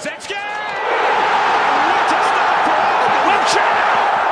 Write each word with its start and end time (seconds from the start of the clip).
What 0.00 0.16
a 0.16 0.20
start 0.22 0.40
for! 2.64 2.80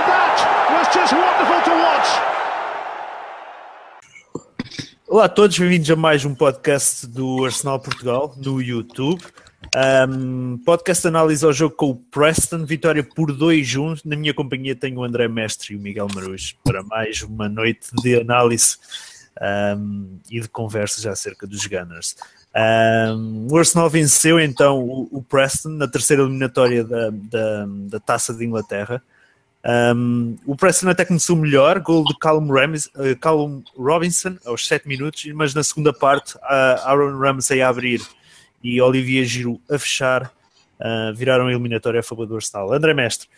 That 0.09 0.37
was 0.73 0.89
just 0.95 1.13
wonderful 1.13 1.61
to 1.63 1.71
watch. 1.83 2.09
Olá 5.07 5.25
a 5.27 5.29
todos, 5.29 5.59
bem-vindos 5.59 5.91
a 5.91 5.97
mais 5.97 6.25
um 6.25 6.35
podcast 6.35 7.07
do 7.07 7.45
Arsenal 7.45 7.79
Portugal 7.81 8.35
no 8.39 8.63
YouTube. 8.63 9.23
Um, 10.09 10.57
podcast 10.65 11.07
análise 11.07 11.45
ao 11.45 11.53
jogo 11.53 11.77
com 11.77 11.91
o 11.91 11.97
Preston, 11.97 12.65
vitória 12.65 13.05
por 13.05 13.31
2-1. 13.31 14.01
Na 14.07 14.17
minha 14.17 14.33
companhia 14.33 14.75
tenho 14.75 15.01
o 15.01 15.05
André 15.05 15.29
Mestre 15.29 15.75
e 15.75 15.77
o 15.77 15.81
Miguel 15.81 16.09
Marujo 16.15 16.55
para 16.65 16.83
mais 16.83 17.21
uma 17.21 17.47
noite 17.47 17.89
de 18.03 18.19
análise 18.19 18.79
um, 19.77 20.19
e 20.31 20.41
de 20.41 20.49
conversas 20.49 21.05
acerca 21.05 21.47
dos 21.47 21.67
Gunners. 21.67 22.17
Um, 22.55 23.47
o 23.51 23.57
Arsenal 23.57 23.89
venceu 23.89 24.41
então 24.41 24.81
o, 24.81 25.09
o, 25.13 25.23
Preston 25.23 25.69
na 25.71 25.87
terceira 25.87 26.23
eliminatória 26.23 26.83
da, 26.83 27.11
da, 27.11 27.67
da 27.67 28.01
Taça 28.01 28.35
de 28.35 28.45
Inglaterra. 28.45 29.03
Um, 29.95 30.37
o 30.47 30.57
Preston 30.57 30.89
até 30.89 31.05
começou 31.05 31.37
melhor, 31.37 31.79
gol 31.81 32.05
de 32.05 32.17
Callum, 32.19 32.51
Rams, 32.51 32.87
uh, 32.95 33.17
Callum 33.21 33.63
Robinson 33.77 34.37
aos 34.47 34.67
7 34.67 34.89
minutos, 34.89 35.25
mas 35.35 35.55
na 35.55 35.63
segunda 35.63 35.93
parte, 35.93 36.37
uh, 36.37 36.85
Aaron 36.85 37.19
Ramsey 37.19 37.61
a 37.61 37.69
abrir 37.69 38.01
e 38.63 38.81
Olivier 38.81 39.25
Giroud 39.25 39.61
a 39.71 39.79
fechar, 39.79 40.33
uh, 40.81 41.15
viraram 41.15 41.47
a 41.47 41.51
eliminatória 41.51 42.01
a 42.01 42.03
favor 42.03 42.27
do 42.27 42.37
Arsenal. 42.37 42.73
André 42.73 42.95
Mestre, 42.95 43.29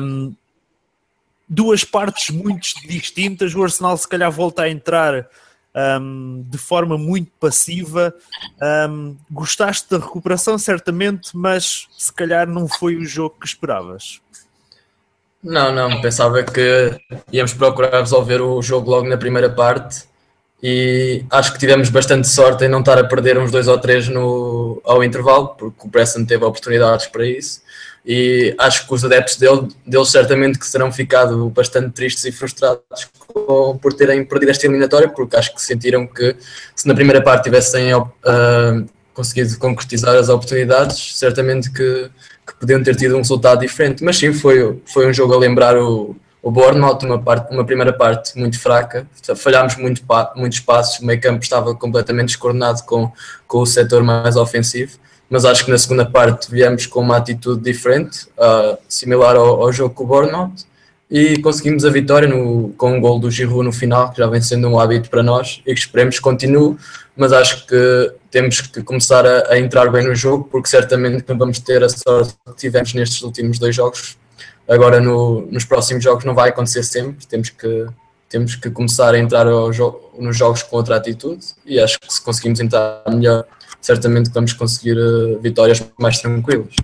um, 0.00 0.34
duas 1.48 1.84
partes 1.84 2.30
muito 2.30 2.68
distintas. 2.86 3.54
O 3.54 3.62
Arsenal, 3.62 3.96
se 3.96 4.08
calhar, 4.08 4.30
volta 4.30 4.62
a 4.62 4.70
entrar 4.70 5.28
um, 5.74 6.44
de 6.48 6.58
forma 6.58 6.98
muito 6.98 7.30
passiva. 7.40 8.14
Um, 8.88 9.16
gostaste 9.30 9.90
da 9.90 9.98
recuperação, 9.98 10.58
certamente, 10.58 11.30
mas 11.34 11.88
se 11.96 12.12
calhar 12.12 12.46
não 12.46 12.68
foi 12.68 12.96
o 12.96 13.04
jogo 13.04 13.36
que 13.40 13.46
esperavas. 13.46 14.20
Não, 15.42 15.74
não, 15.74 16.00
pensava 16.00 16.42
que 16.44 17.00
íamos 17.32 17.52
procurar 17.52 18.00
resolver 18.00 18.40
o 18.40 18.62
jogo 18.62 18.90
logo 18.90 19.08
na 19.08 19.16
primeira 19.16 19.50
parte 19.50 20.04
e 20.62 21.24
acho 21.28 21.52
que 21.52 21.58
tivemos 21.58 21.90
bastante 21.90 22.28
sorte 22.28 22.64
em 22.64 22.68
não 22.68 22.78
estar 22.78 22.96
a 22.96 23.02
perder 23.02 23.36
uns 23.36 23.50
dois 23.50 23.66
ou 23.66 23.76
três 23.76 24.08
no, 24.08 24.80
ao 24.84 25.02
intervalo, 25.02 25.48
porque 25.48 25.84
o 25.84 25.90
Preston 25.90 26.24
teve 26.24 26.44
oportunidades 26.44 27.08
para 27.08 27.26
isso 27.26 27.61
e 28.04 28.54
acho 28.58 28.86
que 28.86 28.94
os 28.94 29.04
adeptos 29.04 29.36
dele, 29.36 29.68
deles 29.86 30.10
certamente 30.10 30.58
que 30.58 30.66
serão 30.66 30.90
ficado 30.90 31.48
bastante 31.50 31.90
tristes 31.90 32.24
e 32.24 32.32
frustrados 32.32 32.82
com, 33.28 33.78
por 33.78 33.92
terem 33.92 34.24
perdido 34.24 34.50
esta 34.50 34.66
eliminatória, 34.66 35.08
porque 35.08 35.36
acho 35.36 35.54
que 35.54 35.62
sentiram 35.62 36.06
que 36.06 36.34
se 36.74 36.86
na 36.88 36.94
primeira 36.94 37.22
parte 37.22 37.44
tivessem 37.44 37.94
uh, 37.94 38.04
conseguido 39.14 39.56
concretizar 39.58 40.16
as 40.16 40.28
oportunidades, 40.28 41.16
certamente 41.16 41.70
que, 41.70 42.10
que, 42.44 42.54
podiam 42.58 42.82
ter 42.82 42.96
tido 42.96 43.14
um 43.14 43.18
resultado 43.18 43.60
diferente. 43.60 44.02
Mas 44.02 44.18
sim, 44.18 44.32
foi, 44.32 44.80
foi 44.84 45.08
um 45.08 45.12
jogo 45.12 45.34
a 45.34 45.38
lembrar 45.38 45.76
o, 45.76 46.16
o 46.42 46.50
Bournemouth, 46.50 46.98
uma, 47.04 47.22
parte, 47.22 47.54
uma 47.54 47.64
primeira 47.64 47.92
parte 47.92 48.36
muito 48.36 48.58
fraca, 48.58 49.06
falhámos 49.36 49.76
muito, 49.76 50.02
muitos 50.34 50.58
passos, 50.58 50.98
o 50.98 51.06
meio 51.06 51.20
campo 51.20 51.44
estava 51.44 51.72
completamente 51.76 52.28
descoordenado 52.28 52.82
com, 52.82 53.12
com 53.46 53.58
o 53.58 53.66
setor 53.66 54.02
mais 54.02 54.34
ofensivo 54.34 54.98
mas 55.32 55.46
acho 55.46 55.64
que 55.64 55.70
na 55.70 55.78
segunda 55.78 56.04
parte 56.04 56.50
viemos 56.50 56.84
com 56.84 57.00
uma 57.00 57.16
atitude 57.16 57.62
diferente, 57.62 58.26
uh, 58.36 58.76
similar 58.86 59.34
ao, 59.34 59.62
ao, 59.62 59.72
jogo 59.72 59.94
com 59.94 60.04
o 60.04 60.06
Bournemouth, 60.06 60.52
e 61.10 61.38
conseguimos 61.38 61.86
a 61.86 61.90
vitória 61.90 62.28
no, 62.28 62.74
com 62.76 62.92
um 62.92 63.00
gol 63.00 63.18
do 63.18 63.30
Giroud 63.30 63.64
no 63.64 63.72
final, 63.72 64.10
que 64.10 64.18
já 64.18 64.26
vem 64.26 64.42
sendo 64.42 64.68
um 64.68 64.78
hábito 64.78 65.08
para 65.08 65.22
nós, 65.22 65.62
e 65.66 65.72
que 65.72 65.80
esperemos 65.80 66.16
que 66.16 66.20
continue, 66.20 66.76
mas 67.16 67.32
acho 67.32 67.66
que 67.66 68.12
temos 68.30 68.60
que 68.60 68.82
começar 68.82 69.24
a, 69.24 69.54
a 69.54 69.58
entrar 69.58 69.90
bem 69.90 70.06
no 70.06 70.14
jogo, 70.14 70.46
porque 70.52 70.68
certamente 70.68 71.24
não 71.26 71.38
vamos 71.38 71.58
ter 71.60 71.82
a 71.82 71.88
sorte 71.88 72.34
que 72.46 72.54
tivemos 72.54 72.92
nestes 72.92 73.22
últimos 73.22 73.58
dois 73.58 73.74
jogos. 73.74 74.18
Agora 74.68 75.00
no, 75.00 75.46
nos 75.50 75.64
próximos 75.64 76.04
jogos 76.04 76.26
não 76.26 76.34
vai 76.34 76.50
acontecer 76.50 76.82
sempre, 76.82 77.26
temos 77.26 77.48
que, 77.48 77.86
temos 78.28 78.54
que 78.54 78.68
começar 78.68 79.14
a 79.14 79.18
entrar 79.18 79.46
jo 79.72 79.98
nos 80.18 80.36
jogos 80.36 80.62
com 80.62 80.76
outra 80.76 80.96
atitude, 80.96 81.42
e 81.64 81.80
acho 81.80 81.98
que 81.98 82.12
se 82.12 82.20
conseguimos 82.20 82.60
entrar 82.60 83.02
melhor 83.08 83.46
certamente 83.82 84.30
vamos 84.30 84.54
conseguir 84.54 84.96
uh, 84.96 85.38
vitórias 85.40 85.84
mais 85.98 86.18
tranquilas. 86.20 86.74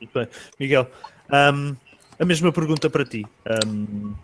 Muito 0.00 0.12
bem. 0.12 0.28
Miguel, 0.60 0.90
um, 1.30 1.74
a 2.18 2.24
mesma 2.24 2.52
pergunta 2.52 2.90
para 2.90 3.04
ti. 3.04 3.24
Um, 3.66 4.14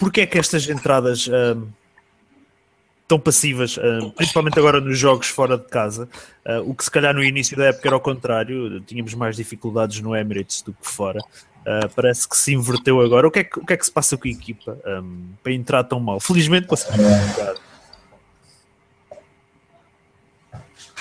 Porquê 0.00 0.22
é 0.22 0.26
que 0.26 0.38
estas 0.38 0.66
entradas 0.66 1.28
um, 1.28 1.68
tão 3.06 3.20
passivas, 3.20 3.78
principalmente 4.16 4.58
agora 4.58 4.80
nos 4.80 4.98
jogos 4.98 5.28
fora 5.28 5.58
de 5.58 5.68
casa, 5.68 6.08
uh, 6.46 6.60
o 6.70 6.74
que 6.74 6.82
se 6.82 6.90
calhar 6.90 7.14
no 7.14 7.22
início 7.22 7.54
da 7.54 7.66
época 7.66 7.86
era 7.86 7.96
ao 7.96 8.00
contrário, 8.00 8.80
tínhamos 8.80 9.12
mais 9.12 9.36
dificuldades 9.36 10.00
no 10.00 10.16
Emirates 10.16 10.62
do 10.62 10.72
que 10.72 10.88
fora. 10.88 11.20
Uh, 11.60 11.86
parece 11.94 12.26
que 12.26 12.34
se 12.34 12.54
inverteu 12.54 13.02
agora. 13.02 13.28
O 13.28 13.30
que, 13.30 13.40
é 13.40 13.44
que, 13.44 13.60
o 13.60 13.66
que 13.66 13.74
é 13.74 13.76
que 13.76 13.84
se 13.84 13.92
passa 13.92 14.16
com 14.16 14.26
a 14.26 14.30
equipa 14.30 14.78
um, 14.86 15.28
para 15.42 15.52
entrar 15.52 15.84
tão 15.84 16.00
mal? 16.00 16.18
Felizmente 16.18 16.66
conseguimos 16.66 17.06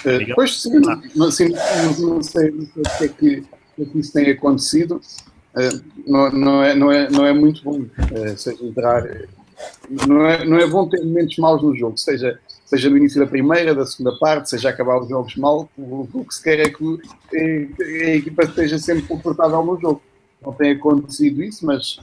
jogar. 0.03 0.31
Uh, 0.31 0.35
pois 0.35 0.61
sim, 0.61 0.81
ah. 0.87 1.01
não, 1.15 1.31
sei, 1.31 2.49
o 2.49 2.67
que 2.97 3.03
é 3.03 3.07
que, 3.07 3.43
é 3.79 3.85
que 3.85 3.99
isso 3.99 4.13
tem 4.13 4.29
acontecido. 4.31 5.01
Uh, 5.55 5.83
não, 6.07 6.31
não, 6.31 6.63
é, 6.63 6.75
não, 6.75 6.91
é, 6.91 7.09
não 7.09 7.25
é 7.25 7.33
muito 7.33 7.63
bom, 7.63 7.79
uh, 7.79 8.37
seja 8.37 8.63
entrar. 8.63 9.03
Não 10.07 10.25
é, 10.25 10.45
não 10.45 10.57
é 10.57 10.67
bom 10.67 10.87
ter 10.87 11.03
momentos 11.03 11.37
maus 11.37 11.61
no 11.61 11.75
jogo, 11.75 11.97
seja, 11.97 12.39
seja 12.65 12.89
no 12.89 12.95
início 12.95 13.19
da 13.19 13.27
primeira, 13.27 13.75
da 13.75 13.85
segunda 13.85 14.17
parte, 14.17 14.49
seja 14.49 14.69
acabar 14.69 15.01
os 15.01 15.09
jogos 15.09 15.35
mal. 15.35 15.69
O, 15.77 16.07
o 16.13 16.25
que 16.25 16.33
se 16.33 16.43
quer 16.43 16.59
é 16.59 16.69
que 16.69 17.01
a 17.81 18.15
equipa 18.15 18.43
esteja 18.43 18.77
sempre 18.77 19.03
confortável 19.03 19.63
no 19.63 19.79
jogo. 19.79 20.01
Não 20.41 20.53
tem 20.53 20.71
acontecido 20.71 21.43
isso, 21.43 21.65
mas 21.65 21.99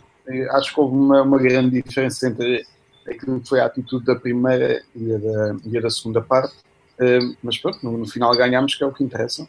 acho 0.50 0.74
que 0.74 0.80
houve 0.80 0.94
uma, 0.94 1.22
uma 1.22 1.38
grande 1.38 1.80
diferença 1.80 2.28
entre 2.28 2.66
aquilo 3.08 3.40
que 3.40 3.48
foi 3.48 3.60
a 3.60 3.66
atitude 3.66 4.04
da 4.04 4.16
primeira 4.16 4.82
e 4.94 5.14
a 5.14 5.18
da, 5.18 5.56
e 5.64 5.78
a 5.78 5.80
da 5.80 5.88
segunda 5.88 6.20
parte 6.20 6.54
Uh, 6.98 7.36
mas 7.42 7.58
pronto, 7.58 7.78
no, 7.82 7.98
no, 7.98 8.06
final 8.06 8.34
ganhámos, 8.36 8.74
que 8.74 8.82
é 8.82 8.86
o 8.86 8.92
que 8.92 9.04
interessa. 9.04 9.46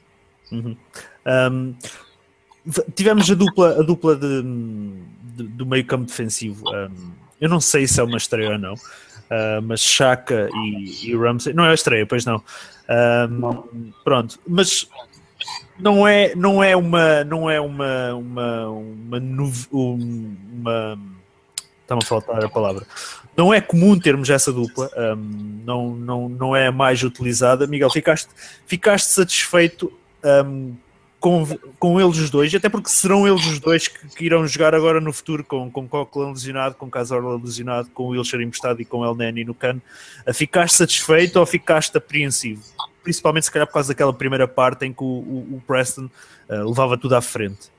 Uhum. 0.52 0.75
Um, 1.25 1.75
tivemos 2.96 3.30
a 3.31 3.35
dupla, 3.35 3.80
a 3.80 3.84
dupla 3.84 4.16
de, 4.16 4.44
de, 5.35 5.44
do 5.44 5.66
meio 5.66 5.85
campo 5.85 6.06
defensivo. 6.06 6.69
Um, 6.69 7.12
eu 7.40 7.50
não 7.50 7.62
sei 7.62 7.88
se 7.88 8.00
é 8.00 8.03
uma 8.03 8.18
estreia 8.18 8.52
ou 8.52 8.58
não, 8.58 8.74
uh, 8.74 9.62
mas 9.63 9.80
Chaka 9.80 10.50
e, 10.53 11.09
e 11.09 11.16
Ramsey. 11.16 11.53
Não 11.53 11.66
é 11.66 11.72
a 11.72 11.74
estreia, 11.74 12.06
pois 12.06 12.25
não. 12.25 12.44
Um, 12.90 13.28
não. 13.28 13.69
Pronto, 14.03 14.40
mas 14.46 14.90
não 15.79 16.08
é, 16.08 16.35
não 16.35 16.64
é 16.64 16.75
uma. 16.75 17.24
Não 17.24 17.50
é 17.50 17.62
uma. 17.62 18.14
Uma. 18.14 18.68
Uma. 18.68 19.18
uma, 19.19 19.52
uma 19.72 21.00
Está-me 21.84 22.02
a 22.03 22.06
faltar 22.06 22.44
a 22.44 22.50
palavra 22.50 22.85
não 23.38 23.53
é 23.53 23.62
comum 23.62 23.98
termos 24.00 24.31
essa 24.31 24.52
dupla, 24.52 24.90
um, 25.16 25.62
não, 25.64 25.96
não, 25.96 26.28
não 26.28 26.56
é 26.56 26.72
mais 26.72 27.03
utilizada. 27.03 27.68
Miguel, 27.68 27.92
ficaste, 27.92 28.28
ficaste 28.66 29.09
satisfeito 29.09 29.94
um, 30.44 30.74
com, 31.20 31.46
com 31.78 32.02
eles 32.02 32.18
os 32.18 32.31
dois, 32.31 32.53
até 32.56 32.68
porque 32.68 32.90
serão 32.90 33.28
eles 33.28 33.46
os 33.46 33.59
dois 33.59 33.88
que, 33.88 34.08
que 34.08 34.26
irão 34.26 34.46
jogar 34.47 34.74
agora 34.74 35.00
no 35.00 35.14
futuro 35.14 35.44
com, 35.44 35.70
com 35.70 35.88
Coquelin 35.88 36.31
lesionado, 36.31 36.76
com 36.76 36.90
Cazorla 36.90 37.40
lesionado, 37.40 37.90
com 37.94 38.08
Wilshire 38.08 38.44
emprestado 38.44 38.81
e 38.81 38.86
com 38.86 39.06
El 39.06 39.14
Neni 39.14 39.44
no 39.44 39.53
cano. 39.53 39.81
Uh, 40.28 40.34
ficaste 40.34 40.76
satisfeito 40.76 41.38
ou 41.38 41.46
ficaste 41.46 41.96
apreensivo? 41.96 42.64
Principalmente 43.03 43.46
se 43.46 43.52
calhar 43.52 43.68
por 43.68 43.74
causa 43.74 43.90
daquela 43.90 44.14
primeira 44.14 44.47
parte 44.47 44.84
em 44.84 44.92
que 44.92 45.03
o, 45.03 45.06
o, 45.06 45.58
o 45.58 45.64
Preston 45.66 46.09
uh, 46.50 46.68
levava 46.68 46.97
tudo 46.97 47.16
à 47.16 47.22
frente. 47.22 47.70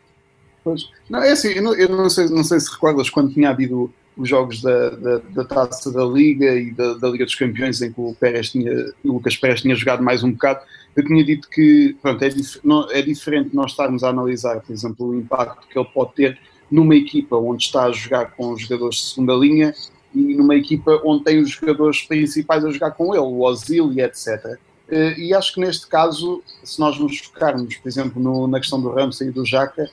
Pois. 0.62 0.88
Não, 1.10 1.20
é 1.20 1.32
assim, 1.32 1.48
eu 1.48 1.62
não, 1.62 1.74
eu 1.74 1.88
não, 1.88 2.08
sei, 2.08 2.28
não 2.28 2.44
sei 2.44 2.60
se 2.60 2.70
recordas 2.70 3.10
quando 3.10 3.32
tinha 3.32 3.50
havido 3.50 3.92
os 4.18 4.28
jogos 4.28 4.60
da, 4.60 4.90
da, 4.90 5.18
da, 5.18 5.44
taça 5.44 5.92
da 5.92 6.04
Liga 6.04 6.54
e 6.56 6.72
da, 6.72 6.94
da, 6.94 7.08
Liga 7.08 7.24
dos 7.24 7.36
Campeões, 7.36 7.80
em 7.80 7.92
que 7.92 8.00
o, 8.00 8.14
Pérez 8.14 8.50
tinha, 8.50 8.72
o 9.04 9.12
Lucas 9.12 9.36
Pérez 9.36 9.62
tinha 9.62 9.74
jogado 9.76 10.02
mais 10.02 10.24
um 10.24 10.32
bocado, 10.32 10.60
eu 10.96 11.04
tinha 11.04 11.24
dito 11.24 11.48
que 11.48 11.96
pronto, 12.02 12.22
é, 12.22 12.28
dif 12.28 12.58
não, 12.64 12.90
é 12.90 13.00
diferente 13.00 13.54
nós 13.54 13.70
estarmos 13.70 14.02
a 14.02 14.08
analisar, 14.08 14.60
por 14.60 14.72
exemplo, 14.72 15.06
o 15.06 15.14
impacto 15.14 15.68
que 15.68 15.78
ele 15.78 15.88
pode 15.94 16.14
ter 16.14 16.38
numa 16.68 16.96
equipa 16.96 17.36
onde 17.36 17.62
está 17.62 17.84
a 17.84 17.92
jogar 17.92 18.32
com 18.32 18.52
os 18.52 18.62
jogadores 18.62 18.96
de 18.96 19.02
segunda 19.04 19.34
linha 19.34 19.72
e 20.14 20.34
numa 20.34 20.56
equipa 20.56 21.00
onde 21.04 21.24
tem 21.24 21.38
os 21.38 21.50
jogadores 21.50 22.02
principais 22.02 22.64
a 22.64 22.70
jogar 22.70 22.90
com 22.90 23.14
ele, 23.14 23.22
o 23.22 23.40
Ozil 23.40 23.92
e 23.92 24.00
etc. 24.00 24.58
Eh, 24.90 25.18
e 25.18 25.34
acho 25.34 25.54
que 25.54 25.60
neste 25.60 25.86
caso, 25.86 26.42
se 26.64 26.80
nós 26.80 26.98
nos 26.98 27.18
focarmos, 27.18 27.76
por 27.76 27.88
exemplo, 27.88 28.20
no, 28.20 28.48
na 28.48 28.58
questão 28.58 28.80
do 28.80 28.90
Ramsey 28.90 29.28
e 29.28 29.30
do 29.30 29.44
Jaca, 29.44 29.88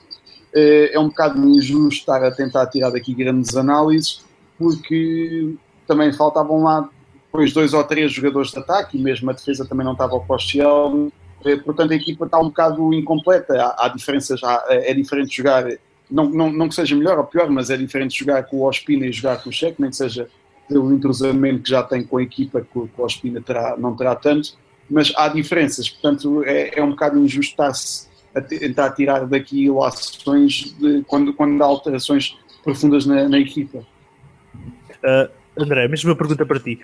é 0.92 0.98
um 0.98 1.08
bocado 1.08 1.38
injusto 1.48 2.00
estar 2.00 2.24
a 2.24 2.30
tentar 2.30 2.66
tirar 2.66 2.90
daqui 2.90 3.12
grandes 3.12 3.54
análises, 3.56 4.24
porque 4.58 5.54
também 5.86 6.12
faltavam 6.12 6.62
lá 6.62 6.88
depois 7.26 7.52
dois 7.52 7.74
ou 7.74 7.84
três 7.84 8.12
jogadores 8.12 8.50
de 8.50 8.58
ataque 8.58 8.96
e 8.96 9.02
mesmo 9.02 9.28
a 9.30 9.34
defesa 9.34 9.66
também 9.66 9.84
não 9.84 9.92
estava 9.92 10.12
ao 10.14 10.24
poste 10.24 10.58
eh, 10.60 11.56
portanto 11.56 11.92
a 11.92 11.94
equipa 11.94 12.24
está 12.24 12.38
um 12.38 12.46
bocado 12.46 12.94
incompleta, 12.94 13.54
há, 13.62 13.86
há 13.86 13.88
diferenças, 13.88 14.42
há, 14.42 14.64
é 14.68 14.94
diferente 14.94 15.36
jogar, 15.36 15.64
não, 16.10 16.30
não, 16.30 16.50
não 16.50 16.68
que 16.68 16.74
seja 16.74 16.96
melhor 16.96 17.18
ou 17.18 17.24
pior, 17.24 17.50
mas 17.50 17.68
é 17.68 17.76
diferente 17.76 18.18
jogar 18.18 18.44
com 18.44 18.56
o 18.56 18.66
Ospina 18.66 19.06
e 19.06 19.12
jogar 19.12 19.42
com 19.42 19.50
o 19.50 19.52
Cheque, 19.52 19.80
nem 19.80 19.90
que 19.90 19.96
seja 19.96 20.28
pelo 20.66 20.92
entrosamento 20.92 21.62
que 21.62 21.70
já 21.70 21.82
tem 21.82 22.02
com 22.02 22.16
a 22.16 22.22
equipa, 22.22 22.62
que 22.62 22.78
o 22.78 22.90
Ospina 22.96 23.40
terá, 23.42 23.76
não 23.76 23.94
terá 23.94 24.14
tanto, 24.14 24.56
mas 24.88 25.12
há 25.16 25.28
diferenças, 25.28 25.90
portanto 25.90 26.42
é, 26.44 26.78
é 26.78 26.82
um 26.82 26.90
bocado 26.90 27.18
injusto 27.18 27.52
estar-se 27.52 28.05
a 28.36 28.40
tentar 28.40 28.90
tirar 28.90 29.26
daqui 29.26 29.70
lações 29.70 30.74
de, 30.78 31.02
quando, 31.06 31.32
quando 31.32 31.60
há 31.62 31.66
alterações 31.66 32.36
profundas 32.62 33.06
na, 33.06 33.28
na 33.28 33.38
equipa. 33.38 33.78
Uh, 33.78 35.30
André, 35.58 35.88
mesma 35.88 36.14
pergunta 36.14 36.44
para 36.44 36.60
ti. 36.60 36.78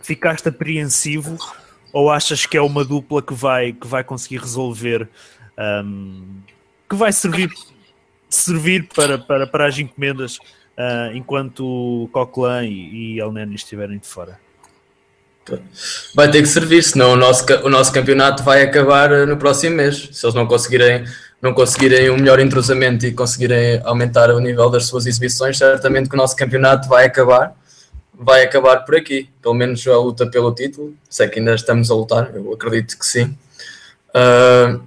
Ficaste 0.00 0.48
apreensivo 0.48 1.38
ou 1.92 2.10
achas 2.10 2.46
que 2.46 2.56
é 2.56 2.62
uma 2.62 2.84
dupla 2.84 3.22
que 3.22 3.34
vai, 3.34 3.72
que 3.72 3.86
vai 3.86 4.02
conseguir 4.02 4.38
resolver, 4.38 5.08
um, 5.84 6.24
que 6.88 6.96
vai 6.96 7.12
servir, 7.12 7.50
servir 8.28 8.88
para, 8.94 9.18
para, 9.18 9.46
para 9.46 9.66
as 9.68 9.78
encomendas 9.78 10.38
uh, 10.38 11.14
enquanto 11.14 12.08
Coquelin 12.12 12.66
e, 12.66 13.14
e 13.14 13.20
Elneny 13.20 13.54
estiverem 13.54 13.98
de 13.98 14.06
fora? 14.06 14.40
Vai 16.14 16.30
ter 16.30 16.42
que 16.42 16.48
servir, 16.48 16.82
senão 16.82 17.12
o 17.12 17.16
nosso, 17.16 17.44
o 17.64 17.68
nosso 17.68 17.92
campeonato 17.92 18.42
vai 18.42 18.62
acabar 18.62 19.26
no 19.26 19.36
próximo 19.36 19.76
mês. 19.76 20.08
Se 20.12 20.24
eles 20.24 20.34
não 20.34 20.46
conseguirem, 20.46 21.04
não 21.40 21.52
conseguirem 21.52 22.10
um 22.10 22.16
melhor 22.16 22.38
entrosamento 22.40 23.06
e 23.06 23.12
conseguirem 23.12 23.80
aumentar 23.84 24.30
o 24.30 24.38
nível 24.38 24.70
das 24.70 24.86
suas 24.86 25.06
exibições, 25.06 25.58
certamente 25.58 26.08
que 26.08 26.14
o 26.14 26.18
nosso 26.18 26.36
campeonato 26.36 26.88
vai 26.88 27.06
acabar 27.06 27.54
vai 28.22 28.44
acabar 28.44 28.84
por 28.84 28.96
aqui. 28.96 29.28
Pelo 29.42 29.54
menos 29.54 29.86
a 29.86 29.96
luta 29.96 30.26
pelo 30.26 30.54
título. 30.54 30.94
Sei 31.10 31.28
que 31.28 31.38
ainda 31.38 31.54
estamos 31.54 31.90
a 31.90 31.94
lutar, 31.94 32.30
eu 32.34 32.52
acredito 32.52 32.98
que 32.98 33.04
sim. 33.04 33.36
Uh, 34.14 34.80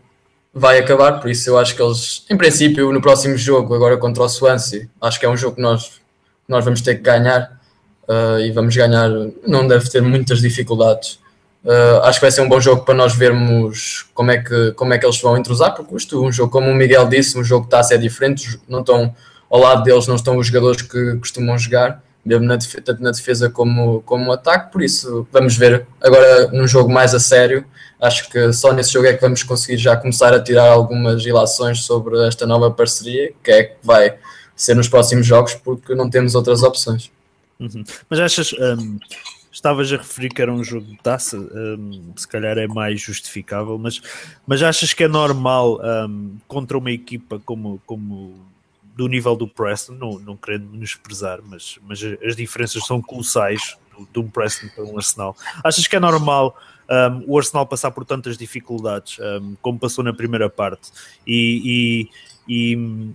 vai 0.54 0.80
acabar, 0.80 1.20
por 1.20 1.30
isso 1.30 1.50
eu 1.50 1.58
acho 1.58 1.76
que 1.76 1.82
eles, 1.82 2.26
em 2.30 2.38
princípio, 2.38 2.92
no 2.92 3.02
próximo 3.02 3.38
jogo, 3.38 3.74
agora 3.76 3.98
contra 3.98 4.24
o 4.24 4.30
Swansea, 4.30 4.88
acho 5.02 5.20
que 5.20 5.26
é 5.26 5.30
um 5.30 5.36
jogo 5.36 5.58
que 5.58 5.62
nós, 5.62 6.00
nós 6.48 6.64
vamos 6.64 6.82
ter 6.82 6.96
que 6.96 7.02
ganhar 7.02 7.60
uh, 8.08 8.40
e 8.40 8.52
vamos 8.52 8.76
ganhar, 8.76 9.10
não 9.46 9.68
deve 9.68 9.90
ter 9.90 10.02
muitas 10.02 10.42
dificuldades. 10.42 11.20
Uh, 11.64 12.02
acho 12.04 12.20
que 12.20 12.26
vai 12.26 12.32
ser 12.32 12.42
um 12.42 12.50
bom 12.50 12.60
jogo 12.62 12.84
para 12.84 12.94
nós 12.94 13.16
vermos 13.16 14.06
como 14.14 14.30
é 14.30 14.38
que, 14.38 14.72
como 14.74 14.94
é 14.94 15.00
que 15.00 15.06
eles 15.06 15.20
vão 15.20 15.36
entrosar, 15.36 15.74
porque 15.74 15.96
isto, 15.96 16.24
um 16.24 16.32
jogo, 16.32 16.52
como 16.52 16.70
o 16.70 16.76
Miguel 16.76 17.08
disse, 17.08 17.38
um 17.38 17.44
jogo 17.44 17.64
que 17.64 17.68
está 17.68 17.80
a 17.80 17.84
ser 17.84 17.98
diferente, 17.98 18.60
não 18.68 18.82
estão, 18.82 19.16
ao 19.50 19.60
lado 19.60 19.84
deles 19.84 20.06
não 20.06 20.16
estão 20.16 20.38
os 20.38 20.48
jogadores 20.48 20.84
que 20.84 21.16
costumam 21.18 21.58
jogar, 21.58 22.04
mesmo 22.24 22.46
na 22.46 22.56
defesa, 22.56 22.82
tanto 22.84 23.04
na 23.04 23.12
defesa 23.12 23.50
como, 23.50 24.02
como 24.02 24.26
no 24.26 24.32
ataque, 24.32 24.72
por 24.72 24.82
isso 24.82 25.28
vamos 25.32 25.56
ver 25.56 25.86
agora 26.02 26.48
num 26.48 26.68
jogo 26.68 26.92
mais 26.92 27.14
a 27.14 27.20
sério. 27.20 27.64
Acho 28.02 28.30
que 28.30 28.52
só 28.52 28.74
nesse 28.74 28.92
jogo 28.92 29.08
é 29.08 29.14
que 29.14 29.22
vamos 29.22 29.44
conseguir 29.44 29.78
já 29.78 29.96
começar 29.96 30.34
a 30.34 30.40
tirar 30.40 30.70
algumas 30.70 31.24
ilações 31.26 31.84
sobre 31.84 32.28
esta 32.28 32.46
nova 32.46 32.70
parceria, 32.70 33.32
que 33.44 33.52
é 33.52 33.64
que 33.64 33.76
vai 33.84 34.16
ser 34.56 34.76
nos 34.76 34.90
próximos 34.90 35.26
jogos, 35.26 35.54
porque 35.54 35.94
não 35.94 36.10
temos 36.10 36.36
outras 36.36 36.64
opções. 36.64 37.12
Uhum. 37.60 37.84
Mas 38.10 38.20
achas, 38.20 38.54
um, 38.54 39.00
estavas 39.52 39.92
a 39.94 39.98
referir 39.98 40.30
que 40.30 40.42
era 40.42 40.54
um 40.54 40.64
jogo 40.64 40.86
de 40.86 40.98
taça, 40.98 41.38
um, 41.38 42.14
se 42.16 42.28
calhar 42.28 42.58
é 42.58 42.68
mais 42.68 43.00
justificável, 43.00 43.78
mas, 43.78 44.02
mas 44.46 44.62
achas 44.62 44.94
que 44.94 45.04
é 45.04 45.08
normal 45.08 45.80
um, 46.10 46.38
contra 46.48 46.78
uma 46.78 46.92
equipa 46.92 47.40
como, 47.40 47.82
como 47.86 48.36
do 48.96 49.08
nível 49.08 49.36
do 49.36 49.48
Preston, 49.48 49.94
não, 49.94 50.20
não 50.20 50.38
querendo 50.38 50.68
menosprezar, 50.70 51.40
mas, 51.44 51.78
mas 51.86 52.02
as 52.26 52.36
diferenças 52.36 52.86
são 52.86 53.02
colossais 53.02 53.78
de 54.12 54.20
um 54.20 54.30
Preston 54.30 54.68
para 54.76 54.84
um 54.84 54.98
Arsenal. 54.98 55.36
Achas 55.64 55.88
que 55.88 55.96
é 55.96 56.00
normal 56.00 56.58
um, 56.90 57.34
o 57.34 57.38
Arsenal 57.38 57.66
passar 57.66 57.92
por 57.92 58.06
tantas 58.06 58.38
dificuldades 58.38 59.18
um, 59.20 59.56
como 59.62 59.80
passou 59.80 60.04
na 60.04 60.14
primeira 60.14 60.50
parte? 60.50 60.92
E, 61.26 62.10
e, 62.48 62.74
e, 62.74 63.14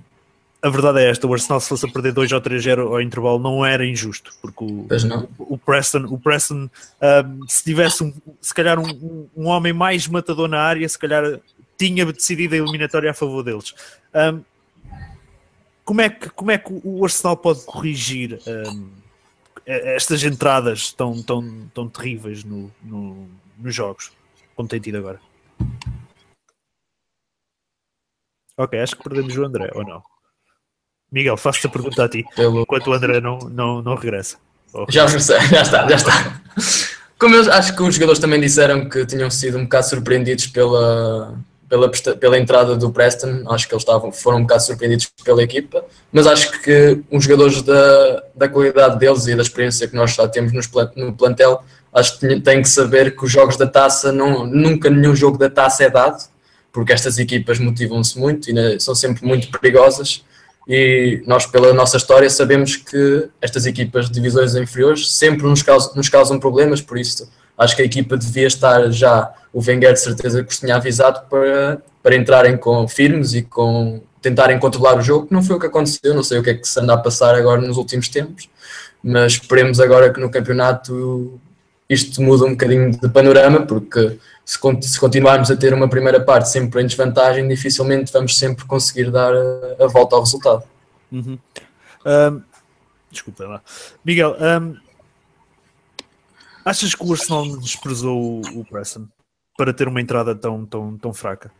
a 0.63 0.69
verdade 0.69 1.01
é 1.01 1.11
esta: 1.11 1.27
o 1.27 1.33
Arsenal, 1.33 1.61
se 1.61 1.69
fosse 1.69 1.87
a 1.87 1.91
perder 1.91 2.13
2 2.13 2.33
ou 2.33 2.41
3-0 2.41 2.81
ao 2.81 3.01
intervalo, 3.01 3.39
não 3.39 3.65
era 3.65 3.85
injusto, 3.85 4.33
porque 4.43 4.65
o, 4.65 4.87
o, 5.39 5.55
o 5.55 5.59
Preston, 5.59 6.05
o 6.07 6.19
Preston 6.19 6.69
um, 7.03 7.49
se 7.49 7.65
tivesse 7.65 8.05
um, 8.05 8.13
se 8.41 8.53
calhar 8.53 8.79
um, 8.79 9.29
um, 9.37 9.47
homem 9.47 9.73
mais 9.73 10.07
matador 10.07 10.49
na 10.49 10.61
área, 10.61 10.89
se 10.89 10.99
calhar 10.99 11.41
tinha 11.79 12.05
decidido 12.05 12.55
a 12.55 12.59
eliminatória 12.59 13.11
a 13.11 13.15
favor 13.15 13.43
deles. 13.43 13.75
Um, 14.15 14.43
como 15.85 16.03
é 16.03 16.11
que, 16.11 16.29
como 16.31 16.51
é 16.51 16.59
que 16.59 16.81
o 16.85 17.05
Arsenal 17.05 17.37
pode 17.37 17.65
corrigir 17.65 18.39
um, 18.47 18.91
estas 19.67 20.23
entradas 20.23 20.93
tão, 20.93 21.23
tão, 21.23 21.71
tão 21.75 21.89
terríveis 21.89 22.45
no, 22.45 22.71
no, 22.83 23.29
nos 23.59 23.75
jogos, 23.75 24.13
como 24.55 24.69
tem 24.69 24.79
tido 24.79 24.99
agora? 24.99 25.21
Ok, 28.57 28.79
acho 28.79 28.95
que 28.95 29.03
perdemos 29.03 29.37
o 29.37 29.45
André, 29.45 29.71
ou 29.75 29.85
não? 29.85 30.03
Miguel, 31.13 31.37
faço-te 31.37 31.67
a 31.67 31.71
pergunta 31.71 32.05
a 32.05 32.09
ti, 32.09 32.25
Pelo... 32.37 32.63
enquanto 32.63 32.89
o 32.89 32.93
André 32.93 33.21
não, 33.21 33.39
não, 33.39 33.83
não 33.83 33.95
regressa. 33.95 34.37
Oh. 34.73 34.87
Já 34.89 35.07
já 35.07 35.17
está, 35.17 35.89
já 35.89 35.97
está. 35.97 36.41
Como 37.19 37.35
eu 37.35 37.53
acho 37.53 37.77
que 37.77 37.83
os 37.83 37.95
jogadores 37.95 38.21
também 38.21 38.41
disseram 38.41 38.89
que 38.89 39.05
tinham 39.05 39.31
sido 39.31 39.59
um 39.59 39.65
bocado 39.65 39.89
surpreendidos 39.89 40.47
pela, 40.47 41.37
pela, 41.69 41.91
pela 41.91 42.39
entrada 42.39 42.77
do 42.77 42.91
Preston, 42.91 43.45
acho 43.51 43.69
que 43.69 43.75
eles 43.75 43.83
estavam, 43.83 44.11
foram 44.11 44.39
um 44.39 44.43
bocado 44.43 44.63
surpreendidos 44.63 45.13
pela 45.23 45.43
equipa, 45.43 45.85
mas 46.11 46.27
acho 46.27 46.63
que 46.63 47.03
os 47.11 47.25
jogadores 47.25 47.61
da, 47.63 48.23
da 48.35 48.49
qualidade 48.49 48.99
deles 48.99 49.27
e 49.27 49.35
da 49.35 49.43
experiência 49.43 49.87
que 49.87 49.95
nós 49.95 50.15
já 50.15 50.27
temos 50.29 50.53
nos, 50.53 50.71
no 50.97 51.13
plantel, 51.13 51.63
acho 51.93 52.19
que 52.19 52.41
têm 52.41 52.63
que 52.63 52.69
saber 52.69 53.15
que 53.15 53.25
os 53.25 53.31
jogos 53.31 53.57
da 53.57 53.67
taça, 53.67 54.11
não, 54.13 54.47
nunca 54.47 54.89
nenhum 54.89 55.15
jogo 55.15 55.37
da 55.37 55.51
taça 55.51 55.85
é 55.85 55.91
dado, 55.91 56.25
porque 56.73 56.93
estas 56.93 57.19
equipas 57.19 57.59
motivam-se 57.59 58.19
muito 58.19 58.51
e 58.51 58.81
são 58.81 58.95
sempre 58.95 59.27
muito 59.27 59.51
perigosas. 59.51 60.25
E 60.69 61.23
nós, 61.27 61.47
pela 61.47 61.73
nossa 61.73 61.97
história, 61.97 62.29
sabemos 62.29 62.77
que 62.77 63.29
estas 63.41 63.67
equipas 63.67 64.07
de 64.07 64.13
divisões 64.13 64.55
inferiores 64.55 65.13
sempre 65.13 65.45
nos 65.45 65.63
causam, 65.63 65.95
nos 65.95 66.09
causam 66.09 66.39
problemas, 66.39 66.81
por 66.81 66.99
isso 66.99 67.29
acho 67.57 67.77
que 67.77 67.83
a 67.83 67.85
equipa 67.85 68.17
devia 68.17 68.47
estar 68.47 68.91
já, 68.91 69.33
o 69.53 69.61
Wenger 69.61 69.93
de 69.93 70.01
certeza 70.01 70.43
que 70.43 70.53
os 70.53 70.59
tinha 70.59 70.77
avisado 70.77 71.29
para, 71.29 71.83
para 72.03 72.17
entrarem 72.17 72.57
com 72.57 72.87
firmes 72.89 73.35
e 73.35 73.43
com 73.43 74.01
tentarem 74.23 74.59
controlar 74.59 74.99
o 74.99 75.03
jogo, 75.03 75.29
não 75.31 75.43
foi 75.43 75.57
o 75.57 75.61
que 75.61 75.67
aconteceu, 75.67 76.15
não 76.15 76.23
sei 76.23 76.39
o 76.39 76.43
que 76.43 76.51
é 76.51 76.55
que 76.55 76.69
se 76.69 76.79
anda 76.79 76.95
a 76.95 76.99
passar 76.99 77.35
agora 77.35 77.61
nos 77.61 77.77
últimos 77.77 78.09
tempos, 78.09 78.49
mas 79.03 79.33
esperemos 79.33 79.81
agora 79.81 80.13
que 80.13 80.21
no 80.21 80.31
campeonato 80.31 81.41
isto 81.91 82.23
muda 82.23 82.47
um 82.47 82.53
bocadinho 82.53 82.91
de 82.93 83.09
panorama, 83.09 83.67
porque 83.67 84.19
se, 84.45 84.59
se 84.83 84.99
continuarmos 84.99 85.51
a 85.51 85.57
ter 85.57 85.75
uma 85.75 85.89
primeira 85.89 86.25
parte 86.25 86.49
sempre 86.49 86.83
em 86.83 86.87
desvantagem, 86.87 87.47
dificilmente 87.47 88.13
vamos 88.13 88.39
sempre 88.39 88.65
conseguir 88.65 89.11
dar 89.11 89.35
a, 89.35 89.85
a 89.85 89.87
volta 89.89 90.17
ao 90.17 90.23
resultado. 90.23 90.63
Uhum. 91.13 91.39
Um, 92.07 92.43
desculpa 93.11 93.45
lá. 93.45 93.63
Miguel, 94.05 94.37
um, 94.41 94.77
Achas 96.65 96.95
que 96.95 97.05
o 97.05 97.13
Arsenal 97.13 97.57
desprezou 97.57 98.41
o 98.55 98.65
Preston 98.65 99.07
para 99.57 99.73
ter 99.73 99.89
uma 99.89 100.01
entrada 100.01 100.35
tão, 100.35 100.67
tão, 100.67 100.97
tão 100.97 101.13
fraca? 101.13 101.51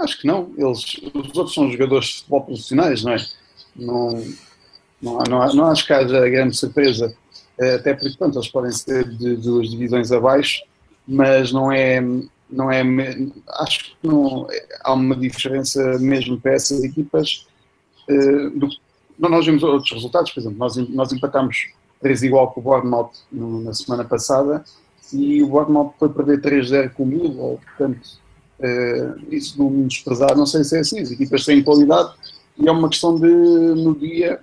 Acho 0.00 0.20
que 0.20 0.26
não. 0.26 0.52
Eles, 0.56 1.00
os 1.14 1.36
outros 1.36 1.54
são 1.54 1.70
jogadores 1.70 2.06
de 2.06 2.16
futebol 2.18 2.44
profissionais, 2.44 3.02
não 3.02 3.12
é? 3.12 3.26
Não, 3.74 4.24
não, 5.00 5.18
não, 5.28 5.54
não 5.54 5.64
acho 5.66 5.86
que 5.86 5.92
haja 5.92 6.28
grande 6.28 6.56
surpresa. 6.56 7.16
Eh, 7.58 7.74
até 7.74 7.94
porque, 7.94 8.16
pronto, 8.16 8.38
eles 8.38 8.48
podem 8.48 8.70
ser 8.70 9.08
de 9.08 9.36
duas 9.36 9.70
divisões 9.70 10.12
abaixo, 10.12 10.62
mas 11.06 11.52
não 11.52 11.72
é. 11.72 12.00
Não 12.50 12.70
é 12.70 12.82
acho 13.60 13.84
que 13.84 13.96
não, 14.02 14.46
há 14.82 14.94
uma 14.94 15.14
diferença 15.14 15.98
mesmo 15.98 16.40
para 16.40 16.52
essas 16.52 16.82
equipas. 16.82 17.46
Uh, 18.08 18.50
do, 18.58 18.68
nós 19.18 19.44
vimos 19.44 19.62
outros 19.62 19.92
resultados, 19.92 20.30
por 20.30 20.40
exemplo, 20.40 20.56
nós, 20.56 20.76
nós 20.76 21.12
empatamos 21.12 21.66
3 22.00 22.22
igual 22.22 22.50
com 22.50 22.60
o 22.60 22.62
Bournemouth 22.62 23.10
na 23.30 23.74
semana 23.74 24.04
passada 24.04 24.64
e 25.12 25.42
o 25.42 25.48
Bournemouth 25.48 25.92
foi 25.98 26.08
perder 26.08 26.40
3-0 26.40 26.90
com 26.94 27.02
o 27.02 27.06
Millwall, 27.06 27.60
portanto 27.62 28.18
uh, 28.60 29.34
isso 29.34 29.58
não 29.58 29.68
me 29.68 29.86
desprezar, 29.86 30.36
não 30.36 30.46
sei 30.46 30.64
se 30.64 30.76
é 30.76 30.80
assim, 30.80 31.00
as 31.00 31.10
equipas 31.10 31.44
têm 31.44 31.62
qualidade 31.62 32.14
e 32.56 32.68
é 32.68 32.72
uma 32.72 32.88
questão 32.88 33.18
de 33.18 33.26
no 33.26 33.94
dia 33.94 34.40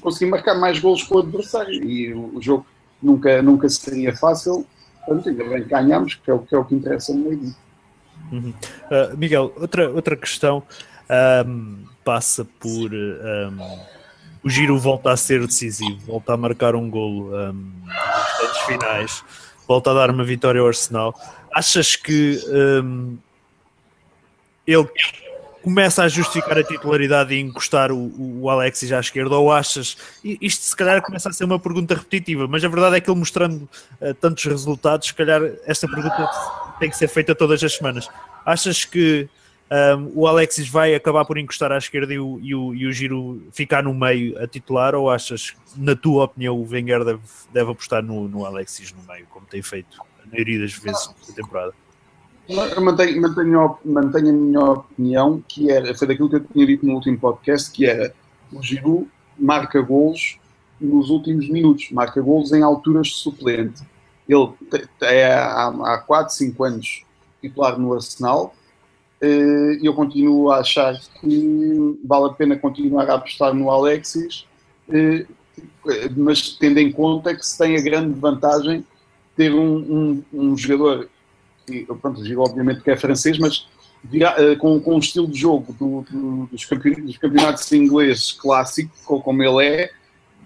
conseguir 0.00 0.30
marcar 0.30 0.54
mais 0.54 0.78
golos 0.78 1.02
com 1.02 1.16
o 1.16 1.18
adversário 1.18 1.72
e 1.72 2.12
o, 2.14 2.40
jogo 2.40 2.66
nunca, 3.02 3.42
nunca 3.42 3.68
seria 3.68 4.14
fácil, 4.14 4.66
portanto 5.04 5.28
ainda 5.28 5.44
bem 5.44 5.62
que 5.62 5.68
ganhamos, 5.68 6.14
que 6.14 6.30
é 6.30 6.34
o 6.34 6.38
que, 6.38 6.54
é 6.54 6.58
o 6.58 6.64
que 6.64 6.74
interessa 6.74 7.12
no 7.12 7.28
meio 7.28 7.54
uhum. 8.32 8.50
uh, 8.50 9.16
Miguel, 9.16 9.52
outra, 9.56 9.90
outra 9.90 10.16
questão 10.16 10.62
um, 11.46 11.84
passa 12.04 12.44
por 12.44 12.92
um, 12.92 13.78
o 14.44 14.50
giro 14.50 14.78
volta 14.78 15.10
a 15.10 15.16
ser 15.16 15.44
decisivo, 15.46 15.98
volta 16.06 16.34
a 16.34 16.36
marcar 16.36 16.76
um 16.76 16.88
golo 16.90 17.34
um, 17.34 17.72
nos 18.42 18.58
finais, 18.66 19.24
volta 19.66 19.90
a 19.90 19.94
dar 19.94 20.10
uma 20.10 20.22
vitória 20.22 20.60
ao 20.60 20.66
Arsenal. 20.66 21.18
Achas 21.52 21.96
que 21.96 22.38
um, 22.84 23.16
ele 24.66 24.86
começa 25.64 26.04
a 26.04 26.08
justificar 26.08 26.58
a 26.58 26.62
titularidade 26.62 27.34
e 27.34 27.40
encostar 27.40 27.90
o, 27.90 28.42
o 28.42 28.50
Alexis 28.50 28.92
à 28.92 29.00
esquerda 29.00 29.34
ou 29.34 29.50
achas, 29.50 29.96
isto 30.22 30.62
se 30.62 30.76
calhar 30.76 31.00
começa 31.00 31.30
a 31.30 31.32
ser 31.32 31.44
uma 31.44 31.58
pergunta 31.58 31.94
repetitiva, 31.94 32.46
mas 32.46 32.62
a 32.62 32.68
verdade 32.68 32.96
é 32.96 33.00
que 33.00 33.10
ele 33.10 33.18
mostrando 33.18 33.66
uh, 33.98 34.12
tantos 34.20 34.44
resultados, 34.44 35.08
se 35.08 35.14
calhar 35.14 35.40
esta 35.64 35.88
pergunta 35.88 36.28
tem 36.78 36.90
que 36.90 36.96
ser 36.98 37.08
feita 37.08 37.34
todas 37.34 37.64
as 37.64 37.72
semanas. 37.72 38.10
Achas 38.44 38.84
que 38.84 39.26
um, 39.96 40.12
o 40.14 40.26
Alexis 40.26 40.68
vai 40.68 40.94
acabar 40.94 41.24
por 41.24 41.38
encostar 41.38 41.72
à 41.72 41.78
esquerda 41.78 42.12
e 42.12 42.18
o, 42.18 42.38
e, 42.42 42.54
o, 42.54 42.74
e 42.74 42.86
o 42.86 42.92
Giro 42.92 43.42
ficar 43.50 43.82
no 43.82 43.94
meio 43.94 44.38
a 44.42 44.46
titular 44.46 44.94
ou 44.94 45.10
achas, 45.10 45.54
na 45.78 45.96
tua 45.96 46.24
opinião, 46.24 46.60
o 46.60 46.68
Wenger 46.68 47.06
deve, 47.06 47.22
deve 47.54 47.70
apostar 47.70 48.02
no, 48.02 48.28
no 48.28 48.44
Alexis 48.44 48.92
no 48.92 49.02
meio, 49.10 49.26
como 49.30 49.46
tem 49.46 49.62
feito 49.62 49.98
a 50.22 50.30
maioria 50.30 50.60
das 50.60 50.74
vezes 50.74 51.08
na 51.26 51.34
temporada? 51.34 51.72
Eu 52.48 52.82
mantenho, 52.82 53.22
mantenho, 53.22 53.78
mantenho 53.84 54.28
a 54.28 54.32
minha 54.32 54.64
opinião, 54.64 55.42
que 55.48 55.70
era, 55.70 55.94
foi 55.94 56.06
daquilo 56.06 56.28
que 56.28 56.36
eu 56.36 56.44
tinha 56.44 56.66
dito 56.66 56.84
no 56.84 56.94
último 56.94 57.18
podcast, 57.18 57.70
que 57.70 57.86
era 57.86 58.14
o 58.52 58.62
Giroud 58.62 59.08
marca 59.38 59.80
gols 59.80 60.38
nos 60.80 61.10
últimos 61.10 61.48
minutos, 61.48 61.90
marca 61.90 62.20
gols 62.20 62.52
em 62.52 62.62
alturas 62.62 63.08
de 63.08 63.14
suplente. 63.14 63.82
Ele 64.28 64.48
é 65.00 65.32
há, 65.32 65.68
há 65.68 65.98
4, 65.98 66.34
5 66.34 66.64
anos 66.64 67.04
titular 67.40 67.78
no 67.78 67.92
Arsenal 67.94 68.54
e 69.22 69.80
eu 69.82 69.94
continuo 69.94 70.50
a 70.50 70.58
achar 70.58 70.98
que 71.20 71.98
vale 72.04 72.26
a 72.26 72.32
pena 72.32 72.56
continuar 72.56 73.08
a 73.08 73.14
apostar 73.14 73.54
no 73.54 73.70
Alexis, 73.70 74.46
mas 76.16 76.50
tendo 76.58 76.78
em 76.78 76.92
conta 76.92 77.34
que 77.34 77.44
se 77.44 77.56
tem 77.56 77.76
a 77.76 77.80
grande 77.80 78.18
vantagem 78.18 78.84
ter 79.36 79.52
um, 79.54 79.76
um, 79.76 80.24
um 80.32 80.56
jogador 80.56 81.08
e, 81.68 81.84
pronto, 81.84 82.22
digo 82.22 82.42
obviamente 82.42 82.82
que 82.82 82.90
é 82.90 82.96
francês, 82.96 83.38
mas 83.38 83.66
vira, 84.02 84.34
com, 84.56 84.80
com 84.80 84.96
o 84.96 84.98
estilo 84.98 85.26
de 85.26 85.38
jogo 85.38 85.72
do, 85.72 86.02
do, 86.10 86.46
dos, 86.46 86.64
campeonatos, 86.64 87.04
dos 87.06 87.18
campeonatos 87.18 87.72
ingleses 87.72 88.32
clássico, 88.32 89.20
como 89.22 89.42
ele 89.42 89.66
é, 89.66 89.90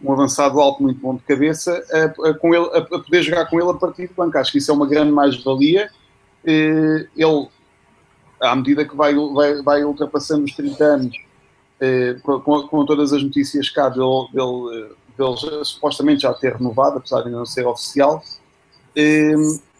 um 0.02 0.12
avançado 0.12 0.60
alto 0.60 0.82
muito 0.82 1.00
bom 1.00 1.16
de 1.16 1.22
cabeça, 1.22 1.82
a, 1.90 2.28
a, 2.28 2.34
com 2.34 2.54
ele, 2.54 2.66
a, 2.66 2.78
a, 2.78 2.82
poder 2.82 3.22
jogar 3.22 3.46
com 3.46 3.60
ele 3.60 3.70
a 3.70 3.74
partir 3.74 4.06
do 4.06 4.14
banco. 4.14 4.38
Acho 4.38 4.52
que 4.52 4.58
isso 4.58 4.70
é 4.70 4.74
uma 4.74 4.86
grande 4.86 5.12
mais-valia. 5.12 5.90
Eh, 6.44 7.06
ele, 7.16 7.48
à 8.40 8.54
medida 8.54 8.84
que 8.84 8.96
vai, 8.96 9.14
vai, 9.14 9.62
vai 9.62 9.84
ultrapassando 9.84 10.44
os 10.44 10.54
30 10.54 10.84
anos, 10.84 11.16
eh, 11.80 12.16
com, 12.22 12.40
com, 12.40 12.84
todas 12.84 13.12
as 13.12 13.22
notícias 13.22 13.68
cá 13.70 13.88
dele, 13.88 14.28
dele, 14.32 14.94
dele, 15.16 15.64
supostamente 15.64 16.22
já 16.22 16.32
ter 16.32 16.54
renovado, 16.54 16.98
apesar 16.98 17.22
de 17.22 17.30
não 17.30 17.44
ser 17.44 17.66
oficial, 17.66 18.22
eh, 18.94 19.34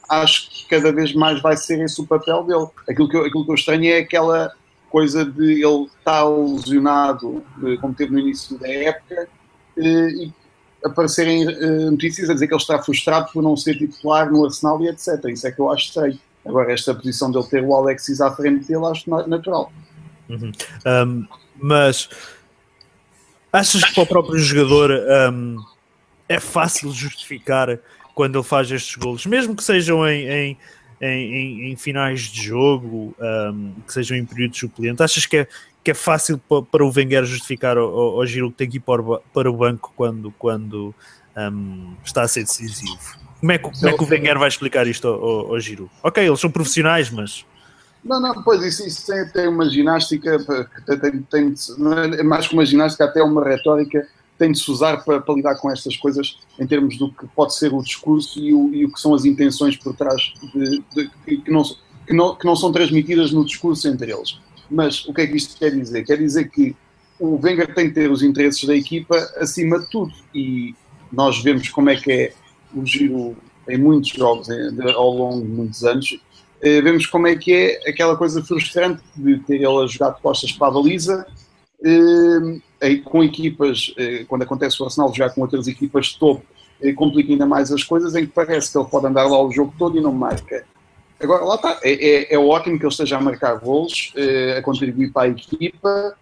acho 0.09 0.51
que 0.51 0.69
cada 0.69 0.93
vez 0.93 1.13
mais 1.15 1.41
vai 1.41 1.57
ser 1.57 1.81
esse 1.81 2.01
o 2.01 2.07
papel 2.07 2.45
dele. 2.45 2.67
Aquilo 2.89 3.09
que 3.09 3.17
eu, 3.17 3.25
aquilo 3.25 3.45
que 3.45 3.51
eu 3.51 3.55
estranho 3.55 3.85
é 3.93 3.99
aquela 3.99 4.53
coisa 4.91 5.25
de 5.25 5.63
ele 5.63 5.85
estar 5.99 6.25
lesionado, 6.25 7.43
como 7.81 7.95
teve 7.95 8.13
no 8.13 8.19
início 8.19 8.59
da 8.59 8.69
época, 8.69 9.29
e 9.77 10.33
aparecerem 10.85 11.45
notícias 11.91 12.31
a 12.31 12.35
dizer 12.35 12.47
que 12.47 12.55
ele 12.55 12.61
está 12.61 12.83
frustrado 12.83 13.31
por 13.33 13.43
não 13.43 13.57
ser 13.57 13.77
titular 13.77 14.31
no 14.31 14.45
Arsenal 14.45 14.83
e 14.83 14.89
etc. 14.89 15.25
Isso 15.27 15.47
é 15.47 15.53
que 15.53 15.61
eu 15.61 15.71
acho 15.71 15.87
estranho. 15.87 16.19
Agora, 16.47 16.73
esta 16.73 16.95
posição 16.95 17.31
dele 17.31 17.47
ter 17.47 17.63
o 17.63 17.75
Alexis 17.75 18.21
à 18.21 18.35
frente 18.35 18.67
dele, 18.67 18.87
acho 18.87 19.11
natural. 19.11 19.71
Uhum. 20.29 20.53
Um, 20.87 21.27
mas 21.61 22.09
achas 23.53 23.85
que 23.85 23.95
para 23.95 24.05
o 24.05 24.07
próprio 24.07 24.39
jogador 24.39 24.91
um, 25.33 25.63
é 26.29 26.39
fácil 26.41 26.91
justificar 26.93 27.79
quando 28.19 28.37
ele 28.37 28.43
faz 28.43 28.69
estes 28.69 28.97
golos, 28.97 29.25
mesmo 29.27 29.55
que 29.55 29.63
sejam 29.63 30.05
em, 30.05 30.29
em, 30.29 30.59
em, 31.01 31.71
em 31.71 31.77
finais 31.77 32.23
de 32.23 32.43
jogo, 32.43 33.15
um, 33.17 33.75
que 33.87 33.93
sejam 33.93 34.17
em 34.17 34.25
períodos 34.25 34.59
suplentes, 34.59 35.01
achas 35.01 35.25
que 35.25 35.37
é, 35.37 35.49
que 35.85 35.93
é 35.93 35.95
fácil 35.95 36.37
para, 36.37 36.85
o 36.85 36.93
Wenger 36.93 37.25
justificar 37.25 37.79
ao, 37.79 38.27
Giro 38.27 38.51
que 38.51 38.57
tem 38.57 38.69
que 38.69 38.79
ir 38.79 38.81
para, 38.81 39.49
o 39.49 39.57
banco 39.57 39.93
quando, 39.95 40.35
quando 40.37 40.93
um, 41.37 41.95
está 42.05 42.23
a 42.23 42.29
ser 42.29 42.43
decisivo? 42.43 42.99
Como 43.39 43.53
é, 43.53 43.59
que, 43.59 43.71
como 43.71 43.89
é 43.89 43.93
que 43.97 44.03
o 44.03 44.09
Wenger 44.09 44.37
vai 44.37 44.49
explicar 44.49 44.85
isto 44.89 45.07
ao, 45.07 45.55
ao, 45.55 45.61
Giro? 45.61 45.89
Ok, 46.03 46.27
eles 46.27 46.41
são 46.41 46.51
profissionais, 46.51 47.11
mas... 47.11 47.47
Não, 48.03 48.21
não, 48.21 48.43
pois 48.43 48.61
isso, 48.65 48.85
isso 48.85 49.07
tem, 49.07 49.29
tem 49.29 49.47
uma 49.47 49.71
ginástica, 49.71 50.45
tem, 50.85 50.99
tem, 50.99 51.23
tem, 51.23 51.55
é 52.19 52.23
mais 52.25 52.49
que 52.49 52.55
uma 52.55 52.67
ginástica, 52.67 53.05
até 53.05 53.23
uma 53.23 53.45
retórica 53.45 54.05
tem 54.39 54.53
de 54.53 54.59
se 54.59 54.71
usar 54.71 55.05
para, 55.05 55.21
para, 55.21 55.35
lidar 55.35 55.57
com 55.57 55.71
estas 55.71 55.97
coisas 55.97 56.39
em 56.59 56.67
termos 56.67 56.97
do 56.97 57.13
que 57.13 57.27
pode 57.29 57.55
ser 57.55 57.75
o 57.75 57.83
discurso 57.83 58.39
e 58.39 58.55
o, 58.55 58.73
e 58.73 58.85
o 58.85 58.93
que 58.93 59.01
são 59.01 59.15
as 59.15 59.25
intenções 59.25 59.77
por 59.77 59.95
trás 59.95 60.33
de, 60.55 60.83
de, 60.95 61.11
que, 61.27 61.51
não, 61.51 61.63
que, 62.07 62.13
não, 62.13 62.35
que 62.37 62.47
não 62.47 62.57
são 62.57 62.71
transmitidas 62.73 63.33
no 63.33 63.45
discurso 63.45 63.89
entre 63.89 64.13
eles. 64.13 64.39
Mas 64.71 65.05
o 65.07 65.13
que 65.13 65.23
é 65.23 65.27
que 65.27 65.37
isto 65.37 65.59
quer 65.59 65.75
dizer? 65.75 66.05
Quer 66.05 66.19
dizer 66.19 66.51
que 66.51 66.77
o 67.19 67.39
Wenger 67.43 67.75
tem 67.75 67.89
que 67.89 67.95
ter 67.95 68.11
os 68.11 68.23
interesses 68.23 68.65
da 68.65 68.77
equipa 68.77 69.17
acima 69.37 69.81
de 69.81 69.91
tudo 69.91 70.13
e 70.35 70.75
nós 71.13 71.43
vemos 71.43 71.69
como 71.71 71.91
é 71.91 71.97
que 71.97 72.13
é 72.13 72.33
o 72.75 72.85
giro 72.87 73.37
em 73.69 73.79
muitos 73.79 74.11
jogos 74.11 74.49
ao 74.95 75.11
longo 75.11 75.45
de 75.45 75.49
muitos 75.49 75.85
anos 75.85 76.21
eh, 76.61 76.81
vemos 76.81 77.07
como 77.07 77.27
é 77.27 77.37
que 77.37 77.53
é 77.53 77.91
aquela 77.91 78.17
coisa 78.17 78.43
frustrante 78.43 79.03
de 79.17 79.39
ter 79.41 79.57
ele 79.57 79.83
a 79.83 79.87
jogar 79.87 80.11
de 80.11 80.21
costas 80.21 80.53
para 80.53 80.69
a 80.69 80.71
baliza 80.71 81.27
eh, 81.85 82.61
com 83.05 83.23
equipas, 83.23 83.93
eh, 83.97 84.25
quando 84.29 84.43
acontece 84.43 84.81
o 84.81 84.85
Arsenal 84.85 85.13
jogar 85.13 85.31
com 85.31 85.41
outras 85.41 85.67
equipas 85.67 86.07
de 86.07 86.19
topo, 86.19 86.45
eh, 86.81 86.93
complica 86.93 87.33
ainda 87.33 87.47
mais 87.47 87.73
as 87.73 87.83
coisas, 87.83 88.15
em 88.15 88.27
que 88.27 88.33
parece 88.33 88.71
que 88.71 88.79
ele 88.79 88.89
pode 88.89 89.07
andar 89.07 89.25
lá 89.25 89.43
o 89.43 89.51
jogo 89.51 89.75
todo 89.77 89.99
e 89.99 90.01
não 90.01 90.13
marca. 90.13 90.65
Agora, 91.21 91.45
lá 91.45 91.57
está, 91.57 91.81
é, 91.83 91.93
é, 91.93 92.35
é 92.35 92.39
ótimo 92.39 92.79
que 92.79 92.85
ele 92.85 92.93
esteja 92.93 93.17
a 93.17 93.21
marcar 93.21 93.59
gols, 93.59 94.13
a 94.57 94.63
contribuir 94.63 95.11
para 95.11 95.23
a 95.23 95.29
equipa, 95.29 96.17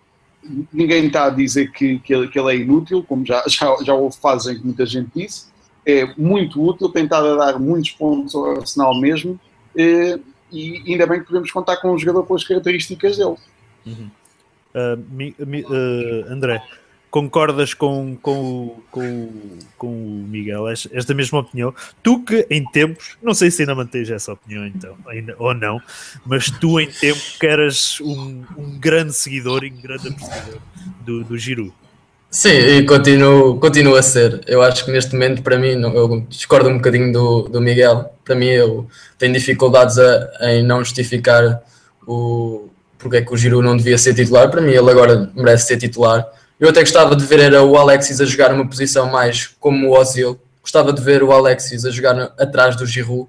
ninguém 0.73 1.07
está 1.07 1.27
a 1.27 1.31
dizer 1.31 1.71
que, 1.73 1.99
que, 1.99 2.15
ele, 2.15 2.29
que 2.29 2.39
ele 2.39 2.53
é 2.53 2.57
inútil, 2.57 3.05
como 3.07 3.27
já, 3.27 3.45
já, 3.49 3.77
já 3.85 3.95
houve 3.95 4.17
fases 4.17 4.55
em 4.55 4.59
que 4.59 4.65
muita 4.65 4.87
gente 4.87 5.11
disse, 5.15 5.49
é 5.85 6.07
muito 6.17 6.65
útil, 6.65 6.89
tem 6.89 7.05
estado 7.05 7.27
a 7.27 7.37
dar 7.37 7.59
muitos 7.59 7.91
pontos 7.91 8.35
ao 8.35 8.53
Arsenal 8.53 8.99
mesmo, 8.99 9.39
e 9.77 10.83
ainda 10.87 11.07
bem 11.07 11.21
que 11.21 11.27
podemos 11.27 11.51
contar 11.51 11.77
com 11.77 11.93
um 11.93 11.99
jogador 11.99 12.25
com 12.25 12.35
as 12.35 12.45
características 12.45 13.19
dele. 13.19 13.37
Uhum. 13.85 14.11
Uh, 14.77 15.73
uh, 15.73 16.33
André, 16.33 16.63
concordas 17.11 17.73
com, 17.73 18.15
com, 18.21 18.77
com, 18.91 19.31
com 19.79 19.87
o 19.87 20.27
Miguel? 20.29 20.69
És, 20.69 20.87
és 20.93 21.07
da 21.07 21.15
mesma 21.15 21.39
opinião? 21.39 21.75
Tu 22.03 22.23
que 22.23 22.47
em 22.51 22.63
tempos, 22.71 23.17
não 23.23 23.33
sei 23.33 23.51
se 23.51 23.63
ainda 23.63 23.75
mantens 23.75 24.11
essa 24.11 24.35
opinião 24.35 24.67
então, 24.67 24.95
ainda, 25.07 25.35
ou 25.39 25.55
não, 25.55 25.81
mas 26.27 26.51
tu 26.51 26.79
em 26.79 26.89
tempo 26.89 27.21
que 27.41 27.47
eras 27.47 28.01
um, 28.03 28.45
um 28.59 28.79
grande 28.79 29.15
seguidor 29.15 29.65
e 29.65 29.71
um 29.71 29.81
grande 29.81 30.09
apreciador 30.09 30.59
do, 31.07 31.25
do 31.25 31.39
Giroud. 31.39 31.73
Sim, 32.29 32.51
e 32.51 32.85
continuo, 32.85 33.59
continuo 33.59 33.97
a 33.97 34.03
ser. 34.03 34.43
Eu 34.47 34.61
acho 34.61 34.85
que 34.85 34.91
neste 34.91 35.15
momento, 35.15 35.43
para 35.43 35.57
mim, 35.57 35.69
eu 35.69 36.27
discordo 36.29 36.69
um 36.69 36.77
bocadinho 36.77 37.11
do, 37.11 37.43
do 37.45 37.63
Miguel. 37.63 38.13
Para 38.23 38.35
mim, 38.35 38.49
eu 38.49 38.87
tenho 39.17 39.33
dificuldades 39.33 39.97
a, 39.99 40.29
em 40.51 40.63
não 40.63 40.85
justificar 40.85 41.63
o, 42.07 42.69
porque 42.99 43.19
é 43.19 43.23
que 43.23 43.33
o 43.33 43.37
Giroud 43.37 43.65
não 43.65 43.77
devia 43.77 43.99
ser 43.99 44.15
titular. 44.15 44.51
Para 44.51 44.61
mim, 44.61 44.73
ele 44.73 44.91
agora 44.91 45.31
merece 45.35 45.67
ser 45.67 45.77
titular. 45.77 46.27
Eu 46.59 46.69
até 46.71 46.81
gostava 46.81 47.15
de 47.15 47.25
ver 47.25 47.41
era 47.41 47.63
o 47.63 47.77
Alexis 47.77 48.21
a 48.21 48.25
jogar 48.25 48.51
numa 48.51 48.67
posição 48.67 49.11
mais 49.11 49.49
como 49.61 49.89
o 49.89 49.99
Ozil. 49.99 50.41
Gostava 50.63 50.93
de 50.93 51.03
ver 51.03 51.23
o 51.23 51.33
Alexis 51.33 51.85
a 51.85 51.91
jogar 51.91 52.33
atrás 52.39 52.77
do 52.77 52.87
Giroud, 52.87 53.29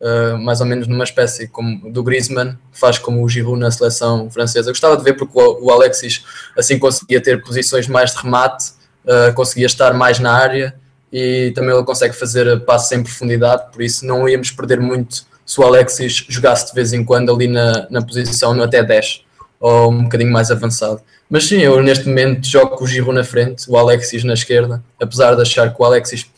uh, 0.00 0.38
mais 0.38 0.60
ou 0.60 0.66
menos 0.66 0.86
numa 0.86 1.04
espécie 1.04 1.48
como 1.48 1.90
do 1.90 2.02
Griezmann, 2.02 2.58
que 2.70 2.78
faz 2.78 2.98
como 2.98 3.24
o 3.24 3.28
Giroud 3.28 3.58
na 3.58 3.70
seleção 3.70 4.30
francesa. 4.30 4.70
Gostava 4.70 4.96
de 4.96 5.02
ver 5.02 5.14
porque 5.14 5.38
o, 5.38 5.70
Alexis 5.70 6.24
assim 6.56 6.78
conseguia 6.78 7.22
ter 7.22 7.42
posições 7.42 7.88
mais 7.88 8.12
de 8.12 8.22
remate, 8.22 8.72
uh, 9.04 9.32
conseguia 9.34 9.66
estar 9.66 9.94
mais 9.94 10.18
na 10.18 10.32
área 10.32 10.74
e 11.10 11.52
também 11.54 11.74
ele 11.74 11.84
consegue 11.84 12.14
fazer 12.14 12.60
passos 12.64 12.92
em 12.92 13.02
profundidade, 13.02 13.72
por 13.72 13.82
isso 13.82 14.04
não 14.04 14.28
íamos 14.28 14.50
perder 14.50 14.78
muito 14.78 15.26
se 15.48 15.58
o 15.58 15.64
Alexis 15.64 16.26
jogasse 16.28 16.66
de 16.66 16.74
vez 16.74 16.92
em 16.92 17.02
quando 17.02 17.34
ali 17.34 17.48
na, 17.48 17.86
na 17.88 18.02
posição 18.02 18.52
no 18.52 18.62
até 18.62 18.82
10 18.84 19.24
ou 19.58 19.90
um 19.90 20.04
bocadinho 20.04 20.30
mais 20.30 20.50
avançado. 20.50 21.00
Mas 21.28 21.44
sim, 21.44 21.56
eu 21.56 21.82
neste 21.82 22.06
momento 22.06 22.46
jogo 22.46 22.76
o 22.84 22.86
Giroud 22.86 23.14
na 23.14 23.24
frente, 23.24 23.64
o 23.66 23.78
Alexis 23.78 24.24
na 24.24 24.34
esquerda, 24.34 24.84
apesar 25.00 25.34
de 25.34 25.40
achar 25.40 25.74
que 25.74 25.80
o 25.80 25.84
Alexis 25.86 26.30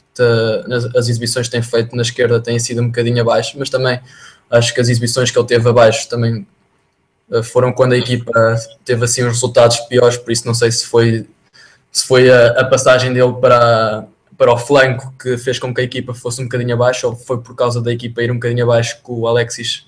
as 0.95 1.09
exibições 1.09 1.47
que 1.47 1.53
tem 1.53 1.63
feito 1.63 1.97
na 1.97 2.03
esquerda 2.03 2.41
têm 2.41 2.59
sido 2.59 2.83
um 2.83 2.87
bocadinho 2.87 3.21
abaixo, 3.21 3.57
mas 3.59 3.69
também 3.69 3.99
acho 4.49 4.73
que 4.73 4.81
as 4.81 4.89
exibições 4.89 5.31
que 5.31 5.39
ele 5.39 5.47
teve 5.47 5.69
abaixo 5.69 6.09
também 6.09 6.47
eh, 7.33 7.43
foram 7.43 7.73
quando 7.73 7.95
a 7.95 7.99
equipa 7.99 8.33
teve 8.85 9.05
assim 9.05 9.23
os 9.23 9.29
resultados 9.29 9.79
piores, 9.81 10.19
por 10.19 10.31
isso 10.31 10.47
não 10.47 10.55
sei 10.55 10.71
se 10.71 10.87
foi 10.87 11.27
se 11.91 12.07
foi 12.07 12.31
a, 12.31 12.61
a 12.61 12.65
passagem 12.65 13.13
dele 13.13 13.33
para 13.41 14.07
para 14.41 14.55
o 14.55 14.57
flanco 14.57 15.13
que 15.21 15.37
fez 15.37 15.59
com 15.59 15.75
que 15.75 15.83
a 15.83 15.85
equipa 15.85 16.15
fosse 16.15 16.41
um 16.41 16.45
bocadinho 16.45 16.73
abaixo, 16.73 17.07
ou 17.07 17.15
foi 17.15 17.43
por 17.43 17.55
causa 17.55 17.79
da 17.83 17.93
equipa 17.93 18.23
ir 18.23 18.31
um 18.31 18.37
bocadinho 18.37 18.65
abaixo 18.65 18.97
que 19.05 19.11
o 19.13 19.27
Alexis 19.27 19.87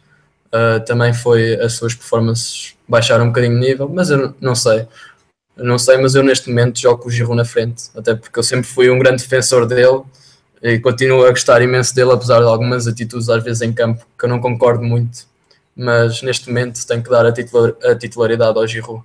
uh, 0.48 0.78
também 0.84 1.14
foi, 1.14 1.54
as 1.54 1.72
suas 1.72 1.94
performances 1.94 2.74
baixaram 2.86 3.24
um 3.24 3.28
bocadinho 3.28 3.58
de 3.58 3.66
nível, 3.66 3.88
mas 3.88 4.10
eu 4.10 4.34
não 4.38 4.54
sei. 4.54 4.86
não 5.56 5.78
sei, 5.78 5.96
mas 5.96 6.14
eu 6.14 6.22
neste 6.22 6.50
momento 6.50 6.78
jogo 6.78 7.02
com 7.02 7.08
o 7.08 7.10
Giroud 7.10 7.34
na 7.34 7.46
frente, 7.46 7.84
até 7.96 8.14
porque 8.14 8.38
eu 8.38 8.42
sempre 8.42 8.66
fui 8.66 8.90
um 8.90 8.98
grande 8.98 9.22
defensor 9.22 9.64
dele 9.64 10.02
e 10.62 10.78
continuo 10.78 11.24
a 11.24 11.30
gostar 11.30 11.62
imenso 11.62 11.94
dele, 11.94 12.12
apesar 12.12 12.40
de 12.40 12.44
algumas 12.44 12.86
atitudes 12.86 13.30
às 13.30 13.42
vezes 13.42 13.62
em 13.62 13.72
campo 13.72 14.04
que 14.18 14.26
eu 14.26 14.28
não 14.28 14.38
concordo 14.38 14.84
muito, 14.84 15.20
mas 15.74 16.20
neste 16.20 16.48
momento 16.48 16.86
tenho 16.86 17.02
que 17.02 17.08
dar 17.08 17.24
a, 17.24 17.32
titular, 17.32 17.72
a 17.84 17.94
titularidade 17.94 18.58
ao 18.58 18.66
Giroud. 18.66 19.02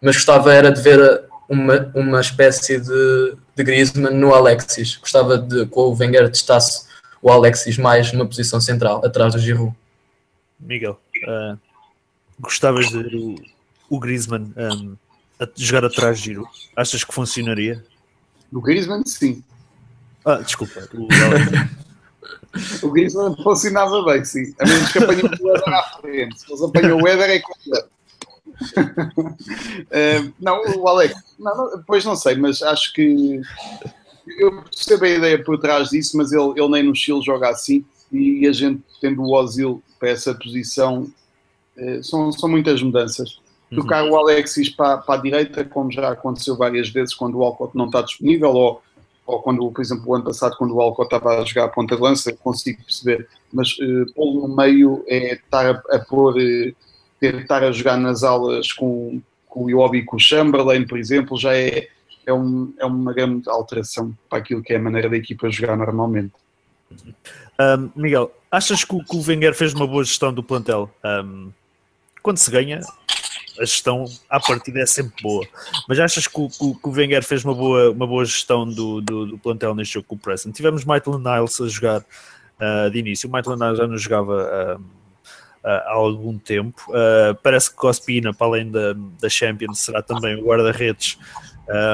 Mas 0.00 0.16
gostava 0.16 0.54
era 0.54 0.72
de 0.72 0.80
ver 0.80 1.24
uma, 1.50 1.92
uma 1.94 2.18
espécie 2.22 2.80
de, 2.80 3.36
de 3.56 3.64
Griezmann 3.64 4.14
no 4.14 4.34
Alexis. 4.34 4.96
Gostava 4.96 5.38
de 5.38 5.66
que 5.66 5.78
o 5.78 5.94
Wenger 5.94 6.30
testasse 6.30 6.86
o 7.22 7.30
Alexis 7.30 7.78
mais 7.78 8.12
numa 8.12 8.26
posição 8.26 8.60
central, 8.60 9.04
atrás 9.04 9.34
do 9.34 9.40
Giroud. 9.40 9.74
Miguel, 10.60 11.00
uh, 11.26 11.58
gostavas 12.38 12.88
de 12.88 13.02
ver 13.02 13.14
o, 13.16 13.34
o 13.88 13.98
Griezmann 13.98 14.52
um, 14.56 14.96
a 15.40 15.48
jogar 15.56 15.84
atrás 15.84 16.18
de 16.18 16.26
Giroud? 16.26 16.50
Achas 16.76 17.02
que 17.02 17.12
funcionaria? 17.12 17.84
No 18.52 18.60
Griezmann, 18.60 19.04
sim. 19.06 19.42
Ah, 20.24 20.36
desculpa. 20.36 20.88
O 22.82 22.90
Griezmann 22.90 23.36
funcionava 23.42 24.02
bem, 24.04 24.24
sim. 24.24 24.54
A 24.58 24.66
menos 24.66 24.90
que 24.90 24.98
apanhou 24.98 25.28
o 25.28 25.50
Éder 25.50 25.74
à 25.74 25.82
frente. 26.00 26.40
Se 26.40 26.50
eles 26.50 26.62
apanhou 26.62 27.02
o 27.02 27.06
Éder 27.06 27.30
é 27.30 27.38
completo. 27.38 27.90
Uh, 28.78 30.32
não, 30.40 30.62
o 30.78 30.88
Alex, 30.88 31.14
não, 31.38 31.56
não, 31.56 31.76
depois 31.78 32.04
não 32.04 32.16
sei, 32.16 32.36
mas 32.36 32.62
acho 32.62 32.92
que 32.92 33.40
eu 34.38 34.62
percebo 34.62 35.04
a 35.04 35.08
ideia 35.08 35.42
por 35.42 35.58
trás 35.58 35.90
disso, 35.90 36.16
mas 36.16 36.32
ele, 36.32 36.52
ele 36.56 36.68
nem 36.68 36.82
no 36.82 36.94
Chile 36.94 37.22
joga 37.22 37.50
assim 37.50 37.84
e 38.12 38.46
a 38.46 38.52
gente 38.52 38.82
tendo 39.00 39.22
o 39.22 39.32
Ozil 39.32 39.82
para 39.98 40.10
essa 40.10 40.34
posição 40.34 41.10
uh, 41.76 42.02
são, 42.02 42.32
são 42.32 42.48
muitas 42.48 42.82
mudanças. 42.82 43.38
Uhum. 43.70 43.78
Tocar 43.78 44.04
o 44.04 44.16
Alexis 44.16 44.68
para, 44.68 44.98
para 44.98 45.18
a 45.18 45.22
direita, 45.22 45.64
como 45.64 45.90
já 45.90 46.10
aconteceu 46.10 46.56
várias 46.56 46.88
vezes 46.88 47.14
quando 47.14 47.38
o 47.38 47.42
Alcott 47.42 47.76
não 47.76 47.86
está 47.86 48.02
disponível, 48.02 48.50
ou, 48.50 48.82
ou 49.26 49.42
quando, 49.42 49.70
por 49.70 49.80
exemplo, 49.80 50.04
o 50.06 50.14
ano 50.14 50.24
passado, 50.24 50.56
quando 50.56 50.74
o 50.74 50.80
Alcott 50.80 51.14
estava 51.14 51.40
a 51.40 51.44
jogar 51.44 51.64
a 51.64 51.68
ponta 51.68 51.96
de 51.96 52.02
lança, 52.02 52.32
consigo 52.32 52.82
perceber. 52.82 53.28
Mas 53.52 53.72
uh, 53.78 54.12
pô-lo 54.14 54.46
no 54.46 54.56
meio 54.56 55.04
é 55.08 55.34
estar 55.34 55.66
a, 55.66 55.96
a 55.96 55.98
pôr, 55.98 56.36
uh, 56.36 56.76
ter, 57.20 57.34
estar 57.36 57.62
a 57.62 57.72
jogar 57.72 57.96
nas 57.96 58.22
aulas 58.22 58.72
com, 58.72 59.20
com 59.48 59.64
o 59.64 59.70
Iwobi 59.70 59.98
e 59.98 60.04
com 60.04 60.16
o 60.16 60.20
Chamberlain, 60.20 60.86
por 60.86 60.98
exemplo, 60.98 61.38
já 61.38 61.54
é, 61.54 61.88
é, 62.26 62.32
um, 62.32 62.72
é 62.78 62.84
uma 62.84 63.12
grande 63.12 63.48
alteração 63.48 64.16
para 64.28 64.38
aquilo 64.38 64.62
que 64.62 64.72
é 64.72 64.76
a 64.76 64.80
maneira 64.80 65.08
da 65.08 65.16
equipa 65.16 65.50
jogar 65.50 65.76
normalmente. 65.76 66.32
Um, 67.58 67.90
Miguel, 67.96 68.30
achas 68.50 68.84
que 68.84 68.94
o, 68.94 69.02
que 69.02 69.16
o 69.16 69.22
Wenger 69.26 69.54
fez 69.54 69.72
uma 69.72 69.86
boa 69.86 70.04
gestão 70.04 70.32
do 70.32 70.42
plantel? 70.42 70.90
Um, 71.04 71.50
quando 72.22 72.38
se 72.38 72.50
ganha, 72.50 72.80
a 73.58 73.64
gestão 73.64 74.04
à 74.28 74.38
partida 74.38 74.80
é 74.80 74.86
sempre 74.86 75.22
boa. 75.22 75.46
Mas 75.88 75.98
achas 75.98 76.26
que 76.26 76.40
o, 76.40 76.48
que 76.48 76.88
o 76.88 76.90
Wenger 76.90 77.24
fez 77.24 77.44
uma 77.44 77.54
boa, 77.54 77.90
uma 77.90 78.06
boa 78.06 78.24
gestão 78.24 78.68
do, 78.68 79.00
do, 79.00 79.26
do 79.26 79.38
plantel 79.38 79.74
neste 79.74 79.94
jogo 79.94 80.06
com 80.08 80.14
o 80.16 80.18
Preston? 80.18 80.52
Tivemos 80.52 80.84
Maitland 80.84 81.24
Niles 81.24 81.60
a 81.60 81.68
jogar 81.68 82.00
uh, 82.00 82.90
de 82.90 82.98
início. 82.98 83.28
O 83.28 83.32
Maitland 83.32 83.62
Niles 83.62 83.78
já 83.78 83.86
não 83.86 83.96
jogava 83.96 84.78
uh, 84.78 84.84
há 85.66 85.92
algum 85.92 86.38
tempo. 86.38 86.92
parece 87.42 87.70
que 87.70 87.76
Cospina, 87.76 88.32
para 88.32 88.46
além 88.46 88.70
da, 88.70 88.94
da 89.20 89.28
Champions, 89.28 89.80
será 89.80 90.00
também 90.00 90.36
o 90.36 90.44
guarda-redes 90.46 91.18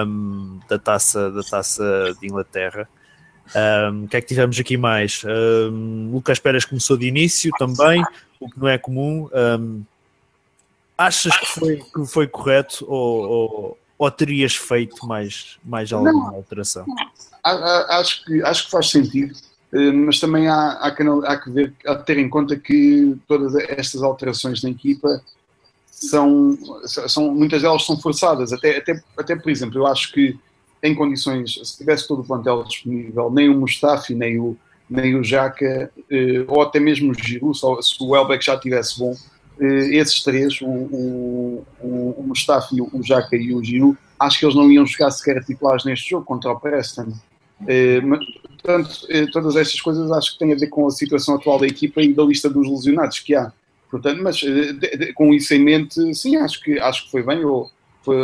um, 0.06 0.60
da, 0.68 0.78
taça, 0.78 1.30
da 1.30 1.42
taça 1.42 2.14
de 2.20 2.26
Inglaterra. 2.26 2.88
Um, 3.54 4.04
o 4.04 4.08
que 4.08 4.16
é 4.16 4.20
que 4.20 4.28
tivemos 4.28 4.58
aqui 4.58 4.76
mais? 4.76 5.22
Um, 5.24 6.10
Lucas 6.12 6.38
Pérez 6.38 6.64
começou 6.64 6.96
de 6.96 7.06
início 7.06 7.50
também, 7.58 8.02
o 8.40 8.48
que 8.48 8.58
não 8.58 8.68
é 8.68 8.78
comum. 8.78 9.28
Um, 9.32 9.82
achas 10.96 11.36
que 11.36 11.46
foi, 11.46 11.76
que 11.76 12.06
foi 12.06 12.26
correto 12.26 12.84
ou, 12.88 13.28
ou, 13.28 13.78
ou 13.98 14.10
terias 14.10 14.54
feito 14.54 15.06
mais, 15.06 15.58
mais 15.64 15.92
alguma 15.92 16.30
alteração? 16.34 16.86
Acho 17.44 18.24
que, 18.24 18.42
acho 18.42 18.64
que 18.66 18.70
faz 18.70 18.90
sentido, 18.90 19.34
mas 19.72 20.20
também 20.20 20.48
há, 20.48 20.72
há, 20.72 20.90
que, 20.90 21.02
há 21.02 21.36
que 21.38 21.50
ver, 21.50 21.72
há 21.86 21.96
que 21.96 22.06
ter 22.06 22.18
em 22.18 22.28
conta 22.28 22.56
que 22.56 23.16
todas 23.26 23.54
estas 23.54 24.02
alterações 24.02 24.62
na 24.62 24.68
equipa 24.68 25.22
são, 25.86 26.58
são 26.86 27.32
muitas 27.32 27.62
delas 27.62 27.86
são 27.86 27.96
forçadas, 27.98 28.52
até, 28.52 28.78
até, 28.78 29.02
até 29.16 29.36
por 29.36 29.50
exemplo, 29.50 29.78
eu 29.78 29.86
acho 29.86 30.12
que 30.12 30.38
em 30.82 30.94
condições, 30.94 31.60
se 31.62 31.78
tivesse 31.78 32.08
todo 32.08 32.22
o 32.22 32.24
plantel 32.24 32.64
disponível, 32.64 33.30
nem 33.30 33.48
o 33.48 33.54
Mustafi, 33.54 34.14
nem 34.14 34.38
o, 34.40 34.56
nem 34.90 35.14
o 35.14 35.22
Jaca, 35.22 35.90
eh, 36.10 36.44
ou 36.48 36.60
até 36.60 36.80
mesmo 36.80 37.12
o 37.12 37.14
Giroud, 37.14 37.56
se 37.56 37.96
o 38.00 38.16
Elbeck 38.16 38.44
já 38.44 38.54
estivesse 38.56 38.98
bom, 38.98 39.14
eh, 39.60 39.96
esses 39.96 40.22
três, 40.24 40.60
o, 40.60 40.66
o, 40.66 41.66
o, 41.80 42.24
Mustafi, 42.26 42.80
o 42.80 43.02
Jaca 43.02 43.36
e 43.36 43.54
o 43.54 43.62
Giroud, 43.62 43.96
acho 44.18 44.40
que 44.40 44.44
eles 44.44 44.56
não 44.56 44.70
iam 44.72 44.84
jogar 44.84 45.12
sequer 45.12 45.42
titulares 45.44 45.84
neste 45.84 46.10
jogo 46.10 46.26
contra 46.26 46.50
o 46.50 46.58
Preston. 46.58 47.12
Eh, 48.64 48.78
portanto, 48.78 49.06
eh, 49.08 49.26
todas 49.30 49.56
estas 49.56 49.80
coisas 49.80 50.10
acho 50.12 50.32
que 50.32 50.38
têm 50.38 50.52
a 50.52 50.56
ver 50.56 50.68
com 50.68 50.86
a 50.86 50.90
situação 50.90 51.34
atual 51.34 51.58
da 51.58 51.66
equipa 51.66 52.00
e 52.00 52.12
da 52.12 52.22
lista 52.22 52.48
dos 52.48 52.68
lesionados 52.68 53.18
que 53.20 53.34
há. 53.34 53.52
Portanto, 53.90 54.22
mas 54.22 54.36
de, 54.36 54.72
de, 54.72 55.12
com 55.12 55.34
isso 55.34 55.52
em 55.54 55.62
mente, 55.62 56.14
sim, 56.14 56.36
acho 56.36 56.60
que, 56.62 56.78
acho 56.78 57.04
que 57.04 57.10
foi 57.10 57.22
bem. 57.22 57.44
Ou, 57.44 57.70
foi, 58.02 58.16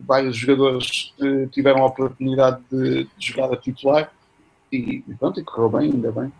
vários 0.00 0.36
jogadores 0.36 1.12
tiveram 1.52 1.82
a 1.82 1.86
oportunidade 1.86 2.62
de, 2.70 3.04
de 3.04 3.10
jogar 3.18 3.52
a 3.52 3.56
titular 3.56 4.10
e, 4.72 5.02
e 5.06 5.14
pronto, 5.18 5.40
e 5.40 5.44
correu 5.44 5.68
bem, 5.68 5.92
ainda 5.92 6.12
bem. 6.12 6.32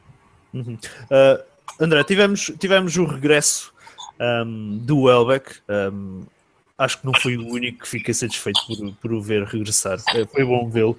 Uhum. 0.54 0.74
Uh, 0.74 1.44
André, 1.80 2.02
tivemos, 2.04 2.52
tivemos 2.58 2.96
o 2.96 3.04
regresso 3.04 3.72
um, 4.20 4.78
do 4.78 5.02
Welbeck. 5.02 5.56
Um, 5.68 6.22
acho 6.78 6.98
que 6.98 7.06
não 7.06 7.12
fui 7.12 7.36
o 7.36 7.46
único 7.48 7.80
que 7.80 7.88
fiquei 7.88 8.14
satisfeito 8.14 8.60
por, 8.66 8.92
por 8.94 9.12
o 9.12 9.20
ver 9.20 9.42
regressar. 9.44 9.98
Eh, 10.14 10.24
foi 10.26 10.44
bom 10.44 10.70
vê-lo. 10.70 10.96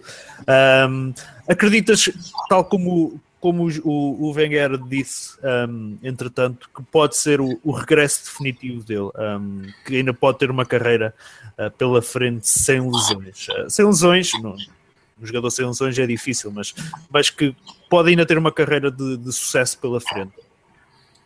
Um, 0.89 1.13
acreditas, 1.48 2.10
tal 2.50 2.65
como, 2.65 3.20
como 3.39 3.68
o, 3.86 4.28
o 4.28 4.32
Wenger 4.34 4.78
disse, 4.78 5.38
um, 5.70 5.98
entretanto, 6.04 6.70
que 6.76 6.84
pode 6.84 7.15
ser 7.15 7.39
o, 7.39 7.58
o 7.63 7.72
regresso 7.72 8.26
definitivo 8.26 8.84
dele, 8.84 9.10
um, 9.39 9.62
que 9.86 9.96
ainda 9.96 10.13
pode 10.13 10.38
ter 10.39 10.52
uma 10.52 10.65
carreira 10.65 11.15
uh, 11.58 11.72
pela 11.72 12.02
frente 12.02 12.48
sem 12.48 12.82
lesões. 12.82 13.48
Uh, 13.48 13.70
sem 13.70 13.86
lesões, 13.86 14.32
não, 14.42 14.58
um 15.22 15.26
jogador 15.26 15.50
sem 15.50 15.65
lesões 15.65 15.98
é 15.98 16.06
difícil, 16.06 16.52
mas, 16.52 16.74
mas 17.10 17.30
que 17.30 17.56
pode 17.89 18.10
ainda 18.10 18.26
ter 18.26 18.38
uma 18.38 18.52
carreira 18.52 18.92
de, 18.92 19.15
de 19.15 19.32
sucesso 19.32 19.78
pela 19.80 20.02
frente. 20.02 20.34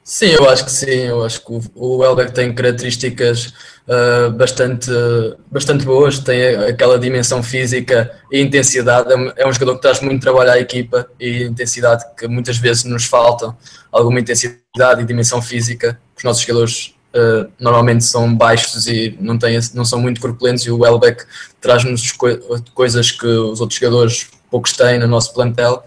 Sim, 0.03 0.27
eu 0.27 0.49
acho 0.49 0.65
que 0.65 0.71
sim. 0.71 0.85
Eu 0.85 1.23
acho 1.23 1.39
que 1.45 1.59
o 1.75 2.03
Elbeck 2.03 2.33
tem 2.33 2.53
características 2.53 3.53
uh, 3.87 4.31
bastante, 4.31 4.91
bastante 5.49 5.85
boas, 5.85 6.19
tem 6.19 6.55
aquela 6.55 6.99
dimensão 6.99 7.41
física 7.41 8.11
e 8.29 8.41
intensidade. 8.41 9.11
É, 9.13 9.43
é 9.43 9.47
um 9.47 9.53
jogador 9.53 9.75
que 9.75 9.81
traz 9.81 10.01
muito 10.01 10.21
trabalho 10.21 10.51
à 10.51 10.59
equipa 10.59 11.07
e 11.19 11.43
intensidade 11.43 12.03
que 12.17 12.27
muitas 12.27 12.57
vezes 12.57 12.83
nos 12.83 13.05
falta. 13.05 13.55
Alguma 13.91 14.19
intensidade 14.19 15.01
e 15.01 15.05
dimensão 15.05 15.41
física. 15.41 15.97
Os 16.17 16.23
nossos 16.23 16.43
jogadores 16.43 16.93
uh, 17.15 17.49
normalmente 17.57 18.03
são 18.03 18.35
baixos 18.35 18.87
e 18.87 19.17
não, 19.21 19.37
têm, 19.37 19.57
não 19.73 19.85
são 19.85 20.01
muito 20.01 20.19
corpulentos 20.19 20.65
e 20.65 20.71
o 20.71 20.85
Elbeck 20.85 21.23
traz-nos 21.61 22.11
co 22.11 22.27
coisas 22.73 23.09
que 23.09 23.25
os 23.25 23.61
outros 23.61 23.79
jogadores 23.79 24.27
poucos 24.51 24.73
têm 24.73 24.99
no 24.99 25.07
nosso 25.07 25.33
plantel 25.33 25.81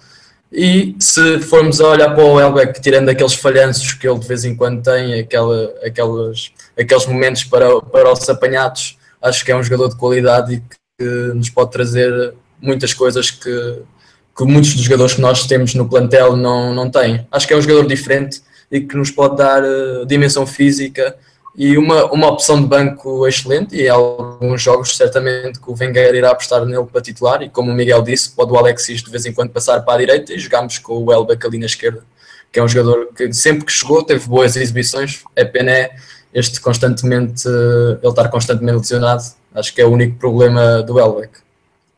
e 0.58 0.96
se 0.98 1.38
formos 1.40 1.82
a 1.82 1.88
olhar 1.88 2.14
para 2.14 2.24
o 2.24 2.40
Elbeck, 2.40 2.80
tirando 2.80 3.10
aqueles 3.10 3.34
falhanços 3.34 3.92
que 3.92 4.08
ele 4.08 4.18
de 4.18 4.26
vez 4.26 4.42
em 4.42 4.56
quando 4.56 4.82
tem, 4.82 5.20
aquela, 5.20 5.74
aquelas, 5.84 6.50
aqueles 6.78 7.04
momentos 7.04 7.44
para, 7.44 7.78
para 7.82 8.10
os 8.10 8.26
apanhados, 8.26 8.96
acho 9.20 9.44
que 9.44 9.52
é 9.52 9.56
um 9.56 9.62
jogador 9.62 9.90
de 9.90 9.96
qualidade 9.96 10.54
e 10.54 10.62
que 10.98 11.04
nos 11.34 11.50
pode 11.50 11.72
trazer 11.72 12.32
muitas 12.58 12.94
coisas 12.94 13.30
que, 13.30 13.82
que 14.34 14.44
muitos 14.44 14.72
dos 14.72 14.84
jogadores 14.84 15.12
que 15.12 15.20
nós 15.20 15.46
temos 15.46 15.74
no 15.74 15.86
plantel 15.86 16.34
não, 16.34 16.72
não 16.72 16.90
têm. 16.90 17.26
Acho 17.30 17.46
que 17.46 17.52
é 17.52 17.56
um 17.58 17.60
jogador 17.60 17.86
diferente 17.86 18.40
e 18.70 18.80
que 18.80 18.96
nos 18.96 19.10
pode 19.10 19.36
dar 19.36 19.62
uh, 19.62 20.06
dimensão 20.06 20.46
física 20.46 21.16
e 21.56 21.78
uma, 21.78 22.04
uma 22.12 22.28
opção 22.28 22.60
de 22.60 22.66
banco 22.66 23.26
excelente 23.26 23.74
e 23.74 23.88
alguns 23.88 24.60
jogos 24.60 24.94
certamente 24.94 25.58
que 25.58 25.70
o 25.70 25.74
Wenger 25.74 26.14
irá 26.14 26.30
apostar 26.30 26.64
nele 26.66 26.84
para 26.84 27.00
titular 27.00 27.42
e 27.42 27.48
como 27.48 27.70
o 27.70 27.74
Miguel 27.74 28.02
disse, 28.02 28.30
pode 28.30 28.52
o 28.52 28.56
Alexis 28.56 29.02
de 29.02 29.10
vez 29.10 29.24
em 29.24 29.32
quando 29.32 29.50
passar 29.50 29.80
para 29.80 29.94
a 29.94 29.98
direita 29.98 30.34
e 30.34 30.38
jogamos 30.38 30.78
com 30.78 31.02
o 31.02 31.10
Elbeck 31.10 31.46
ali 31.46 31.58
na 31.58 31.64
esquerda, 31.64 32.04
que 32.52 32.58
é 32.58 32.62
um 32.62 32.68
jogador 32.68 33.08
que 33.14 33.32
sempre 33.32 33.64
que 33.64 33.72
chegou 33.72 34.02
teve 34.02 34.28
boas 34.28 34.54
exibições, 34.54 35.24
é 35.34 35.46
pena 35.46 35.70
é 35.70 35.96
este 36.34 36.60
constantemente, 36.60 37.48
ele 37.48 37.98
estar 38.06 38.28
constantemente 38.28 38.76
lesionado, 38.76 39.22
acho 39.54 39.74
que 39.74 39.80
é 39.80 39.86
o 39.86 39.90
único 39.90 40.18
problema 40.18 40.82
do 40.82 41.00
Elbeck. 41.00 41.38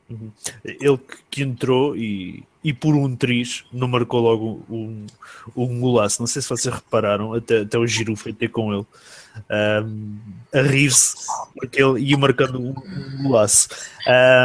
Uhum. 0.08 0.30
Ele 0.64 1.00
que 1.28 1.42
entrou 1.42 1.96
e, 1.96 2.44
e 2.62 2.72
por 2.72 2.94
um 2.94 3.14
triz 3.14 3.64
não 3.72 3.88
marcou 3.88 4.20
logo 4.20 4.62
um, 4.68 5.06
um 5.56 5.80
golaço. 5.80 6.20
Não 6.20 6.26
sei 6.26 6.42
se 6.42 6.48
vocês 6.48 6.74
repararam, 6.74 7.34
até, 7.34 7.60
até 7.60 7.78
o 7.78 7.86
giro 7.86 8.16
foi 8.16 8.32
ter 8.32 8.48
com 8.48 8.72
ele 8.72 8.86
um, 9.84 10.18
a 10.52 10.62
rir-se 10.62 11.16
porque 11.54 11.82
ele 11.82 12.00
ia 12.00 12.18
marcando 12.18 12.60
um, 12.60 12.70
um 12.70 13.22
golaço. 13.22 13.68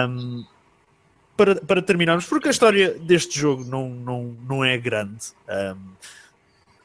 Um, 0.10 0.45
para, 1.36 1.56
para 1.56 1.82
terminarmos, 1.82 2.26
porque 2.26 2.47
a 2.47 2.52
história 2.52 2.93
deste 2.99 3.39
jogo 3.39 3.63
não, 3.63 3.89
não, 3.89 4.38
não 4.47 4.63
é 4.63 4.78
grande. 4.78 5.34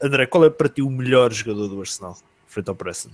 André, 0.02 0.26
qual 0.26 0.44
é 0.44 0.50
para 0.50 0.68
ti 0.68 0.80
o 0.80 0.88
melhor 0.88 1.32
jogador 1.32 1.68
do 1.68 1.80
Arsenal 1.80 2.16
frente 2.46 2.68
ao 2.68 2.74
Preston? 2.74 3.10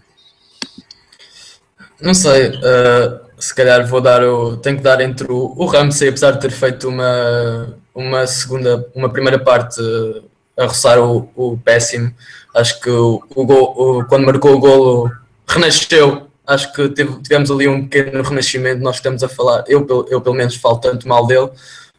Não 2.01 2.15
sei, 2.15 2.51
uh, 2.51 3.21
se 3.39 3.55
calhar 3.55 3.87
vou 3.87 4.01
dar 4.01 4.23
o. 4.23 4.57
Tenho 4.57 4.77
que 4.77 4.83
dar 4.83 5.01
entre 5.01 5.31
o, 5.31 5.55
o 5.57 5.65
Ramsey, 5.65 6.09
apesar 6.09 6.33
de 6.33 6.41
ter 6.41 6.51
feito 6.51 6.89
uma, 6.89 7.79
uma 7.95 8.27
segunda, 8.27 8.87
uma 8.95 9.09
primeira 9.09 9.39
parte 9.39 9.81
a 10.57 10.67
roçar 10.67 10.99
o, 10.99 11.31
o 11.35 11.59
péssimo. 11.59 12.13
Acho 12.55 12.81
que 12.81 12.91
o, 12.91 13.23
o, 13.35 13.47
gol, 13.47 13.75
o, 13.77 14.05
quando 14.07 14.27
marcou 14.27 14.55
o 14.55 14.59
golo 14.59 15.11
renasceu. 15.47 16.29
Acho 16.47 16.73
que 16.73 16.89
teve, 16.91 17.23
tivemos 17.23 17.51
ali 17.51 17.69
um 17.69 17.87
pequeno 17.87 18.23
renascimento. 18.23 18.83
Nós 18.83 18.97
estamos 18.97 19.23
a 19.23 19.29
falar, 19.29 19.65
eu, 19.67 19.87
eu 20.11 20.21
pelo 20.21 20.35
menos 20.35 20.57
falo 20.57 20.79
tanto 20.79 21.09
mal 21.09 21.27
dele. 21.27 21.51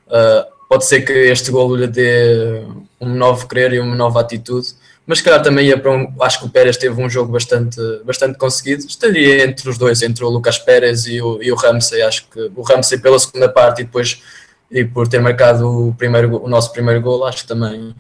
Uh, 0.08 0.46
pode 0.70 0.86
ser 0.86 1.02
que 1.02 1.14
este 1.14 1.52
golo 1.52 1.76
lhe 1.76 1.88
dê 1.88 2.64
um 3.00 3.10
novo 3.10 3.48
querer 3.48 3.74
e 3.74 3.80
uma 3.80 3.96
nova 3.96 4.20
atitude 4.22 4.76
mas 5.06 5.20
se 5.20 5.24
calhar 5.24 5.42
também 5.42 5.68
ia 5.68 5.78
para 5.78 5.92
um. 5.92 6.12
Acho 6.20 6.40
que 6.40 6.46
o 6.46 6.50
Pérez 6.50 6.78
teve 6.78 7.00
um 7.00 7.10
jogo 7.10 7.32
bastante, 7.32 7.80
bastante 8.04 8.38
conseguido. 8.38 8.86
Estaria 8.86 9.46
entre 9.46 9.70
os 9.70 9.78
dois, 9.78 10.02
entre 10.02 10.24
o 10.24 10.30
Lucas 10.30 10.58
Pérez 10.58 11.06
e 11.06 11.22
o, 11.22 11.42
e 11.44 11.52
o 11.52 11.56
Ramsey. 11.56 12.02
Acho 12.02 12.28
que 12.28 12.52
o 12.56 12.62
Ramsey 12.64 12.98
pela 12.98 13.20
segunda 13.20 13.48
parte 13.48 13.82
e 13.82 13.86
depois 13.86 14.22
e 14.70 14.84
por 14.84 15.08
ter 15.08 15.22
marcado 15.22 15.90
o, 15.90 15.94
primeiro, 15.94 16.44
o 16.44 16.48
nosso 16.48 16.72
primeiro 16.72 17.02
gol, 17.02 17.26
acho 17.26 17.44
que 17.44 17.48
também 17.48 17.96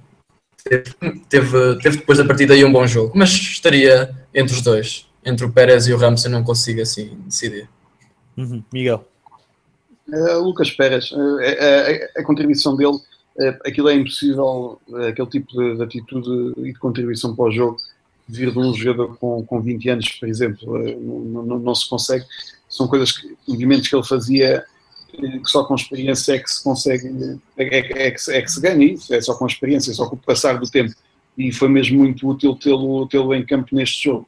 teve, 0.63 0.93
teve, 1.29 1.75
teve 1.81 1.97
depois 1.97 2.17
da 2.17 2.25
partida 2.25 2.53
aí 2.53 2.65
um 2.65 2.71
bom 2.71 2.85
jogo, 2.87 3.11
mas 3.15 3.29
estaria 3.29 4.13
entre 4.33 4.55
os 4.55 4.61
dois, 4.61 5.07
entre 5.23 5.45
o 5.45 5.51
Pérez 5.51 5.87
e 5.87 5.93
o 5.93 5.97
Ramos, 5.97 6.25
eu 6.25 6.31
não 6.31 6.43
consigo 6.43 6.81
assim 6.81 7.17
decidir. 7.25 7.69
Uhum. 8.37 8.63
Miguel. 8.73 9.07
Uh, 10.07 10.39
Lucas 10.43 10.69
Pérez, 10.71 11.11
uh, 11.11 11.39
a, 11.39 12.19
a, 12.19 12.21
a, 12.21 12.23
contribuição 12.23 12.75
dele, 12.75 12.91
uh, 12.95 13.57
aquilo 13.65 13.89
é 13.89 13.95
impossível, 13.95 14.79
aquele 15.09 15.29
tipo 15.29 15.47
de, 15.51 15.77
de, 15.77 15.83
atitude 15.83 16.53
e 16.57 16.73
de 16.73 16.79
contribuição 16.79 17.35
para 17.35 17.45
o 17.45 17.51
jogo, 17.51 17.77
vir 18.27 18.51
de 18.51 18.59
um 18.59 18.73
jogador 18.73 19.17
com, 19.17 19.43
com 19.45 19.61
20 19.61 19.89
anos, 19.89 20.09
por 20.09 20.27
exemplo, 20.27 20.77
não, 20.77 21.43
não, 21.43 21.59
não, 21.59 21.75
se 21.75 21.89
consegue. 21.89 22.25
São 22.67 22.87
coisas 22.87 23.11
que, 23.11 23.35
movimentos 23.47 23.87
que 23.87 23.95
ele 23.95 24.05
fazia 24.05 24.63
que 25.15 25.49
só 25.49 25.63
com 25.63 25.75
experiência 25.75 26.33
é 26.33 26.39
que 26.39 26.51
se 26.51 26.63
consegue, 26.63 27.39
é, 27.57 27.63
é, 27.63 28.07
é, 28.07 28.11
que, 28.11 28.31
é 28.31 28.41
que 28.41 28.51
se 28.51 28.61
ganha 28.61 28.93
isso, 28.93 29.13
é 29.13 29.21
só 29.21 29.35
com 29.35 29.45
experiência, 29.45 29.91
é 29.91 29.93
só 29.93 30.07
com 30.07 30.15
o 30.15 30.19
passar 30.19 30.59
do 30.59 30.69
tempo. 30.69 30.93
E 31.37 31.51
foi 31.51 31.67
mesmo 31.67 31.99
muito 31.99 32.27
útil 32.27 32.55
tê-lo 32.55 33.07
tê, 33.07 33.17
em 33.17 33.45
campo 33.45 33.75
neste 33.75 34.03
jogo. 34.03 34.27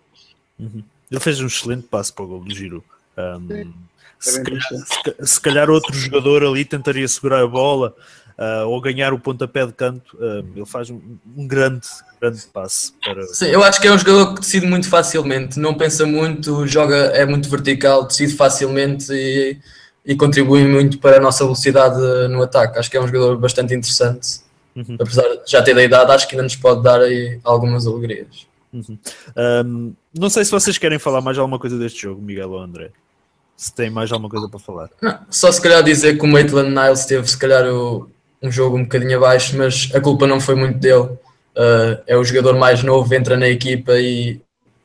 Uhum. 0.59 0.83
Ele 1.09 1.19
fez 1.19 1.39
um 1.39 1.47
excelente 1.47 1.87
passo 1.87 2.13
para 2.13 2.25
o 2.25 2.27
gol 2.27 2.43
do 2.43 2.53
Giro. 2.53 2.83
Um, 3.17 3.73
se, 4.19 4.43
calhar, 4.43 4.61
se, 4.61 5.25
se, 5.25 5.41
calhar, 5.41 5.69
outro 5.69 5.93
jogador 5.93 6.43
ali 6.43 6.65
tentaria 6.65 7.07
segurar 7.07 7.43
a 7.43 7.47
bola 7.47 7.95
uh, 8.37 8.67
ou 8.67 8.79
ganhar 8.79 9.13
o 9.13 9.19
pontapé 9.19 9.65
de 9.65 9.73
canto. 9.73 10.15
Uh, 10.17 10.45
ele 10.55 10.65
faz 10.65 10.89
um, 10.89 10.99
um, 11.35 11.47
grande, 11.47 11.87
grande 12.21 12.41
passe. 12.53 12.93
Para... 13.03 13.23
Sim, 13.27 13.47
eu 13.47 13.63
acho 13.63 13.81
que 13.81 13.87
é 13.87 13.91
um 13.91 13.97
jogador 13.97 14.35
que 14.35 14.41
decide 14.41 14.67
muito 14.67 14.89
facilmente, 14.89 15.59
não 15.59 15.73
pensa 15.73 16.05
muito, 16.05 16.67
joga, 16.67 16.95
é 16.95 17.25
muito 17.25 17.49
vertical, 17.49 18.05
decide 18.05 18.33
facilmente 18.33 19.11
e, 19.11 19.57
e 20.07 20.15
contribui 20.15 20.65
muito 20.65 20.97
para 20.97 21.17
a 21.17 21.19
nossa 21.19 21.43
velocidade 21.43 21.99
no 22.29 22.41
ataque. 22.41 22.79
Acho 22.79 22.89
que 22.89 22.97
é 22.97 23.01
um 23.01 23.07
jogador 23.07 23.37
bastante 23.37 23.75
interessante. 23.75 24.39
Uhum. 24.75 24.95
Apesar 24.99 25.23
de 25.23 25.41
já 25.45 25.61
ter 25.61 25.75
da 25.75 25.83
idade, 25.83 26.11
acho 26.11 26.27
que 26.27 26.35
ainda 26.35 26.43
nos 26.43 26.55
pode 26.55 26.81
dar 26.81 27.01
aí 27.01 27.39
algumas 27.43 27.85
alegrias. 27.85 28.47
Uhum. 28.71 28.97
Um, 29.65 29.93
não 30.17 30.29
sei 30.29 30.45
se 30.45 30.51
vocês 30.51 30.77
querem 30.77 30.97
falar 30.97 31.21
mais 31.21 31.37
alguma 31.37 31.59
coisa 31.59 31.77
deste 31.77 32.03
jogo, 32.03 32.21
Miguel 32.21 32.51
ou 32.51 32.59
André 32.59 32.91
se 33.57 33.73
tem 33.73 33.89
mais 33.89 34.11
alguma 34.11 34.29
coisa 34.29 34.47
para 34.47 34.59
falar. 34.59 34.89
Não, 35.01 35.19
só 35.31 35.51
se 35.51 35.59
calhar 35.59 35.81
dizer 35.81 36.17
que 36.17 36.23
o 36.23 36.27
Maitland 36.27 36.69
Niles 36.69 37.05
teve 37.05 37.27
se 37.27 37.37
calhar 37.37 37.65
o, 37.65 38.07
um 38.41 38.51
jogo 38.51 38.77
um 38.77 38.83
bocadinho 38.83 39.17
abaixo, 39.17 39.57
mas 39.57 39.89
a 39.95 39.99
culpa 39.99 40.27
não 40.27 40.39
foi 40.39 40.53
muito 40.53 40.77
dele. 40.77 41.09
Uh, 41.57 41.97
é 42.05 42.15
o 42.15 42.23
jogador 42.23 42.55
mais 42.55 42.83
novo, 42.83 43.11
entra 43.15 43.35
na 43.35 43.47
equipa 43.47 43.93
e 43.99 44.39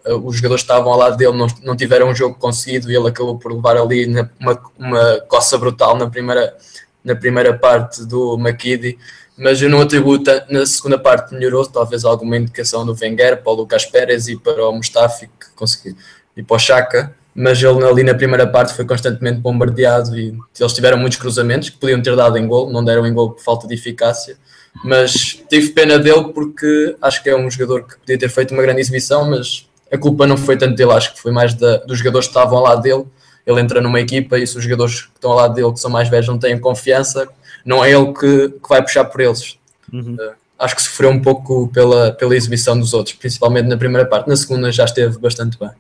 os 0.07 0.37
jogadores 0.37 0.63
que 0.63 0.71
estavam 0.71 0.93
ao 0.93 0.99
lado 0.99 1.17
dele 1.17 1.37
não, 1.37 1.47
não 1.63 1.77
tiveram 1.77 2.09
um 2.09 2.15
jogo 2.15 2.35
conseguido 2.35 2.91
e 2.91 2.97
ele 2.97 3.09
acabou 3.09 3.39
por 3.39 3.53
levar 3.53 3.77
ali 3.77 4.07
na, 4.07 4.29
uma, 4.41 4.63
uma 4.79 5.21
coça 5.29 5.57
brutal 5.59 5.97
na 5.97 6.09
primeira, 6.09 6.57
na 7.05 7.15
primeira 7.15 7.57
parte 7.57 8.05
do 8.05 8.39
McKinney. 8.39 8.99
Mas 9.37 9.63
eu 9.63 9.71
não 9.71 9.81
atribuo 9.81 10.19
na 10.51 10.67
segunda 10.67 10.99
parte 10.99 11.35
melhorou, 11.35 11.65
talvez 11.67 12.05
alguma 12.05 12.37
indicação 12.37 12.85
do 12.85 12.97
Wenger 13.01 13.43
para 13.43 13.53
o 13.53 13.55
Lucas 13.57 13.87
Pérez 13.87 14.29
e 14.29 14.37
para 14.37 14.69
o 14.69 14.73
Mustafi 14.73 15.27
que 15.27 15.51
conseguiu, 15.57 15.97
e 16.37 16.43
para 16.43 16.57
o 16.57 16.59
Chaka 16.59 17.15
mas 17.35 17.63
ele 17.63 17.85
ali 17.85 18.03
na 18.03 18.15
primeira 18.15 18.47
parte 18.47 18.75
foi 18.75 18.85
constantemente 18.85 19.41
bombardeado 19.41 20.19
e 20.19 20.37
eles 20.59 20.73
tiveram 20.73 20.99
muitos 20.99 21.19
cruzamentos 21.19 21.71
que 21.71 21.79
podiam 21.79 22.03
ter 22.03 22.15
dado 22.15 22.37
em 22.37 22.47
gol, 22.47 22.71
não 22.71 22.85
deram 22.85 23.07
em 23.07 23.15
gol 23.15 23.31
por 23.31 23.43
falta 23.43 23.67
de 23.67 23.75
eficácia, 23.75 24.37
mas 24.85 25.43
tive 25.49 25.71
pena 25.71 25.99
dele 25.99 26.31
porque 26.35 26.95
acho 27.01 27.23
que 27.23 27.31
é 27.31 27.37
um 27.37 27.51
jogador 27.51 27.87
que 27.87 27.97
podia 27.99 28.19
ter 28.19 28.29
feito 28.29 28.53
uma 28.53 28.63
grande 28.63 28.81
exibição, 28.81 29.29
mas 29.29 29.67
a 29.93 29.99
culpa 29.99 30.27
não 30.27 30.37
foi 30.37 30.57
tanto 30.57 30.75
dele, 30.75 30.93
acho 30.93 31.13
que 31.15 31.21
foi 31.21 31.31
mais 31.31 31.55
da, 31.55 31.77
dos 31.79 31.99
jogadores 31.99 32.27
que 32.27 32.31
estavam 32.31 32.59
ao 32.59 32.65
lado 32.65 32.83
dele. 32.83 33.05
Ele 33.45 33.61
entra 33.61 33.81
numa 33.81 34.01
equipa 34.01 34.39
e 34.39 34.47
se 34.47 34.57
os 34.57 34.65
jogadores 34.65 35.03
que 35.03 35.11
estão 35.15 35.33
ao 35.33 35.37
lado 35.37 35.55
dele, 35.55 35.73
que 35.73 35.81
são 35.81 35.91
mais 35.91 36.09
velhos, 36.09 36.29
não 36.29 36.39
têm 36.39 36.59
confiança, 36.59 37.29
não 37.65 37.85
é 37.85 37.93
ele 37.93 38.13
que, 38.13 38.49
que 38.51 38.69
vai 38.69 38.81
puxar 38.81 39.05
por 39.05 39.21
eles. 39.21 39.59
Uhum. 39.93 40.15
Uh, 40.15 40.33
acho 40.59 40.77
que 40.77 40.83
sofreu 40.83 41.11
um 41.11 41.21
pouco 41.21 41.69
pela, 41.69 42.13
pela 42.13 42.37
exibição 42.37 42.79
dos 42.79 42.95
outros, 42.95 43.17
principalmente 43.17 43.67
na 43.67 43.77
primeira 43.77 44.09
parte. 44.09 44.29
Na 44.29 44.37
segunda 44.37 44.73
já 44.73 44.85
esteve 44.85 45.19
bastante 45.19 45.59
bem. 45.59 45.71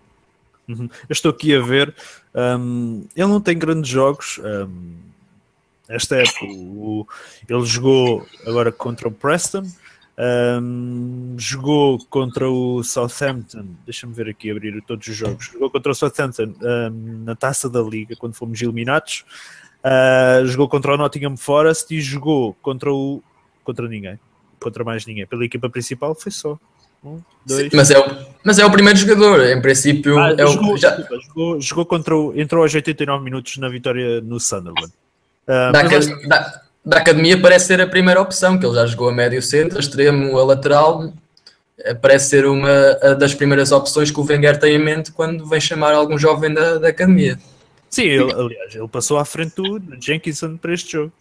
Uhum. 0.68 0.88
Eu 1.08 1.12
estou 1.12 1.30
aqui 1.30 1.54
a 1.54 1.60
ver, 1.60 1.94
um, 2.34 3.04
ele 3.16 3.28
não 3.28 3.40
tem 3.40 3.56
grandes 3.56 3.90
jogos. 3.90 4.40
Um, 4.44 4.94
esta 5.88 6.16
época, 6.16 6.44
o, 6.46 7.06
ele 7.48 7.64
jogou 7.64 8.26
agora 8.46 8.72
contra 8.72 9.08
o 9.08 9.12
Preston, 9.12 9.64
um, 10.18 11.34
jogou 11.38 11.98
contra 12.06 12.48
o 12.48 12.82
Southampton. 12.82 13.66
Deixa-me 13.84 14.12
ver 14.12 14.28
aqui, 14.28 14.50
abrir 14.50 14.82
todos 14.82 15.06
os 15.08 15.16
jogos. 15.16 15.46
Jogou 15.46 15.70
contra 15.70 15.92
o 15.92 15.94
Southampton 15.94 16.54
na 17.24 17.34
taça 17.34 17.68
da 17.68 17.80
Liga, 17.80 18.14
quando 18.16 18.34
fomos 18.34 18.60
eliminados. 18.60 19.24
Uh, 19.82 20.46
jogou 20.46 20.68
contra 20.68 20.94
o 20.94 20.96
Nottingham 20.96 21.36
Forest 21.36 21.92
e 21.94 22.00
jogou 22.00 22.54
contra 22.62 22.92
o. 22.92 23.22
contra 23.64 23.88
ninguém, 23.88 24.18
contra 24.60 24.84
mais 24.84 25.04
ninguém. 25.06 25.26
Pela 25.26 25.44
equipa 25.44 25.68
principal 25.68 26.14
foi 26.14 26.30
só 26.30 26.58
um, 27.04 27.20
dois. 27.44 27.62
Sim, 27.62 27.76
mas, 27.76 27.90
é 27.90 27.98
o, 27.98 28.26
mas 28.44 28.58
é 28.60 28.64
o 28.64 28.70
primeiro 28.70 28.98
jogador, 28.98 29.44
em 29.44 29.60
princípio. 29.60 30.16
Ah, 30.18 30.34
é 30.38 30.46
jogou, 30.46 30.74
o, 30.74 30.76
já... 30.76 30.96
jogou, 30.96 31.60
jogou, 31.60 31.86
contra 31.86 32.16
o, 32.16 32.38
entrou 32.38 32.62
aos 32.62 32.72
89 32.72 33.24
minutos 33.24 33.56
na 33.56 33.68
vitória 33.68 34.20
no 34.20 34.38
Sunderland. 34.38 34.92
Uh, 35.48 35.72
da, 35.72 35.82
mas... 35.82 36.28
da, 36.28 36.61
da, 36.84 36.98
academia 36.98 37.40
parece 37.40 37.66
ser 37.66 37.80
a 37.80 37.86
primeira 37.86 38.20
opção, 38.20 38.58
que 38.58 38.66
ele 38.66 38.74
já 38.74 38.86
jogou 38.86 39.08
a 39.08 39.12
médio 39.12 39.42
centro, 39.42 39.76
a 39.76 39.80
extremo, 39.80 40.38
a 40.38 40.44
lateral. 40.44 41.12
Eh, 41.78 41.94
parece 41.94 42.30
ser 42.30 42.46
uma 42.46 42.94
das 43.18 43.34
primeiras 43.34 43.72
opções 43.72 44.10
que 44.10 44.20
o 44.20 44.24
Wenger 44.24 44.58
tem 44.58 44.74
em 44.74 44.78
mente 44.78 45.12
quando 45.12 45.46
vem 45.46 45.60
chamar 45.60 45.94
algum 45.94 46.18
jovem 46.18 46.52
da, 46.52 46.78
da 46.78 46.88
academia. 46.88 47.38
Sim, 47.90 48.04
ele, 48.04 48.32
aliás, 48.32 48.74
ele 48.74 48.88
passou 48.88 49.18
à 49.18 49.24
frente 49.24 49.54
do 49.56 49.80
Jenkinson 50.00 50.56
para 50.56 50.72
este 50.72 50.92
jogo. 50.92 51.12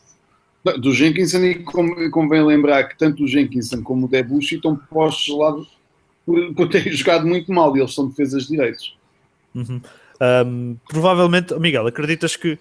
Do 0.80 0.94
Jenkinson, 0.94 1.40
e 1.40 1.66
convém 2.12 2.46
lembrar 2.46 2.84
que 2.86 2.98
tanto 2.98 3.24
o 3.24 3.28
Jenkinson 3.28 3.82
como 3.82 4.06
o 4.06 4.10
Debussy 4.10 4.56
estão 4.56 4.76
postos 4.76 5.38
lá 5.38 5.54
por, 6.26 6.54
por 6.54 6.70
terem 6.70 6.94
jogado 6.96 7.28
muito 7.28 7.52
mal 7.52 7.76
e 7.76 7.82
eles 7.82 7.94
são 7.94 8.08
defesas 8.08 8.48
direitos. 8.48 8.96
Uhum. 9.54 9.82
Um, 10.22 10.78
provavelmente, 10.88 11.54
Miguel, 11.60 11.88
acreditas 11.88 12.36
que 12.36 12.60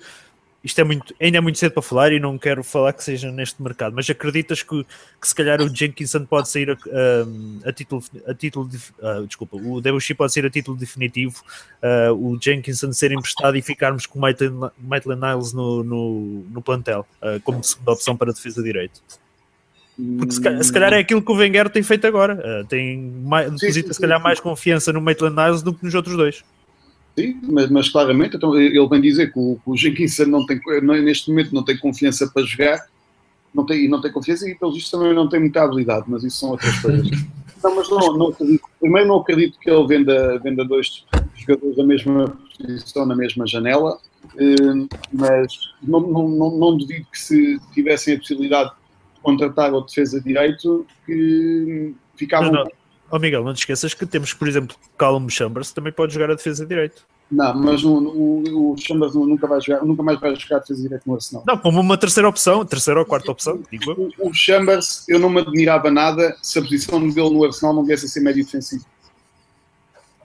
isto 0.62 0.79
é 0.79 0.85
muito, 0.85 1.14
ainda 1.18 1.38
é 1.38 1.40
muito 1.40 1.59
cedo 1.59 1.73
para 1.73 1.83
falar 1.83 2.12
e 2.12 2.20
não 2.20 2.37
quero 2.37 2.62
falar 2.62 2.92
que 2.92 3.03
seja 3.03 3.31
neste 3.33 3.62
mercado, 3.62 3.94
mas 3.94 4.09
acreditas 4.11 4.62
que, 4.62 4.85
que 5.18 5.29
se 5.29 5.35
calhar 5.35 5.61
o 5.62 5.75
Jenkinson 5.75 6.27
pode 6.27 6.51
sair 6.51 6.70
a, 6.70 6.75
a, 6.75 7.68
a 7.68 7.73
título, 7.73 8.03
a 8.27 8.35
título 8.35 8.68
de, 8.68 8.77
uh, 8.77 9.27
desculpa, 9.27 9.57
o 9.57 9.81
Debussy 9.81 10.12
pode 10.14 10.33
ser 10.33 10.44
a 10.44 10.51
título 10.51 10.77
definitivo, 10.77 11.42
uh, 11.83 12.12
o 12.12 12.38
Jenkinson 12.40 12.92
ser 12.92 13.12
emprestado 13.12 13.57
e 13.57 13.62
ficarmos 13.62 14.05
com 14.05 14.18
o 14.18 14.23
Maitland 14.23 15.20
Niles 15.20 15.55
no, 15.55 15.83
no, 15.83 16.44
no 16.51 16.61
plantel, 16.61 17.07
uh, 17.23 17.40
como 17.42 17.64
segunda 17.64 17.92
opção 17.92 18.14
para 18.14 18.31
a 18.31 18.35
defesa 18.35 18.62
direita? 18.62 19.01
Porque 20.18 20.33
se 20.33 20.40
calhar, 20.40 20.64
se 20.64 20.73
calhar, 20.73 20.92
é 20.92 20.99
aquilo 20.99 21.23
que 21.23 21.33
o 21.33 21.35
Wenger 21.35 21.68
tem 21.68 21.83
feito 21.83 22.07
agora, 22.07 22.64
tem 22.70 22.99
mais, 22.99 23.51
deposita 23.53 23.92
se 23.92 24.01
calhar 24.01 24.23
mais 24.23 24.40
confiança 24.40 24.92
no 24.94 25.01
Maitland 25.01 25.37
Niles 25.37 25.62
do 25.62 25.75
que 25.75 25.85
nos 25.85 25.94
outros 25.94 26.16
dois. 26.16 26.42
Sim, 27.18 27.40
mas, 27.42 27.70
mas, 27.70 27.88
claramente 27.88 28.37
então, 28.37 28.59
ele 28.59 28.88
vem 28.88 29.01
dizer 29.01 29.33
que 29.33 29.38
o, 29.38 29.59
o 29.66 29.77
Jenkinson 29.77 30.27
não 30.27 30.46
tem, 30.46 30.61
neste 31.03 31.29
momento 31.29 31.55
não 31.55 31.64
tem 31.64 31.77
confiança 31.77 32.27
para 32.27 32.42
jogar 32.44 32.87
não 33.55 33.66
tem, 33.66 33.88
não 33.88 34.01
tem 34.01 34.12
confiança 34.12 34.49
e 34.49 34.55
pelo 34.55 34.73
visto 34.73 34.90
também 34.90 35.14
não 35.14 35.29
tem 35.29 35.40
muita 35.40 35.62
habilidade, 35.62 36.05
mas 36.09 36.25
isso 36.25 36.38
são 36.38 36.51
outras 36.51 36.79
coisas. 36.79 37.09
não, 37.62 37.77
mas 37.77 37.90
não, 37.90 38.16
não 38.16 38.29
acredito. 38.29 38.64
Primeiro 38.79 39.09
não 39.09 39.16
acredito 39.18 39.59
que 39.59 39.70
ele 39.70 39.87
venda, 39.87 40.38
venda 40.38 40.64
dois 40.64 41.05
jogadores 41.37 41.77
da 41.77 41.85
mesma 41.85 42.38
posição 42.57 43.07
na 43.07 43.16
mesma 43.16 43.46
janela, 43.46 43.99
eh, 44.37 44.88
mas 45.12 45.53
não, 45.83 46.01
não, 46.01 46.29
não, 46.29 46.51
não 46.59 46.77
duvido 46.77 47.07
que 47.11 47.18
se 47.18 47.59
tivessem 47.73 48.14
a 48.14 48.18
possibilidade 48.18 48.70
de 48.70 49.20
contratar 49.20 49.75
o 49.75 49.81
defesa 49.81 50.20
direito 50.20 50.87
que 51.05 51.94
ficavam 52.14 52.53
não, 52.53 52.64
não. 52.64 52.80
Oh 53.11 53.18
Miguel, 53.18 53.42
não 53.42 53.53
te 53.53 53.59
esqueças 53.59 53.92
que 53.92 54.07
temos, 54.07 54.33
por 54.33 54.46
exemplo, 54.46 54.77
Callum 54.96 55.29
Chambers 55.29 55.73
também 55.73 55.92
pode 55.92 56.14
jogar 56.14 56.31
a 56.31 56.35
defesa 56.35 56.64
direito. 56.64 57.05
Não, 57.31 57.55
mas 57.55 57.85
o, 57.85 57.92
o, 57.92 58.73
o 58.73 58.77
Chambers 58.77 59.14
nunca, 59.14 59.46
vai 59.46 59.61
jogar, 59.61 59.85
nunca 59.85 60.03
mais 60.03 60.18
vai 60.18 60.35
jogar 60.35 60.57
a 60.57 60.59
defesa 60.61 60.83
direito 60.83 61.03
no 61.07 61.14
Arsenal. 61.14 61.44
Não, 61.46 61.59
como 61.59 61.81
uma 61.81 61.96
terceira 61.96 62.29
opção, 62.29 62.64
terceira 62.64 62.99
ou 62.99 63.07
quarta 63.07 63.31
opção, 63.31 63.62
digo 63.70 63.92
o, 63.92 64.29
o 64.29 64.35
Chambers, 64.35 65.09
eu 65.09 65.18
não 65.18 65.31
me 65.31 65.40
admirava 65.40 65.90
nada 65.90 66.37
se 66.42 66.59
a 66.59 66.62
posição 66.62 67.01
dele 67.09 67.31
no 67.31 67.44
Arsenal 67.44 67.75
não 67.75 67.85
viesse 67.85 68.07
a 68.07 68.09
ser 68.09 68.20
médio 68.20 68.44
defensivo. 68.44 68.85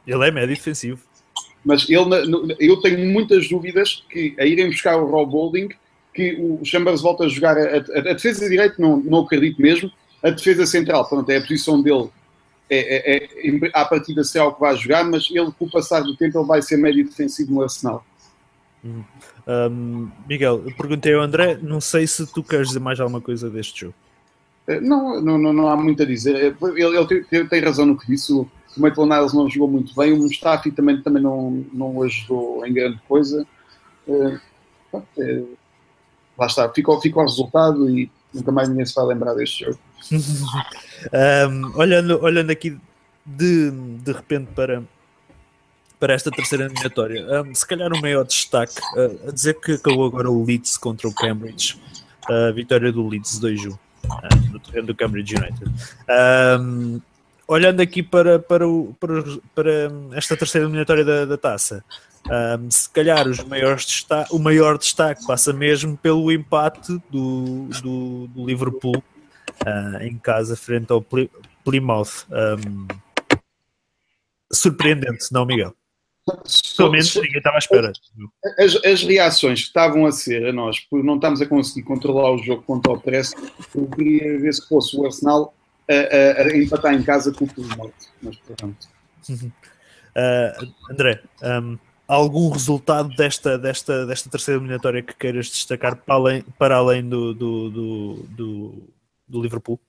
Ele 0.06 0.28
é 0.28 0.32
médio 0.32 0.56
defensivo. 0.56 1.00
Mas 1.64 1.88
ele, 1.90 2.56
eu 2.60 2.78
tenho 2.82 3.12
muitas 3.12 3.50
dúvidas 3.50 4.04
que 4.10 4.36
a 4.40 4.46
irem 4.46 4.70
buscar 4.70 4.98
o 4.98 5.10
Rob 5.10 5.32
Holding, 5.32 5.70
que 6.14 6.36
o 6.36 6.64
Chambers 6.64 7.02
volta 7.02 7.26
a 7.26 7.28
jogar 7.28 7.58
a, 7.58 7.78
a, 7.78 7.78
a 7.78 8.14
defesa 8.14 8.48
direito, 8.48 8.80
não, 8.80 8.98
não 8.98 9.20
acredito 9.22 9.60
mesmo. 9.62 9.92
A 10.24 10.30
defesa 10.30 10.66
central, 10.66 11.08
pronto, 11.08 11.30
é 11.30 11.38
a 11.38 11.42
posição 11.42 11.82
dele 11.82 12.10
é, 12.70 13.16
é, 13.16 13.26
é, 13.26 13.72
à 13.74 13.86
partida 13.86 14.24
será 14.24 14.48
o 14.48 14.54
que 14.54 14.60
vai 14.60 14.76
jogar, 14.76 15.04
mas 15.04 15.30
ele, 15.30 15.52
com 15.52 15.66
o 15.66 15.72
passar 15.72 16.02
do 16.02 16.16
tempo, 16.16 16.40
ele 16.40 16.48
vai 16.48 16.62
ser 16.62 16.78
médio 16.78 17.06
defensivo 17.06 17.54
no 17.54 17.62
Arsenal. 17.62 18.04
Hum. 18.84 19.04
Um, 19.48 20.10
Miguel, 20.28 20.64
perguntei 20.78 21.14
ao 21.14 21.22
André, 21.22 21.60
não 21.62 21.80
sei 21.80 22.08
se 22.08 22.26
tu 22.26 22.44
queres 22.44 22.68
dizer 22.68 22.80
mais 22.80 23.00
alguma 23.00 23.22
coisa 23.22 23.50
deste 23.50 23.82
jogo. 23.82 23.94
É, 24.68 24.80
não, 24.80 25.22
não, 25.22 25.38
não, 25.38 25.54
não 25.54 25.68
há 25.68 25.78
muito 25.78 26.02
a 26.02 26.06
dizer. 26.06 26.36
É, 26.36 26.56
ele, 26.76 26.98
ele 26.98 27.24
tem, 27.24 27.48
tem, 27.48 27.62
razão 27.62 27.86
no 27.86 27.98
que 27.98 28.08
disse. 28.08 28.34
O 28.34 28.50
Maitland 28.76 29.14
Niles 29.14 29.34
não 29.34 29.50
jogou 29.50 29.70
muito 29.70 29.94
bem. 29.96 30.14
O 30.14 30.18
Mustafi 30.18 30.72
também, 30.72 31.02
também 31.02 31.22
não, 31.22 31.64
não 31.72 32.02
ajudou 32.02 32.66
em 32.66 32.74
grande 32.74 33.00
coisa. 33.08 33.46
É, 34.08 34.40
é, 35.20 35.44
lá 36.38 36.48
está, 36.48 36.68
ficou, 36.70 37.00
ficou 37.00 37.24
o 37.24 37.26
resultado 37.28 37.90
e 37.90 38.10
nunca 38.34 38.52
mais 38.52 38.68
ninguém 38.68 38.86
se 38.86 38.96
vai 38.96 39.06
lembrar 39.06 39.36
deste 39.36 39.66
jogo. 39.66 39.80
um, 41.50 41.78
olhando, 41.80 42.22
olhando 42.22 42.52
aqui 42.52 42.78
de, 43.26 43.72
de 43.72 44.12
repente 44.12 44.50
para, 44.56 44.84
para 46.00 46.14
esta 46.14 46.30
terceira 46.30 46.66
eliminatória, 46.66 47.42
um, 47.42 47.56
se 47.56 47.66
calhar 47.66 47.92
o 47.92 48.02
maior 48.02 48.24
destaque, 48.26 48.80
uh, 48.96 49.30
a 49.30 49.32
dizer 49.32 49.60
que 49.60 49.74
acabou 49.74 50.06
agora 50.06 50.30
o 50.30 50.46
Leeds 50.46 50.78
contra 50.78 51.08
o 51.08 51.14
Cambridge, 51.14 51.80
a 52.28 52.52
vitória 52.52 52.92
do 52.92 53.08
Leeds 53.08 53.40
2-1 53.40 53.72
uh, 53.72 53.78
no 54.52 54.60
terreno 54.60 54.88
do 54.88 54.96
Cambridge 54.96 55.36
United. 55.36 55.72
Um, 56.60 57.02
olhando 57.48 57.82
aqui 57.82 58.04
para, 58.04 58.40
para, 58.40 58.68
o, 58.68 58.96
para, 59.00 59.24
para 59.54 59.72
esta 60.14 60.38
terceira 60.38 60.68
eliminatória 60.68 61.04
da, 61.04 61.26
da 61.26 61.38
taça, 61.38 61.84
um, 62.28 62.72
se 62.72 62.90
calhar 62.90 63.28
os 63.28 63.44
maiores 63.44 63.86
destaque, 63.86 64.36
o 64.36 64.40
maior 64.40 64.78
destaque 64.78 65.26
passa 65.26 65.54
mesmo 65.54 65.96
pelo 65.96 66.32
empate 66.32 67.00
do, 67.10 67.68
do, 67.82 68.28
do 68.28 68.46
Liverpool 68.46 69.04
uh, 69.66 70.04
em 70.04 70.18
casa 70.18 70.56
frente 70.56 70.92
ao 70.92 71.06
Plymouth. 71.64 72.26
Um, 72.30 72.88
surpreendente, 74.52 75.32
não, 75.32 75.46
Miguel? 75.46 75.74
Pelo 76.76 76.92
menos 76.92 77.16
ninguém 77.16 77.38
estava 77.38 77.58
à 77.58 77.60
espera. 77.60 77.94
As, 78.58 78.76
as, 78.84 79.04
reações 79.04 79.62
que 79.62 79.68
estavam 79.68 80.08
a 80.08 80.12
ser 80.12 80.48
a 80.48 80.52
nós, 80.52 80.80
por 80.80 81.04
não 81.04 81.16
estamos 81.16 81.40
a 81.40 81.46
conseguir 81.46 81.84
controlar 81.84 82.32
o 82.32 82.40
jogo 82.40 82.64
contra 82.64 82.94
o 82.94 83.00
press, 83.00 83.34
eu 83.76 83.88
queria 83.88 84.40
ver 84.40 84.54
se 84.54 84.68
fosse 84.68 84.98
o 84.98 85.06
Arsenal 85.06 85.54
a, 85.88 86.42
a, 86.42 86.48
a 86.48 86.58
empatar 86.58 86.96
em 86.96 87.04
casa 87.04 87.32
com 87.32 87.46
o 87.46 87.48
Plymouth. 87.48 87.94
Mas 88.24 88.38
pronto. 88.38 88.88
Uh, 89.30 90.74
André, 90.90 91.22
um, 91.44 91.78
algum 92.08 92.50
resultado 92.50 93.10
desta, 93.10 93.58
desta, 93.58 94.06
desta 94.06 94.30
terceira 94.30 94.60
eliminatória 94.60 95.04
que 95.04 95.14
queiras 95.14 95.48
destacar 95.48 95.96
para 95.96 96.16
além, 96.16 96.42
para 96.58 96.76
além 96.78 97.08
do, 97.08 97.34
do, 97.34 97.70
do, 97.70 98.14
do, 98.30 98.84
do 99.28 99.42
Liverpool? 99.42 99.80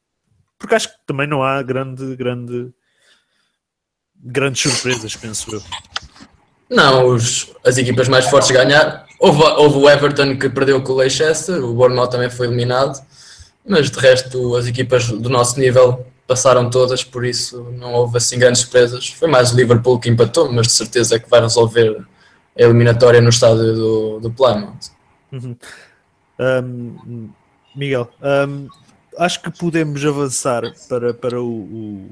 Porque 0.58 0.74
acho 0.74 0.88
que 0.88 1.06
também 1.06 1.26
não 1.26 1.42
há 1.42 1.62
grande, 1.62 2.16
grande, 2.16 2.72
grandes 4.16 4.62
surpresas, 4.62 5.14
penso 5.16 5.54
eu. 5.54 5.62
Não, 6.68 7.06
os, 7.08 7.52
as 7.64 7.78
equipas 7.78 8.08
mais 8.08 8.26
fortes 8.26 8.50
ganharam. 8.50 9.04
Houve, 9.20 9.42
houve 9.42 9.78
o 9.78 9.88
Everton 9.88 10.36
que 10.38 10.48
perdeu 10.48 10.82
com 10.82 10.92
o 10.92 10.96
Leicester, 10.96 11.62
o 11.64 11.74
Bournemouth 11.74 12.08
também 12.08 12.28
foi 12.28 12.46
eliminado, 12.46 13.00
mas 13.66 13.90
de 13.90 13.98
resto 13.98 14.56
as 14.56 14.66
equipas 14.66 15.08
do 15.08 15.28
nosso 15.28 15.58
nível 15.58 16.06
passaram 16.26 16.68
todas, 16.68 17.04
por 17.04 17.24
isso 17.24 17.62
não 17.78 17.92
houve 17.94 18.16
assim 18.18 18.38
grandes 18.38 18.62
surpresas. 18.62 19.08
Foi 19.10 19.28
mais 19.28 19.52
o 19.52 19.56
Liverpool 19.56 19.98
que 19.98 20.08
empatou, 20.08 20.52
mas 20.52 20.66
de 20.66 20.72
certeza 20.72 21.20
que 21.20 21.30
vai 21.30 21.40
resolver 21.40 22.04
a 22.58 22.62
eliminatória 22.62 23.20
no 23.20 23.28
estádio 23.28 23.74
do, 23.74 24.20
do 24.20 24.30
Plymouth. 24.30 24.90
Uhum. 25.32 25.56
Um, 26.38 27.30
Miguel, 27.74 28.10
um, 28.22 28.68
acho 29.18 29.42
que 29.42 29.50
podemos 29.50 30.04
avançar 30.04 30.62
para, 30.88 31.14
para 31.14 31.40
o, 31.40 32.10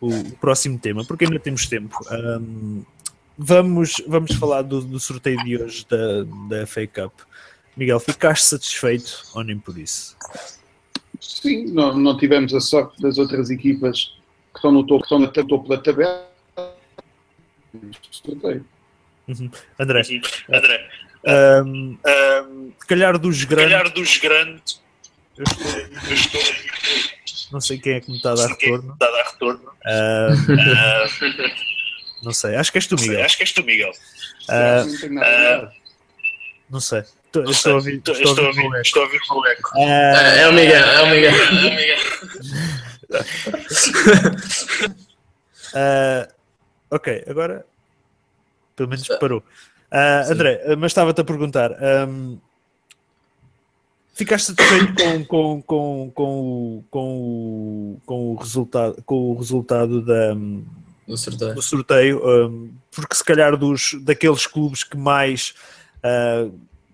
o, 0.00 0.08
o, 0.08 0.30
próximo 0.40 0.78
tema, 0.78 1.04
porque 1.04 1.24
ainda 1.24 1.38
temos 1.38 1.66
tempo. 1.66 1.98
Um, 2.10 2.82
vamos, 3.36 4.02
vamos 4.06 4.34
falar 4.34 4.62
do, 4.62 4.80
do, 4.80 5.00
sorteio 5.00 5.42
de 5.44 5.62
hoje 5.62 5.86
da, 5.88 6.24
da 6.48 6.66
FA 6.66 6.86
Cup. 6.86 7.12
Miguel, 7.76 8.00
ficaste 8.00 8.44
satisfeito 8.44 9.22
ou 9.34 9.42
nem 9.42 9.58
por 9.58 9.78
isso? 9.78 10.16
Sim, 11.20 11.66
não, 11.66 11.96
não 11.96 12.16
tivemos 12.16 12.52
a 12.54 12.60
sorte 12.60 13.00
das 13.00 13.18
outras 13.18 13.50
equipas 13.50 14.14
que 14.52 14.58
estão 14.58 14.72
no 14.72 14.86
topo, 14.86 15.00
que 15.00 15.06
estão 15.06 15.18
no 15.18 15.48
topo 15.48 15.68
da 15.68 15.78
tabela. 15.78 16.28
Uhum. 19.28 19.50
André, 19.78 20.02
André 20.52 20.90
um, 21.24 21.96
um, 22.06 22.72
se 22.78 22.86
calhar 22.86 23.18
dos 23.18 23.44
grandes. 23.44 23.72
calhar 23.72 23.92
dos 23.92 24.18
grandes. 24.18 24.81
Eu 25.36 25.44
estou, 25.44 25.66
eu 26.08 26.14
estou, 26.14 26.40
não 27.52 27.60
sei 27.60 27.78
quem 27.78 27.94
é 27.94 28.00
que 28.00 28.10
me 28.10 28.16
está 28.16 28.32
a 28.32 28.34
dar 28.34 28.48
retorno. 28.48 28.92
Está 28.92 29.06
a 29.06 29.10
dar 29.10 29.24
retorno. 29.24 29.72
Um, 29.86 30.36
não 32.24 32.32
sei, 32.32 32.56
acho 32.56 32.70
que 32.70 32.78
és 32.78 32.86
tu, 32.86 32.96
Miguel. 32.96 33.14
Sei, 33.14 33.24
acho 33.24 33.36
que 33.36 33.42
és 33.42 33.52
tu, 33.52 33.64
Miguel. 33.64 33.92
Uh, 34.48 35.70
não 36.70 36.80
sei. 36.80 37.04
Estou, 37.26 37.44
estou 37.44 37.72
a 37.72 37.74
ouvir, 37.76 37.96
estou, 37.96 38.14
estou, 38.14 38.44
a 38.44 38.48
ouvir, 38.48 38.66
o 38.66 38.76
estou 38.76 39.02
a 39.02 39.04
ouvir 39.06 39.20
o 39.30 39.46
eco. 39.46 39.70
Uh, 39.74 39.80
é 39.80 40.48
o 40.48 40.52
Miguel, 40.52 40.84
é 40.84 41.02
o 41.02 41.06
Miguel. 41.06 41.34
É 41.34 41.50
o 41.50 41.74
Miguel. 41.74 41.98
uh, 45.74 46.28
ok, 46.90 47.24
agora 47.26 47.64
pelo 48.76 48.88
menos 48.88 49.08
parou. 49.18 49.40
Uh, 49.90 50.30
André, 50.30 50.60
mas 50.76 50.92
estava-te 50.92 51.20
a 51.20 51.24
perguntar. 51.24 51.70
Um, 51.72 52.38
ficaste 54.22 54.46
satisfeito 54.46 54.94
com, 54.94 55.24
com, 55.24 55.62
com, 55.62 56.12
com, 56.14 56.40
o, 56.40 56.84
com, 56.90 56.98
o, 57.00 58.00
com, 58.06 58.32
o 58.32 58.34
resultado, 58.36 59.02
com 59.04 59.30
o 59.30 59.34
resultado 59.36 60.00
da, 60.02 60.34
do 61.06 61.16
sorteio, 61.16 61.54
do 61.54 61.62
sorteio 61.62 62.48
um, 62.48 62.72
porque 62.90 63.14
se 63.14 63.24
calhar 63.24 63.56
dos, 63.56 63.94
daqueles 64.02 64.46
clubes 64.46 64.84
que 64.84 64.96
mais 64.96 65.54
uh, 65.98 66.52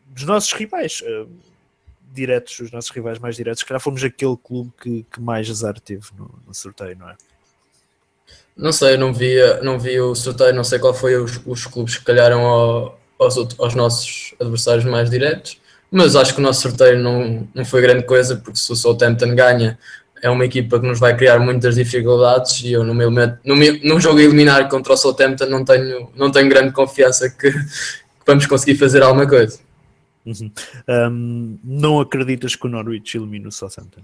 dos 0.09 0.25
nossos 0.25 0.53
rivais 0.53 1.03
uh, 1.03 1.29
diretos, 2.13 2.59
os 2.61 2.73
nossos 2.73 2.91
rivais 2.91 3.19
mais 3.19 3.37
diretos, 3.37 3.61
se 3.61 3.67
calhar 3.67 3.81
fomos 3.81 4.03
aquele 4.03 4.37
clube 4.37 4.73
que, 4.81 5.07
que 5.13 5.21
mais 5.21 5.49
azar 5.51 5.79
teve 5.79 6.07
no, 6.17 6.35
no 6.47 6.55
sorteio, 6.55 6.97
não 6.99 7.11
é? 7.11 7.17
Não 8.57 8.73
sei, 8.73 8.97
não 8.97 9.15
vi, 9.15 9.37
não 9.63 9.79
vi 9.79 10.01
o 10.01 10.15
sorteio, 10.17 10.53
não 10.53 10.65
sei 10.65 10.81
qual 10.81 10.93
foi 10.93 11.17
os, 11.17 11.41
os 11.47 11.65
clubes 11.67 11.97
que 11.97 12.05
calharam 12.05 12.41
ao, 12.41 13.01
aos, 13.19 13.37
aos 13.57 13.75
nossos 13.75 14.35
adversários 14.41 14.85
mais 14.85 15.09
diretos, 15.09 15.61
mas 15.91 16.15
acho 16.17 16.35
que 16.35 16.41
o 16.41 16.43
nosso 16.43 16.63
sorteio 16.63 16.99
não, 16.99 17.49
não 17.55 17.65
foi 17.65 17.81
grande 17.81 18.05
coisa, 18.05 18.37
porque 18.37 18.59
se 18.59 18.71
o 18.73 18.77
Southampton 18.77 19.35
ganha, 19.35 19.79
é 20.23 20.29
uma 20.29 20.45
equipa 20.45 20.79
que 20.81 20.87
nos 20.87 20.99
vai 20.99 21.17
criar 21.17 21.39
muitas 21.39 21.77
dificuldades 21.77 22.61
e 22.63 22.73
eu 22.73 22.85
no 22.85 22.95
meu, 22.95 23.11
no 23.11 23.57
meu 23.57 23.79
no 23.85 24.01
jogo 24.01 24.19
eliminar 24.19 24.69
contra 24.69 24.93
o 24.93 24.97
Southampton 24.97 25.47
não 25.47 25.65
tenho, 25.65 26.11
não 26.17 26.31
tenho 26.31 26.49
grande 26.49 26.73
confiança 26.73 27.31
que, 27.31 27.53
que 27.53 27.61
vamos 28.27 28.47
conseguir 28.47 28.77
fazer 28.77 29.03
alguma 29.03 29.27
coisa. 29.27 29.59
Uhum. 30.27 30.51
Um, 30.89 31.59
não 31.65 32.01
acreditas 32.01 32.55
que 32.55 32.67
o 32.67 32.71
Norwich 32.71 33.17
elimine 33.17 33.47
o 33.47 33.53
Southampton? 33.53 34.03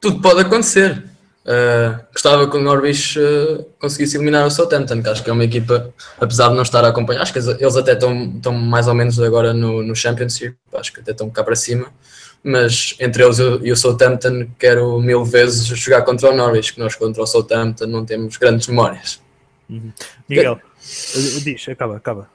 Tudo 0.00 0.20
pode 0.20 0.40
acontecer. 0.40 1.02
Uh, 1.44 2.00
gostava 2.12 2.48
que 2.48 2.56
o 2.56 2.60
Norwich 2.60 3.18
uh, 3.18 3.64
conseguisse 3.80 4.16
eliminar 4.16 4.46
o 4.46 4.50
Southampton, 4.50 5.02
que 5.02 5.08
acho 5.08 5.24
que 5.24 5.30
é 5.30 5.32
uma 5.32 5.44
equipa, 5.44 5.92
apesar 6.20 6.48
de 6.48 6.54
não 6.54 6.62
estar 6.62 6.84
a 6.84 6.88
acompanhar, 6.88 7.22
acho 7.22 7.32
que 7.32 7.40
eles 7.40 7.76
até 7.76 7.94
estão, 7.94 8.32
estão 8.36 8.52
mais 8.52 8.86
ou 8.86 8.94
menos 8.94 9.18
agora 9.18 9.52
no, 9.52 9.82
no 9.82 9.94
Championship, 9.94 10.56
acho 10.74 10.92
que 10.92 11.00
até 11.00 11.10
estão 11.10 11.28
cá 11.28 11.42
para 11.42 11.56
cima, 11.56 11.88
mas 12.44 12.94
entre 13.00 13.24
eles 13.24 13.38
e 13.38 13.72
o 13.72 13.76
Southampton 13.76 14.46
quero 14.56 15.00
mil 15.00 15.24
vezes 15.24 15.66
jogar 15.66 16.02
contra 16.02 16.30
o 16.30 16.36
Norwich, 16.36 16.74
que 16.74 16.78
nós 16.78 16.94
contra 16.94 17.22
o 17.22 17.26
Southampton 17.26 17.86
não 17.86 18.04
temos 18.04 18.36
grandes 18.36 18.68
memórias. 18.68 19.20
Uhum. 19.68 19.92
Miguel, 20.28 20.56
que... 20.56 21.40
diz, 21.40 21.68
acaba, 21.68 21.96
acaba. 21.96 22.28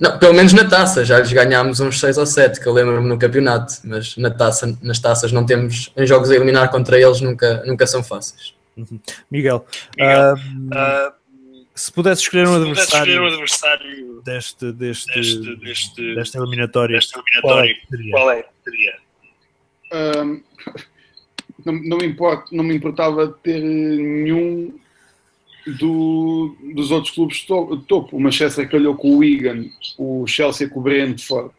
Não, 0.00 0.18
pelo 0.18 0.32
menos 0.32 0.54
na 0.54 0.64
taça, 0.64 1.04
já 1.04 1.18
lhes 1.18 1.30
ganhámos 1.30 1.78
uns 1.78 2.00
6 2.00 2.16
ou 2.16 2.24
7, 2.24 2.58
que 2.58 2.66
eu 2.66 2.72
lembro-me 2.72 3.06
no 3.06 3.18
campeonato, 3.18 3.74
mas 3.84 4.16
na 4.16 4.30
taça, 4.30 4.78
nas 4.82 4.98
taças 4.98 5.30
não 5.30 5.44
temos, 5.44 5.92
em 5.94 6.06
jogos 6.06 6.30
a 6.30 6.34
eliminar 6.34 6.70
contra 6.70 6.98
eles 6.98 7.20
nunca, 7.20 7.62
nunca 7.66 7.86
são 7.86 8.02
fáceis. 8.02 8.54
Uhum. 8.78 8.98
Miguel, 9.30 9.66
Miguel 9.98 10.34
uh, 10.34 11.08
uh, 11.08 11.12
se 11.74 11.92
pudesse 11.92 12.22
escolher 12.22 12.48
um 12.48 12.54
adversário, 12.54 13.10
escolher 13.10 13.20
um 13.20 13.26
adversário 13.26 14.22
deste, 14.22 14.72
deste, 14.72 15.14
deste, 15.14 15.56
deste, 15.56 16.14
desta 16.14 16.38
eliminatória, 16.38 16.96
desta 16.96 17.18
eliminatória 17.20 17.76
qual 18.10 18.30
é 18.30 18.42
que 18.42 18.50
seria? 18.64 18.98
Um, 19.92 20.42
não, 21.66 21.72
não, 21.74 21.98
me 21.98 22.06
importa, 22.06 22.46
não 22.52 22.64
me 22.64 22.74
importava 22.74 23.28
ter 23.42 23.60
nenhum 23.60 24.78
do, 25.66 26.56
dos 26.74 26.90
outros 26.90 27.14
clubes 27.14 27.38
de 27.38 27.46
topo. 27.46 28.16
O 28.16 28.20
Manchester 28.20 28.68
calhou 28.68 28.94
com 28.94 29.14
o 29.14 29.18
Wigan, 29.18 29.66
o 29.98 30.26
Chelsea 30.26 30.68
com 30.68 30.80
o 30.80 30.82
Brentford, 30.82 31.52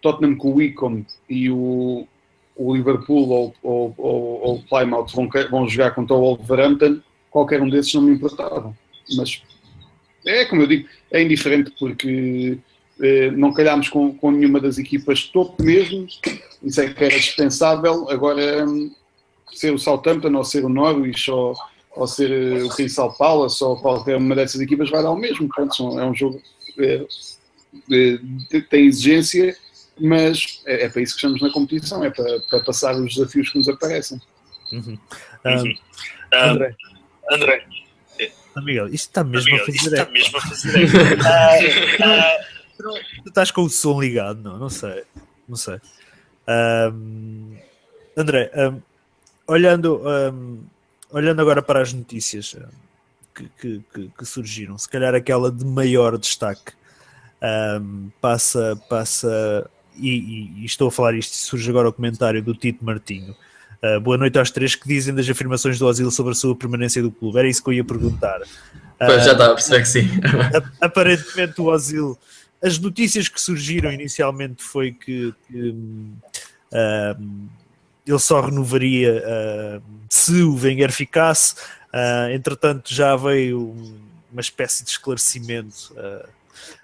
Tottenham 0.00 0.36
com 0.36 0.50
o 0.50 0.54
Wycombe 0.56 1.06
e 1.28 1.50
o, 1.50 2.06
o 2.56 2.74
Liverpool 2.74 3.28
ou, 3.28 3.54
ou, 3.62 3.94
ou, 3.96 4.40
ou 4.42 4.54
o 4.56 4.62
Plymouth 4.62 5.08
vão, 5.14 5.28
vão 5.50 5.68
jogar 5.68 5.92
contra 5.92 6.14
o 6.14 6.20
Wolverhampton, 6.20 7.00
qualquer 7.30 7.62
um 7.62 7.68
desses 7.68 7.94
não 7.94 8.02
me 8.02 8.14
importava. 8.14 8.76
Mas 9.16 9.42
é 10.26 10.44
como 10.44 10.62
eu 10.62 10.66
digo, 10.66 10.88
é 11.10 11.22
indiferente 11.22 11.72
porque 11.78 12.58
eh, 13.00 13.30
não 13.32 13.52
calhámos 13.52 13.88
com, 13.88 14.14
com 14.14 14.30
nenhuma 14.30 14.60
das 14.60 14.78
equipas 14.78 15.20
de 15.20 15.32
topo 15.32 15.62
mesmo, 15.62 16.06
isso 16.62 16.80
é 16.80 16.88
que 16.88 17.04
era 17.04 17.16
dispensável. 17.16 18.08
Agora, 18.08 18.66
hum, 18.66 18.90
ser 19.52 19.72
o 19.72 19.78
Southampton 19.78 20.34
ou 20.34 20.44
ser 20.44 20.64
o 20.64 20.68
Norwich 20.68 21.30
ou 21.30 21.54
ou 21.96 22.06
ser 22.06 22.30
eh, 22.30 22.62
o 22.62 22.68
Crystal 22.68 23.12
Palace 23.12 23.62
ou 23.62 23.76
qualquer 23.76 24.16
uma 24.16 24.34
dessas 24.34 24.60
equipas 24.60 24.90
vai 24.90 25.02
dar 25.02 25.10
o 25.10 25.16
mesmo. 25.16 25.48
Portanto, 25.48 25.98
é 25.98 26.04
um 26.04 26.14
jogo 26.14 26.40
é, 26.78 27.06
é, 27.90 28.60
tem 28.60 28.86
exigência, 28.86 29.56
mas 30.00 30.62
é, 30.66 30.84
é, 30.84 30.88
para 30.88 31.02
isso 31.02 31.14
que 31.14 31.18
estamos 31.18 31.40
na 31.40 31.50
competição, 31.52 32.04
é 32.04 32.10
para, 32.10 32.40
para, 32.50 32.60
passar 32.60 32.96
os 32.96 33.14
desafios 33.14 33.50
que 33.50 33.58
nos 33.58 33.68
aparecem. 33.68 34.20
Uhum. 34.72 34.98
Um, 35.44 35.74
André. 36.32 36.74
André. 37.30 37.66
Miguel, 38.56 38.86
isto 38.86 39.08
está 39.08 39.24
mesmo 39.24 39.50
Miguel, 39.50 39.62
a 39.62 39.66
fazer 39.66 39.92
está 39.94 40.10
mesmo 40.12 40.38
a 40.38 40.40
fazer 40.40 40.84
uh, 40.84 42.54
Tu 43.24 43.28
estás 43.28 43.50
com 43.50 43.62
o 43.62 43.70
som 43.70 44.00
ligado, 44.00 44.40
não? 44.42 44.58
Não 44.58 44.68
sei. 44.68 45.04
Não 45.48 45.56
sei. 45.56 45.80
Um, 46.48 47.56
André, 48.16 48.50
um, 48.54 48.80
olhando, 49.46 50.02
um, 50.04 50.64
olhando 51.14 51.40
agora 51.40 51.62
para 51.62 51.80
as 51.80 51.92
notícias 51.92 52.56
que, 53.34 53.48
que, 53.60 53.84
que, 53.92 54.10
que, 54.18 54.24
surgiram, 54.24 54.76
se 54.76 54.88
calhar 54.88 55.14
aquela 55.14 55.50
de 55.50 55.64
maior 55.64 56.18
destaque 56.18 56.72
um, 57.80 58.10
passa, 58.20 58.76
passa 58.88 59.70
e, 59.96 60.60
e, 60.60 60.64
estou 60.64 60.88
a 60.88 60.90
falar 60.90 61.14
isto, 61.14 61.34
surge 61.36 61.70
agora 61.70 61.88
o 61.88 61.92
comentário 61.92 62.42
do 62.42 62.54
Tito 62.54 62.84
Martinho. 62.84 63.36
Uh, 63.82 64.00
boa 64.00 64.16
noite 64.16 64.38
aos 64.38 64.50
três 64.50 64.74
que 64.74 64.88
dizem 64.88 65.14
das 65.14 65.28
afirmações 65.28 65.78
do 65.78 65.86
Osil 65.86 66.10
sobre 66.10 66.32
a 66.32 66.34
sua 66.34 66.56
permanência 66.56 67.00
do 67.00 67.12
clube. 67.12 67.38
Era 67.38 67.48
isso 67.48 67.62
que 67.62 67.68
eu 67.68 67.74
ia 67.74 67.84
perguntar. 67.84 68.40
Pois, 68.98 69.24
já 69.24 69.32
estava 69.32 69.52
a 69.52 69.54
perceber 69.54 69.80
que 69.82 69.88
sim. 69.88 70.08
aparentemente 70.80 71.60
o 71.60 71.66
Osil, 71.66 72.18
as 72.62 72.78
notícias 72.78 73.28
que 73.28 73.40
surgiram 73.40 73.92
inicialmente 73.92 74.62
foi 74.64 74.92
que, 74.92 75.34
que 75.46 75.70
uh, 75.70 77.48
ele 78.06 78.18
só 78.18 78.40
renovaria 78.40 79.22
uh, 79.22 79.82
se 80.08 80.42
o 80.42 80.54
Wenger 80.54 80.92
ficasse. 80.92 81.54
Uh, 81.92 82.30
entretanto, 82.32 82.92
já 82.92 83.16
veio 83.16 83.74
uma 84.30 84.40
espécie 84.40 84.84
de 84.84 84.90
esclarecimento 84.90 85.94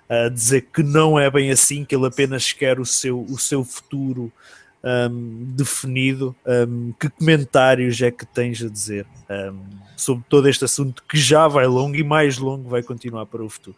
a 0.09 0.29
dizer 0.29 0.67
que 0.73 0.83
não 0.83 1.19
é 1.19 1.31
bem 1.31 1.51
assim, 1.51 1.85
que 1.85 1.95
ele 1.95 2.07
apenas 2.07 2.53
quer 2.53 2.81
o 2.81 2.85
seu, 2.85 3.23
o 3.29 3.39
seu 3.39 3.65
futuro 3.65 4.33
um, 4.83 5.53
definido. 5.55 6.35
Um, 6.47 6.93
que 6.99 7.09
comentários 7.09 8.01
é 8.01 8.11
que 8.11 8.27
tens 8.27 8.63
a 8.63 8.69
dizer 8.69 9.07
um, 9.29 9.61
sobre 9.97 10.25
todo 10.29 10.49
este 10.49 10.65
assunto 10.65 11.03
que 11.09 11.17
já 11.17 11.47
vai 11.47 11.67
longo 11.67 11.97
e 11.97 12.03
mais 12.03 12.39
longo 12.39 12.69
vai 12.69 12.83
continuar 12.83 13.27
para 13.27 13.45
o 13.45 13.49
futuro? 13.49 13.77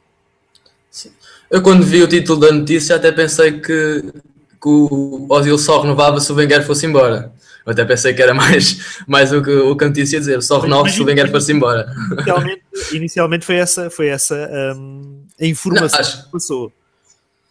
Sim. 0.91 1.13
Eu, 1.51 1.63
quando 1.63 1.85
vi 1.85 2.03
o 2.03 2.09
título 2.09 2.41
da 2.41 2.53
notícia, 2.53 2.97
até 2.97 3.11
pensei 3.11 3.61
que, 3.61 4.13
que 4.63 4.69
o 4.69 5.27
Ozil 5.29 5.59
só 5.59 5.81
renovava 5.81 6.21
se 6.21 6.31
o 6.31 6.37
Wenger 6.37 6.65
fosse 6.65 6.87
embora. 6.87 7.33
Eu 7.67 7.73
até 7.73 7.85
pensei 7.85 8.15
que 8.15 8.23
era 8.23 8.33
mais, 8.35 9.03
mais 9.07 9.33
o, 9.33 9.43
que, 9.43 9.51
o 9.51 9.75
notícia 9.75 10.17
ia 10.17 10.21
dizer, 10.21 10.43
só 10.43 10.61
renova 10.61 10.89
se 10.89 11.03
o 11.03 11.05
Wenger 11.05 11.31
fosse 11.31 11.53
embora. 11.53 11.93
Inicialmente, 12.13 12.63
inicialmente 12.93 13.47
foi 13.47 13.57
essa, 13.57 13.91
foi 13.91 14.09
essa 14.09 14.35
um, 14.77 15.25
a 15.41 15.47
informação 15.47 15.89
não, 15.89 16.01
acho, 16.01 16.25
que 16.25 16.33
passou. 16.33 16.73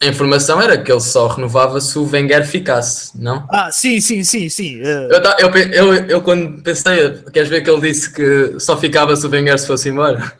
A 0.01 0.07
informação 0.07 0.61
era 0.61 0.77
que 0.77 0.91
ele 0.91 1.01
só 1.01 1.27
renovava 1.27 1.79
se 1.79 1.97
o 1.99 2.09
Wenger 2.09 2.47
ficasse, 2.47 3.11
não? 3.21 3.45
Ah, 3.49 3.71
sim, 3.71 4.01
sim, 4.01 4.23
sim, 4.23 4.49
sim. 4.49 4.81
Uh... 4.81 5.09
Eu, 5.39 5.49
eu, 5.49 5.57
eu, 5.57 5.93
eu, 6.07 6.21
quando 6.21 6.61
pensei, 6.63 7.21
queres 7.31 7.49
ver 7.49 7.61
que 7.61 7.69
ele 7.69 7.81
disse 7.81 8.11
que 8.11 8.59
só 8.59 8.77
ficava 8.77 9.15
se 9.15 9.25
o 9.25 9.29
Wenger 9.29 9.59
se 9.59 9.67
fosse 9.67 9.89
embora? 9.89 10.33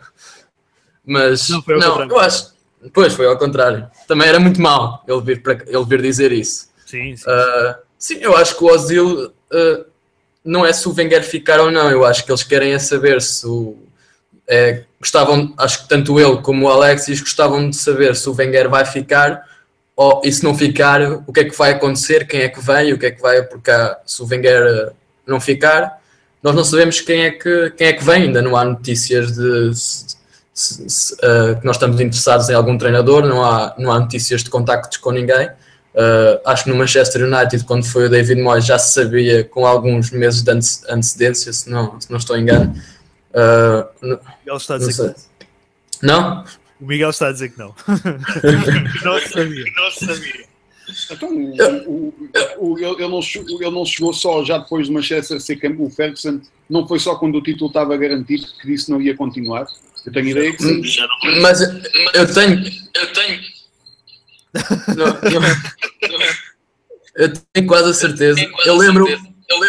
Mas 1.05 1.49
não, 1.49 1.63
não 1.67 2.09
eu 2.09 2.19
acho. 2.19 2.51
Pois 2.93 3.13
foi 3.13 3.27
ao 3.27 3.37
contrário. 3.37 3.87
Também 4.07 4.27
era 4.27 4.39
muito 4.39 4.61
mal 4.61 5.03
ele 5.07 5.21
vir, 5.21 5.43
para, 5.43 5.63
ele 5.65 5.85
vir 5.85 6.01
dizer 6.01 6.31
isso. 6.31 6.69
Sim, 6.85 7.15
sim. 7.15 7.29
Uh, 7.29 7.75
sim, 7.97 8.17
eu 8.21 8.35
acho 8.35 8.57
que 8.57 8.63
o 8.63 8.67
Ozil 8.67 9.27
uh, 9.27 9.85
não 10.43 10.65
é 10.65 10.73
se 10.73 10.87
o 10.87 10.93
Wenger 10.93 11.23
ficar 11.23 11.59
ou 11.59 11.71
não. 11.71 11.89
Eu 11.89 12.05
acho 12.05 12.25
que 12.25 12.31
eles 12.31 12.43
querem 12.43 12.73
é 12.73 12.79
saber 12.79 13.21
se 13.21 13.45
o. 13.45 13.77
É, 14.47 14.83
gostavam, 14.99 15.53
acho 15.57 15.83
que 15.83 15.89
tanto 15.89 16.19
ele 16.19 16.41
como 16.41 16.65
o 16.65 16.69
Alexis 16.69 17.21
gostavam 17.21 17.69
de 17.69 17.75
saber 17.75 18.15
se 18.15 18.27
o 18.27 18.35
Wenger 18.35 18.69
vai 18.69 18.83
ficar 18.83 19.45
ou, 19.95 20.21
e 20.23 20.31
se 20.31 20.43
não 20.43 20.55
ficar, 20.57 21.01
o 21.27 21.31
que 21.31 21.41
é 21.41 21.43
que 21.45 21.55
vai 21.57 21.71
acontecer, 21.71 22.25
quem 22.25 22.41
é 22.41 22.49
que 22.49 22.59
vem, 22.59 22.91
o 22.91 22.97
que 22.97 23.05
é 23.05 23.11
que 23.11 23.21
vai, 23.21 23.43
porque 23.43 23.71
se 24.05 24.21
o 24.21 24.25
Wenger 24.25 24.63
eh, 24.63 24.91
não 25.27 25.39
ficar, 25.39 26.01
nós 26.41 26.55
não 26.55 26.63
sabemos 26.63 27.01
quem 27.01 27.23
é 27.23 27.31
que, 27.31 27.71
quem 27.77 27.87
é 27.87 27.93
que 27.93 28.03
vem, 28.03 28.23
ainda 28.23 28.41
não 28.41 28.55
há 28.55 28.65
notícias 28.65 29.33
de 29.33 29.73
se, 29.75 30.15
se, 30.61 30.89
se, 30.89 31.13
uh, 31.15 31.59
que 31.59 31.65
nós 31.65 31.75
estamos 31.75 31.99
interessados 31.99 32.49
em 32.49 32.53
algum 32.53 32.77
treinador, 32.77 33.25
não 33.25 33.43
há, 33.43 33.75
não 33.77 33.91
há 33.91 33.99
notícias 33.99 34.43
de 34.43 34.49
contactos 34.49 34.97
com 34.97 35.11
ninguém. 35.11 35.47
Uh, 35.93 36.39
acho 36.45 36.63
que 36.63 36.69
no 36.69 36.75
Manchester 36.75 37.23
United, 37.23 37.65
quando 37.65 37.85
foi 37.85 38.05
o 38.05 38.09
David 38.09 38.41
Moyes, 38.41 38.65
já 38.65 38.79
se 38.79 38.93
sabia 38.93 39.43
com 39.43 39.65
alguns 39.65 40.11
meses 40.11 40.41
de 40.41 40.51
antecedência, 40.51 41.51
se 41.51 41.69
não, 41.69 41.99
se 41.99 42.09
não 42.09 42.17
estou 42.17 42.37
engano. 42.37 42.73
Uh, 43.31 44.19
Ele 44.45 44.55
está 44.55 44.75
a 44.75 44.77
dizer 44.77 45.13
que 45.13 46.05
não? 46.05 46.43
O 46.79 46.85
Miguel 46.85 47.09
está 47.11 47.27
a 47.27 47.31
dizer 47.31 47.49
que 47.49 47.59
não. 47.59 47.75
não 49.03 49.19
sabia. 49.19 49.65
Não 49.75 49.91
sabia. 49.91 50.51
Então, 51.11 51.29
o, 51.29 52.13
o, 52.59 52.71
o, 52.73 52.79
ele, 52.79 53.07
não, 53.07 53.19
ele 53.19 53.71
não 53.71 53.85
chegou 53.85 54.13
só 54.13 54.43
já 54.43 54.57
depois 54.57 54.87
de 54.87 54.93
Manchester 54.93 55.39
ser 55.39 55.59
o 55.79 55.89
Ferguson, 55.89 56.41
não 56.69 56.87
foi 56.87 56.99
só 56.99 57.15
quando 57.15 57.35
o 57.37 57.43
título 57.43 57.67
estava 57.67 57.95
garantido 57.95 58.47
que 58.59 58.67
disse 58.67 58.89
não 58.89 59.01
ia 59.01 59.15
continuar. 59.15 59.67
Eu 60.05 60.11
tenho 60.11 60.29
ideia 60.29 60.55
que 60.55 60.63
sim. 60.63 60.81
Mas 61.41 61.61
eu 61.61 62.33
tenho. 62.33 62.63
Eu 62.93 63.13
tenho. 63.13 63.39
Não, 64.97 65.07
eu, 65.07 65.41
eu, 67.15 67.33
tenho 67.53 67.67
quase 67.67 67.89
a 67.89 67.93
certeza. 67.93 68.41
Eu 68.65 68.75
lembro, 68.75 69.07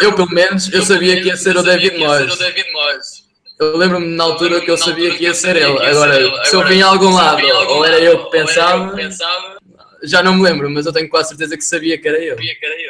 eu 0.01 0.13
pelo 0.13 0.29
menos, 0.29 0.71
eu 0.73 0.83
sabia 0.83 1.21
que 1.21 1.27
ia 1.27 1.37
ser 1.37 1.55
o 1.55 1.63
David 1.63 1.97
Moyes. 1.97 3.23
Eu 3.59 3.77
lembro-me 3.77 4.07
na 4.07 4.23
altura 4.23 4.59
que 4.59 4.69
eu 4.69 4.77
sabia 4.77 5.15
que 5.15 5.23
ia 5.23 5.33
ser 5.33 5.55
ele. 5.55 5.79
Agora, 5.79 6.45
se 6.45 6.55
eu 6.55 6.67
vim 6.67 6.81
a 6.81 6.87
algum 6.87 7.11
lado 7.11 7.45
ou 7.45 7.85
era 7.85 7.99
eu 7.99 8.25
que 8.25 8.31
pensava, 8.31 8.93
já 10.03 10.21
não 10.21 10.35
me 10.35 10.43
lembro, 10.43 10.69
mas 10.69 10.85
eu 10.85 10.91
tenho 10.91 11.07
quase 11.07 11.29
certeza 11.29 11.55
que 11.55 11.63
sabia 11.63 11.97
que 11.97 12.07
era 12.07 12.19
eu. 12.19 12.35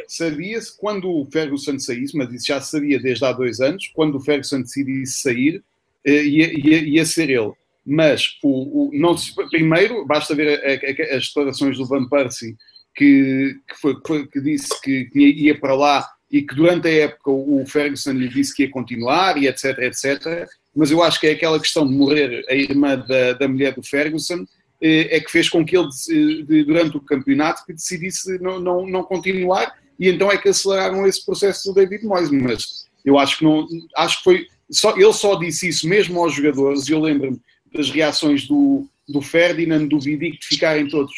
Sabia-se 0.07 0.75
quando 0.77 1.09
o 1.09 1.27
Ferguson 1.31 1.77
saísse, 1.77 2.17
mas 2.17 2.33
isso 2.33 2.47
já 2.47 2.59
se 2.59 2.71
sabia 2.71 2.99
desde 2.99 3.23
há 3.23 3.31
dois 3.31 3.59
anos, 3.59 3.91
quando 3.93 4.15
o 4.15 4.19
Ferguson 4.19 4.61
decidisse 4.61 5.21
sair, 5.21 5.63
ia, 6.05 6.59
ia, 6.59 6.83
ia 6.83 7.05
ser 7.05 7.29
ele. 7.29 7.51
Mas 7.85 8.37
o, 8.41 8.87
o, 8.87 8.91
não 8.93 9.15
primeiro, 9.49 10.05
basta 10.05 10.33
ver 10.33 10.59
a, 10.59 11.13
a, 11.13 11.17
as 11.17 11.27
declarações 11.27 11.77
do 11.77 11.85
Van 11.85 12.07
Persie, 12.07 12.55
que, 12.95 13.55
que, 13.67 13.81
foi, 14.05 14.27
que, 14.27 14.39
disse 14.41 14.69
que 14.81 15.09
ia 15.15 15.59
para 15.59 15.75
lá 15.75 16.07
e 16.31 16.41
que 16.41 16.55
durante 16.55 16.87
a 16.87 16.91
época 16.91 17.31
o 17.31 17.63
Ferguson 17.65 18.11
lhe 18.11 18.27
disse 18.27 18.55
que 18.55 18.63
ia 18.63 18.69
continuar 18.69 19.37
e 19.37 19.47
etc, 19.47 19.77
etc. 19.79 20.47
Mas 20.75 20.91
eu 20.91 21.03
acho 21.03 21.19
que 21.19 21.27
é 21.27 21.31
aquela 21.31 21.59
questão 21.59 21.87
de 21.87 21.93
morrer 21.93 22.45
a 22.49 22.55
irmã 22.55 22.97
da, 22.97 23.33
da 23.33 23.47
mulher 23.47 23.73
do 23.73 23.83
Ferguson 23.83 24.45
eh, 24.81 25.17
é 25.17 25.19
que 25.19 25.31
fez 25.31 25.49
com 25.49 25.65
que 25.65 25.77
ele, 25.77 26.63
durante 26.63 26.97
o 26.97 27.01
campeonato, 27.01 27.65
que 27.65 27.73
decidisse 27.73 28.41
não, 28.41 28.59
não, 28.59 28.87
não 28.87 29.03
continuar 29.03 29.73
e 29.99 30.09
então 30.09 30.31
é 30.31 30.37
que 30.37 30.49
aceleraram 30.49 31.05
esse 31.05 31.23
processo 31.25 31.69
do 31.69 31.75
David 31.75 32.05
Moyes. 32.05 32.29
Mas 32.29 32.85
eu 33.05 33.17
acho 33.17 33.37
que 33.37 33.43
não, 33.43 33.67
acho 33.95 34.17
que 34.17 34.23
foi, 34.23 34.47
só, 34.73 34.95
ele 34.95 35.13
só 35.13 35.35
disse 35.35 35.67
isso 35.69 35.87
mesmo 35.87 36.19
aos 36.19 36.33
jogadores, 36.33 36.87
e 36.87 36.91
eu 36.91 36.99
lembro-me 36.99 37.39
das 37.73 37.89
reações 37.89 38.47
do, 38.47 38.87
do 39.07 39.21
Ferdinand, 39.21 39.87
do 39.87 39.99
Vidic, 39.99 40.39
de 40.39 40.45
ficarem 40.45 40.87
todos, 40.87 41.13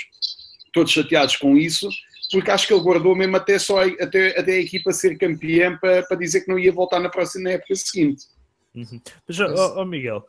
todos 0.73 0.91
chateados 0.91 1.35
com 1.35 1.57
isso, 1.57 1.89
porque 2.31 2.51
acho 2.51 2.67
que 2.67 2.73
ele 2.73 2.83
guardou 2.83 3.15
mesmo 3.15 3.35
até, 3.37 3.59
só, 3.59 3.83
até, 3.83 4.39
até 4.39 4.53
a 4.53 4.59
equipa 4.59 4.91
ser 4.91 5.17
campeã 5.17 5.77
para, 5.77 6.03
para 6.03 6.17
dizer 6.17 6.41
que 6.41 6.49
não 6.49 6.59
ia 6.59 6.71
voltar 6.71 6.99
na 6.99 7.09
próxima 7.09 7.45
na 7.45 7.51
época 7.51 7.75
seguinte. 7.75 8.25
Uhum. 8.73 8.99
Mas, 9.27 9.39
oh, 9.39 9.81
oh 9.81 9.85
Miguel, 9.85 10.25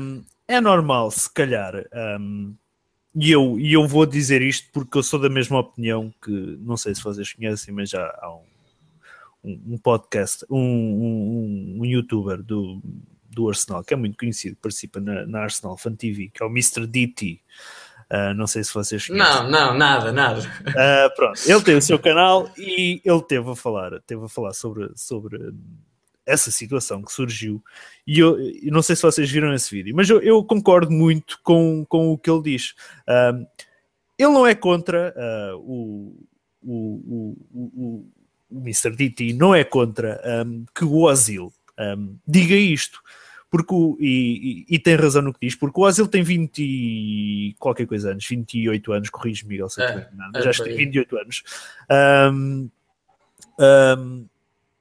um, 0.00 0.24
é 0.48 0.60
normal, 0.60 1.10
se 1.10 1.32
calhar, 1.32 1.84
um, 2.20 2.54
e 3.14 3.30
eu, 3.30 3.58
e 3.58 3.72
eu 3.72 3.86
vou 3.86 4.04
dizer 4.04 4.42
isto 4.42 4.68
porque 4.72 4.98
eu 4.98 5.02
sou 5.02 5.18
da 5.18 5.28
mesma 5.28 5.60
opinião 5.60 6.12
que, 6.22 6.30
não 6.60 6.76
sei 6.76 6.94
se 6.94 7.02
vocês 7.02 7.32
conhecem, 7.32 7.72
mas 7.72 7.90
já 7.90 8.04
há 8.20 8.34
um, 8.34 8.42
um 9.46 9.78
podcast, 9.78 10.44
um, 10.50 10.58
um, 10.58 11.78
um, 11.80 11.84
youtuber 11.84 12.42
do, 12.42 12.82
do 13.30 13.48
Arsenal, 13.48 13.84
que 13.84 13.94
é 13.94 13.96
muito 13.96 14.18
conhecido, 14.18 14.56
participa 14.60 15.00
na, 15.00 15.24
na 15.26 15.40
Arsenal 15.40 15.76
Fan 15.76 15.94
TV, 15.94 16.30
que 16.34 16.42
é 16.42 16.46
o 16.46 16.50
Mr. 16.50 16.86
DT. 16.86 17.40
Uh, 18.10 18.34
não 18.34 18.46
sei 18.46 18.62
se 18.64 18.72
vocês 18.74 19.06
conhecem. 19.06 19.32
Não, 19.32 19.50
não, 19.50 19.74
nada, 19.74 20.12
nada. 20.12 20.40
Uh, 20.40 21.14
pronto, 21.14 21.40
ele 21.44 21.62
tem 21.62 21.76
o 21.76 21.82
seu 21.82 21.98
canal 21.98 22.50
e 22.56 23.00
ele 23.04 23.22
teve 23.22 23.50
a 23.50 23.56
falar, 23.56 24.00
teve 24.00 24.24
a 24.24 24.28
falar 24.28 24.52
sobre, 24.52 24.90
sobre 24.96 25.52
essa 26.24 26.50
situação 26.50 27.02
que 27.02 27.12
surgiu. 27.12 27.62
E 28.06 28.18
eu, 28.18 28.38
eu 28.38 28.72
não 28.72 28.82
sei 28.82 28.96
se 28.96 29.02
vocês 29.02 29.30
viram 29.30 29.52
esse 29.54 29.70
vídeo, 29.70 29.94
mas 29.94 30.08
eu, 30.08 30.20
eu 30.20 30.42
concordo 30.44 30.90
muito 30.90 31.38
com, 31.42 31.84
com 31.88 32.12
o 32.12 32.18
que 32.18 32.30
ele 32.30 32.42
diz. 32.42 32.74
Uh, 33.08 33.46
ele 34.18 34.32
não 34.32 34.46
é 34.46 34.54
contra 34.54 35.14
o, 35.58 36.16
o, 36.62 36.72
o, 36.72 37.36
o, 37.52 38.10
o 38.56 38.60
Mr. 38.60 38.90
DT, 38.90 39.32
não 39.34 39.54
é 39.54 39.64
contra 39.64 40.20
um, 40.46 40.64
que 40.74 40.84
o 40.84 41.02
Ozil 41.02 41.52
um, 41.78 42.16
diga 42.26 42.54
isto 42.54 43.00
porque 43.50 43.72
o, 43.72 43.96
e, 44.00 44.64
e, 44.68 44.74
e, 44.74 44.78
tem 44.78 44.96
razão 44.96 45.22
no 45.22 45.32
que 45.32 45.46
diz, 45.46 45.54
porque 45.54 45.80
o 45.80 45.84
Ozil 45.84 46.08
tem 46.08 46.22
20 46.22 46.58
e 46.58 47.54
qualquer 47.58 47.86
coisa 47.86 48.10
anos, 48.10 48.26
28 48.26 48.92
anos, 48.92 49.08
corrijo 49.08 49.46
Miguel, 49.46 49.68
se 49.68 49.80
é, 49.82 50.08
mas 50.32 50.44
é, 50.44 50.50
que 50.50 50.64
tem 50.64 50.76
28 50.76 51.16
anos. 51.16 51.42
Um, 52.32 52.68
um, 53.58 54.26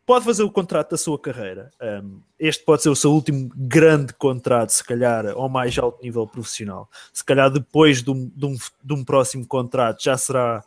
pode 0.05 0.25
fazer 0.25 0.43
o 0.43 0.51
contrato 0.51 0.91
da 0.91 0.97
sua 0.97 1.17
carreira. 1.19 1.71
Um, 1.81 2.19
este 2.39 2.65
pode 2.65 2.81
ser 2.81 2.89
o 2.89 2.95
seu 2.95 3.11
último 3.11 3.49
grande 3.55 4.13
contrato, 4.13 4.71
se 4.71 4.83
calhar 4.83 5.27
ao 5.27 5.47
mais 5.47 5.77
alto 5.77 6.03
nível 6.03 6.27
profissional. 6.27 6.89
Se 7.13 7.23
calhar 7.23 7.49
depois 7.51 8.01
de 8.01 8.09
um, 8.09 8.31
de 8.35 8.45
um, 8.45 8.57
de 8.83 8.93
um 8.93 9.03
próximo 9.03 9.45
contrato 9.45 10.03
já 10.03 10.17
será 10.17 10.63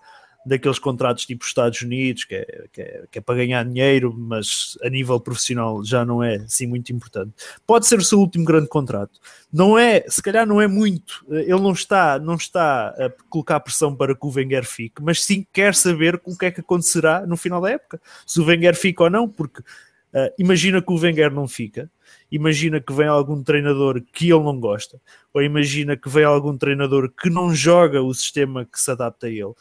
daqueles 0.46 0.78
contratos 0.78 1.26
tipo 1.26 1.44
Estados 1.44 1.80
Unidos, 1.82 2.24
que 2.24 2.34
é, 2.34 2.64
que 2.72 2.80
é, 2.80 3.04
que, 3.10 3.18
é, 3.18 3.22
para 3.22 3.36
ganhar 3.36 3.64
dinheiro, 3.64 4.14
mas 4.16 4.78
a 4.82 4.88
nível 4.88 5.20
profissional 5.20 5.84
já 5.84 6.04
não 6.04 6.22
é 6.22 6.36
assim 6.36 6.66
muito 6.66 6.92
importante. 6.92 7.32
Pode 7.66 7.86
ser 7.86 7.98
o 7.98 8.04
seu 8.04 8.18
último 8.18 8.44
grande 8.44 8.68
contrato. 8.68 9.20
Não 9.52 9.78
é, 9.78 10.04
se 10.08 10.22
calhar 10.22 10.46
não 10.46 10.60
é 10.60 10.66
muito. 10.66 11.24
Ele 11.28 11.60
não 11.60 11.72
está, 11.72 12.18
não 12.18 12.34
está 12.34 12.88
a 12.88 13.10
colocar 13.28 13.60
pressão 13.60 13.94
para 13.94 14.14
que 14.14 14.26
o 14.26 14.30
Wenger 14.30 14.64
fique, 14.64 15.02
mas 15.02 15.22
sim 15.22 15.46
quer 15.52 15.74
saber 15.74 16.20
o 16.24 16.36
que 16.36 16.46
é 16.46 16.50
que 16.50 16.60
acontecerá 16.60 17.26
no 17.26 17.36
final 17.36 17.60
da 17.60 17.70
época. 17.70 18.00
Se 18.26 18.40
o 18.40 18.44
Wenger 18.44 18.76
fica 18.76 19.04
ou 19.04 19.10
não, 19.10 19.28
porque 19.28 19.62
Uh, 20.08 20.32
imagina 20.38 20.80
que 20.80 20.90
o 20.90 20.96
Wenger 20.96 21.30
não 21.30 21.46
fica, 21.46 21.90
imagina 22.32 22.80
que 22.80 22.92
vem 22.94 23.06
algum 23.06 23.42
treinador 23.42 24.02
que 24.10 24.32
ele 24.32 24.42
não 24.42 24.58
gosta, 24.58 24.98
ou 25.34 25.42
imagina 25.42 25.98
que 25.98 26.08
vem 26.08 26.24
algum 26.24 26.56
treinador 26.56 27.10
que 27.10 27.28
não 27.28 27.54
joga 27.54 28.02
o 28.02 28.14
sistema 28.14 28.64
que 28.64 28.80
se 28.80 28.90
adapta 28.90 29.26
a 29.26 29.30
ele. 29.30 29.52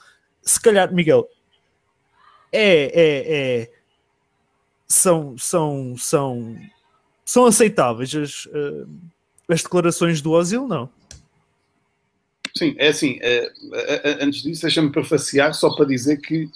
Se 0.48 0.60
calhar, 0.60 0.94
Miguel, 0.94 1.28
é, 2.52 2.86
é, 2.86 3.62
é 3.62 3.72
são, 4.88 5.38
são, 5.38 5.96
são, 5.98 6.58
são 7.26 7.46
aceitáveis 7.46 8.16
as, 8.16 8.46
uh, 8.46 8.88
as 9.50 9.62
declarações 9.62 10.22
do 10.22 10.32
Ozil, 10.32 10.68
não? 10.68 10.90
Sim, 12.56 12.74
é 12.78 12.88
assim, 12.88 13.18
uh, 13.18 14.22
antes 14.22 14.42
disso, 14.42 14.62
deixa-me 14.62 14.92
prefaciar 14.92 15.54
só 15.54 15.76
para 15.76 15.86
dizer 15.86 16.18
que 16.22 16.50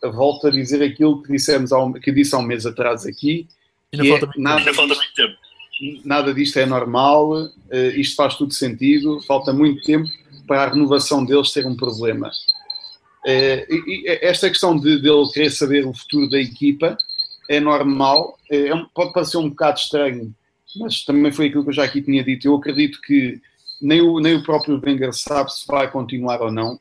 volto 0.00 0.46
a 0.46 0.50
dizer 0.50 0.82
aquilo 0.82 1.22
que 1.22 1.32
dissemos 1.32 1.72
ao, 1.72 1.92
que 1.92 2.12
disse 2.12 2.34
há 2.34 2.38
um 2.38 2.42
mês 2.42 2.64
atrás 2.64 3.04
aqui. 3.04 3.48
Ainda, 3.92 4.06
falta, 4.06 4.26
é, 4.26 4.40
nada, 4.40 4.58
ainda 4.60 4.74
falta 4.74 4.94
muito 4.94 5.14
tempo. 5.14 5.36
Nada 6.04 6.32
disto 6.32 6.58
é 6.60 6.66
normal, 6.66 7.32
uh, 7.32 7.50
isto 7.96 8.14
faz 8.14 8.36
tudo 8.36 8.54
sentido, 8.54 9.20
falta 9.22 9.52
muito 9.52 9.82
tempo 9.82 10.08
para 10.46 10.62
a 10.62 10.68
renovação 10.68 11.24
deles 11.24 11.50
ter 11.50 11.66
um 11.66 11.76
problema. 11.76 12.30
Uh, 13.24 13.62
e, 13.70 14.04
e 14.04 14.18
esta 14.22 14.48
questão 14.48 14.76
de, 14.76 15.00
de 15.00 15.08
ele 15.08 15.30
querer 15.32 15.50
saber 15.50 15.86
o 15.86 15.94
futuro 15.94 16.28
da 16.28 16.40
equipa 16.40 16.96
é 17.48 17.60
normal, 17.60 18.38
é, 18.50 18.68
é 18.68 18.86
pode 18.94 19.12
parecer 19.12 19.36
um 19.36 19.48
bocado 19.48 19.78
estranho, 19.78 20.34
mas 20.76 21.04
também 21.04 21.30
foi 21.30 21.46
aquilo 21.46 21.62
que 21.62 21.70
eu 21.70 21.74
já 21.74 21.84
aqui 21.84 22.02
tinha 22.02 22.24
dito. 22.24 22.46
Eu 22.46 22.56
acredito 22.56 23.00
que 23.00 23.40
nem 23.80 24.00
o, 24.00 24.20
nem 24.20 24.34
o 24.34 24.42
próprio 24.42 24.80
Wenger 24.84 25.12
sabe 25.12 25.52
se 25.52 25.66
vai 25.66 25.90
continuar 25.90 26.40
ou 26.40 26.50
não 26.50 26.80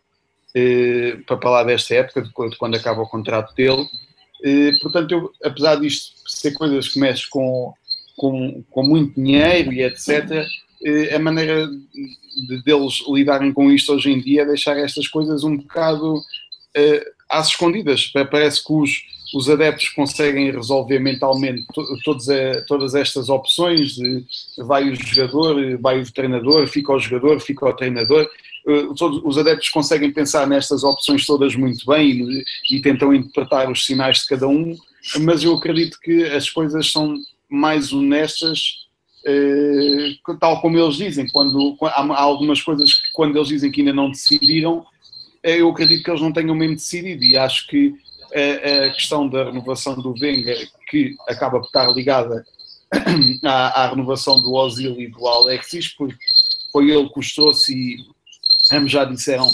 eh, 0.54 1.18
para 1.26 1.42
falar 1.42 1.64
desta 1.64 1.96
época, 1.96 2.22
de 2.22 2.58
quando 2.58 2.76
acaba 2.76 3.02
o 3.02 3.10
contrato 3.10 3.54
dele. 3.56 3.86
Eh, 4.44 4.74
portanto, 4.82 5.12
eu, 5.12 5.32
apesar 5.44 5.76
disto 5.76 6.14
ser 6.30 6.52
coisas 6.52 6.90
que 6.90 7.00
mexem 7.00 7.28
com, 7.30 7.74
com, 8.16 8.64
com 8.70 8.84
muito 8.84 9.16
dinheiro 9.16 9.74
e 9.74 9.84
etc., 9.84 10.46
eh, 10.84 11.16
a 11.16 11.20
maneira 11.20 11.70
de, 12.48 12.64
deles 12.64 13.04
lidarem 13.08 13.54
com 13.54 13.72
isto 13.72 13.94
hoje 13.94 14.12
em 14.12 14.20
dia 14.20 14.42
é 14.42 14.46
deixar 14.46 14.78
estas 14.78 15.08
coisas 15.08 15.44
um 15.44 15.58
bocado 15.58 16.22
às 17.30 17.48
escondidas. 17.48 18.12
Parece 18.30 18.64
que 18.64 18.74
os, 18.74 18.92
os 19.34 19.50
adeptos 19.50 19.90
conseguem 19.90 20.52
resolver 20.52 21.00
mentalmente 21.00 21.66
todas, 22.04 22.26
todas 22.68 22.96
estas 22.96 23.30
opções 23.30 23.96
de 23.96 24.26
vai 24.58 24.90
o 24.90 24.96
jogador, 24.96 25.78
vai 25.80 26.02
o 26.02 26.12
treinador, 26.12 26.68
fica 26.68 26.94
o 26.94 27.00
jogador, 27.00 27.40
fica 27.40 27.66
o 27.66 27.74
treinador. 27.74 28.30
Eh, 28.68 28.88
todos 28.98 29.22
os 29.24 29.38
adeptos 29.38 29.70
conseguem 29.70 30.12
pensar 30.12 30.48
nestas 30.48 30.84
opções 30.84 31.26
todas 31.26 31.56
muito 31.56 31.86
bem 31.86 32.44
e, 32.70 32.76
e 32.76 32.82
tentam 32.82 33.14
interpretar 33.14 33.72
os 33.72 33.86
sinais 33.86 34.20
de 34.20 34.28
cada 34.28 34.48
um, 34.48 34.76
mas 35.22 35.44
eu 35.44 35.56
acredito 35.56 36.00
que 36.00 36.24
as 36.26 36.50
coisas 36.50 36.92
são 36.92 37.16
mais 37.50 37.92
honestas 37.92 38.60
eh, 38.60 38.81
tal 40.40 40.62
como 40.62 40.78
eles 40.78 40.96
dizem, 40.96 41.28
quando 41.30 41.78
há, 41.82 42.22
algumas 42.22 42.62
coisas 42.62 42.94
que 42.94 43.12
quando 43.14 43.36
eles 43.38 43.48
dizem 43.48 43.72
que 43.72 43.82
ainda 43.82 43.94
não 43.94 44.10
decidiram, 44.10 44.86
eh, 45.44 45.62
eu 45.62 45.70
acredito 45.70 46.04
que 46.04 46.10
eles 46.10 46.22
não 46.22 46.34
tenham 46.34 46.56
mesmo 46.56 46.76
decidido 46.76 47.24
e 47.24 47.38
acho 47.38 47.68
que 47.68 47.96
a, 48.34 48.86
a 48.86 48.94
questão 48.94 49.28
da 49.28 49.46
renovação 49.46 49.96
do 49.96 50.14
Wenger, 50.20 50.70
que 50.90 51.16
acaba 51.28 51.60
por 51.60 51.68
estar 51.68 51.92
ligada 51.92 52.46
à, 53.44 53.84
à 53.84 53.90
renovação 53.90 54.42
do 54.42 54.54
Ozil 54.54 55.00
e 55.00 55.08
do 55.08 55.28
Alexis, 55.28 55.90
porque 55.90 56.18
foi 56.72 56.90
ele 56.90 57.10
que 57.10 57.20
os 57.20 57.34
trouxe 57.34 57.74
e 57.74 58.76
ambos 58.76 58.92
já 58.92 59.04
disseram 59.04 59.48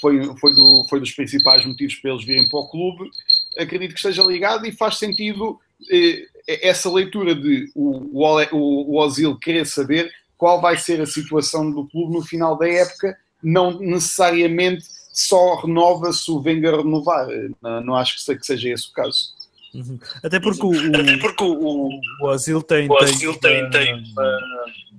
foi, 0.00 0.36
foi, 0.36 0.54
do, 0.54 0.86
foi 0.88 1.00
dos 1.00 1.12
principais 1.12 1.64
motivos 1.64 1.94
para 1.94 2.10
eles 2.10 2.24
virem 2.24 2.46
para 2.48 2.58
o 2.58 2.68
clube. 2.68 3.08
Acredito 3.56 3.92
que 3.92 3.98
esteja 3.98 4.22
ligado 4.22 4.66
e 4.66 4.72
faz 4.72 4.98
sentido 4.98 5.58
eh, 5.90 6.26
essa 6.46 6.90
leitura 6.90 7.34
de 7.34 7.70
o, 7.74 8.20
o, 8.52 8.92
o 8.92 8.98
Ozil 8.98 9.38
querer 9.38 9.66
saber 9.66 10.10
qual 10.36 10.60
vai 10.60 10.76
ser 10.76 11.00
a 11.00 11.06
situação 11.06 11.70
do 11.70 11.88
clube 11.88 12.12
no 12.12 12.22
final 12.22 12.58
da 12.58 12.68
época, 12.68 13.16
não 13.42 13.78
necessariamente 13.78 14.84
só 15.12 15.60
renova 15.60 16.12
se 16.12 16.30
o 16.30 16.40
Wenger 16.40 16.76
renovar. 16.76 17.28
Não, 17.62 17.80
não 17.84 17.94
acho 17.94 18.16
que 18.16 18.44
seja 18.44 18.68
esse 18.68 18.88
o 18.90 18.92
caso. 18.92 19.32
Uhum. 19.74 19.98
Até 20.22 20.38
porque, 20.38 20.64
o, 20.64 20.72
Até 20.72 21.16
porque 21.18 21.42
o, 21.42 21.88
o 22.20 22.26
Ozil 22.26 22.62
tem, 22.62 22.88
o 22.88 22.96
tem, 22.96 23.38
tem, 23.40 23.70
tem 23.70 23.94
uma, 23.94 24.40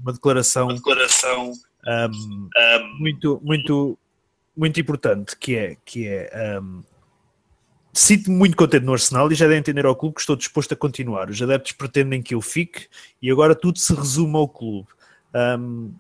uma, 0.02 0.14
declaração, 0.14 0.68
uma 0.68 0.74
declaração 0.74 1.52
um, 1.88 2.12
um, 2.12 2.50
muito, 3.00 3.40
muito, 3.44 3.98
muito 4.56 4.80
importante, 4.80 5.38
que 5.38 5.56
é, 5.56 5.78
que 5.86 6.08
é 6.08 6.60
um, 6.60 6.84
sinto-me 7.96 8.36
muito 8.36 8.58
contente 8.58 8.84
no 8.84 8.92
Arsenal 8.92 9.32
e 9.32 9.36
já 9.36 9.48
dei 9.48 9.56
a 9.56 9.60
entender 9.60 9.86
ao 9.86 9.96
clube 9.96 10.16
que 10.16 10.22
estou 10.22 10.36
disposto 10.36 10.74
a 10.74 10.78
continuar. 10.78 11.30
Os 11.30 11.42
adeptos 11.42 11.72
pretendem 11.72 12.22
que 12.22 12.36
eu 12.36 12.42
fique 12.42 12.88
e 13.22 13.32
agora 13.32 13.56
tudo 13.56 13.80
se 13.80 13.94
resume 13.96 14.36
ao 14.36 14.50
clube. 14.50 14.90
Um, 15.34 15.94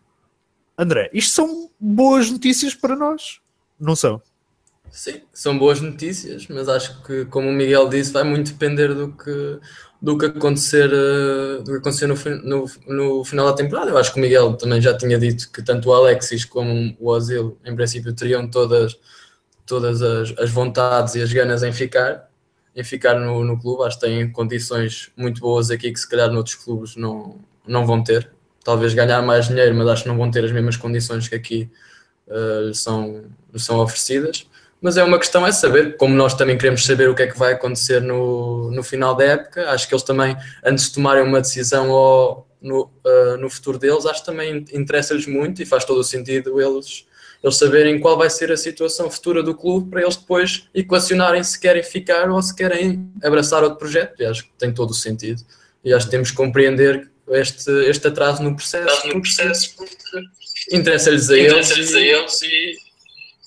André, 0.78 1.10
isto 1.14 1.34
são 1.34 1.72
boas 1.80 2.30
notícias 2.30 2.76
para 2.76 2.98
nós, 2.98 3.39
não 3.80 3.96
são? 3.96 4.22
Sim, 4.91 5.22
são 5.34 5.58
boas 5.58 5.80
notícias, 5.80 6.48
mas 6.48 6.68
acho 6.68 7.02
que, 7.04 7.26
como 7.26 7.50
o 7.50 7.54
Miguel 7.54 7.88
disse, 7.88 8.12
vai 8.12 8.24
muito 8.24 8.52
depender 8.52 8.93
do 8.93 9.14
que, 9.14 9.60
do 10.02 10.18
que 10.18 10.26
acontecer, 10.26 10.91
eh, 10.91 11.64
do 11.64 11.72
que 11.72 11.78
acontecer 11.78 12.08
no, 12.08 12.16
no, 12.43 12.66
no, 12.88 13.24
final 13.24 13.48
da 13.48 13.54
temporada. 13.54 13.89
Eu 13.89 13.98
acho 13.98 14.14
que 14.14 14.20
o 14.20 14.22
Miguel 14.22 14.54
também 14.56 14.82
já 14.82 14.96
tinha 14.98 15.18
dito 15.18 15.50
que 15.52 15.64
tanto 15.64 15.89
o 15.89 15.93
Alexis 15.93 16.46
como 16.46 16.96
o 17.00 17.10
Ozil, 17.10 17.58
em 17.66 17.76
princípio, 17.76 18.14
teriam 18.14 18.50
todas, 18.50 18.98
todas 19.66 20.01
as, 20.01 20.34
as 20.38 20.49
vontades 20.49 21.16
e 21.16 21.22
as 21.22 21.32
ganas 21.32 21.63
em 21.63 21.74
ficar, 21.74 22.30
em 22.76 22.84
ficar 22.84 23.16
no, 23.16 23.43
no 23.43 23.59
clube. 23.59 23.84
Acho 23.84 23.99
que 23.99 24.05
têm 24.05 24.32
condições 24.32 25.11
muito 25.16 25.41
boas 25.41 25.72
aqui 25.72 25.91
que 25.91 25.99
se 25.99 26.09
calhar 26.09 26.32
noutros 26.32 26.55
clubes 26.55 26.95
não, 26.95 27.39
não 27.68 27.86
vão 27.86 28.03
ter. 28.03 28.30
Talvez 28.63 28.93
ganhar 28.93 29.22
mais 29.22 29.47
dinheiro, 29.47 29.76
mas 29.76 29.88
acho 29.88 30.03
que 30.03 30.09
não 30.09 30.18
vão 30.18 30.32
ter 30.32 30.43
as 30.43 30.51
mesmas 30.51 30.76
condições 30.76 31.28
que 31.28 31.36
aqui 31.36 31.70
uh, 32.28 32.74
são, 32.74 33.26
são 33.55 33.80
oferecidas 33.80 34.47
mas 34.86 34.97
é 34.97 35.03
uma 35.03 35.18
questão 35.18 35.47
é 35.47 35.51
saber, 35.51 35.97
como 35.97 36.13
nós 36.13 36.36
também 36.36 36.55
queremos 36.55 36.86
saber 36.86 37.09
o 37.09 37.16
que 37.16 37.24
é 37.24 37.28
que 37.28 37.39
vai 37.39 37.53
acontecer 37.53 38.01
no, 38.03 38.70
no 38.70 38.84
final 38.84 39.16
da 39.16 39.24
época, 39.24 39.72
acho 39.72 39.88
que 39.88 39.95
eles 39.95 40.03
também, 40.03 40.38
antes 40.63 40.86
de 40.86 40.93
tomarem 40.93 41.24
uma 41.24 41.41
decisão 41.41 41.89
ou 41.89 42.47
no, 42.61 42.84
uh, 42.84 43.36
no 43.39 43.49
futuro 43.49 43.80
deles, 43.80 44.05
acho 44.05 44.20
que 44.20 44.28
também 44.28 44.63
interessa-lhes 44.72 45.26
muito 45.26 45.59
e 45.59 45.66
faz 45.66 45.86
todo 45.86 46.01
o 46.01 46.03
sentido 46.03 46.61
eles, 46.61 47.07
eles 47.46 47.58
saberem 47.58 48.00
qual 48.00 48.18
vai 48.18 48.28
ser 48.28 48.52
a 48.52 48.58
situação 48.58 49.08
futura 49.08 49.43
do 49.43 49.54
clube 49.54 49.91
para 49.91 50.02
eles 50.02 50.16
depois 50.16 50.68
equacionarem 50.74 51.43
se 51.43 51.60
querem 51.60 51.84
ficar 51.84 52.28
ou 52.32 52.41
se 52.41 52.56
querem 52.56 53.08
abraçar 53.24 53.62
outro 53.62 53.78
projeto, 53.78 54.20
e 54.20 54.26
acho 54.26 54.46
que 54.46 54.50
tem 54.58 54.74
todo 54.74 54.89
o 54.89 54.96
sentido. 54.96 55.43
E 55.84 55.93
acho 55.93 56.06
que 56.06 56.12
temos 56.12 56.32
que 56.32 56.38
compreender 56.38 57.08
este, 57.30 57.70
este 57.88 58.08
atraso 58.08 58.41
no 58.41 58.56
processo, 58.56 59.08
no 59.08 59.22
processo 59.22 59.76
interessa-lhes 60.72 61.30
a, 61.30 61.38
interessa 61.38 61.76
a 61.76 62.02
eles 62.02 62.41
e 62.41 62.76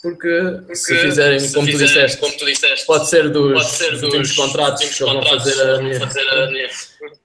porque, 0.00 0.42
porque 0.58 0.76
se 0.76 0.96
fizerem, 0.96 1.40
se 1.40 1.52
como, 1.52 1.66
fizerem 1.66 1.88
tu 1.88 1.92
disseste, 1.92 2.16
como, 2.18 2.38
tu 2.38 2.46
disseste, 2.46 2.86
pode 2.86 3.08
ser 3.08 3.28
dos, 3.30 3.52
pode 3.52 3.70
ser 3.70 3.90
dos 3.90 4.02
últimos 4.04 4.32
contratos 4.32 4.94
que 4.94 5.04
vão 5.04 5.22
fazer 5.24 5.60
a, 5.60 6.00
fazer 6.06 6.28
a 6.28 6.50
minha... 6.52 6.70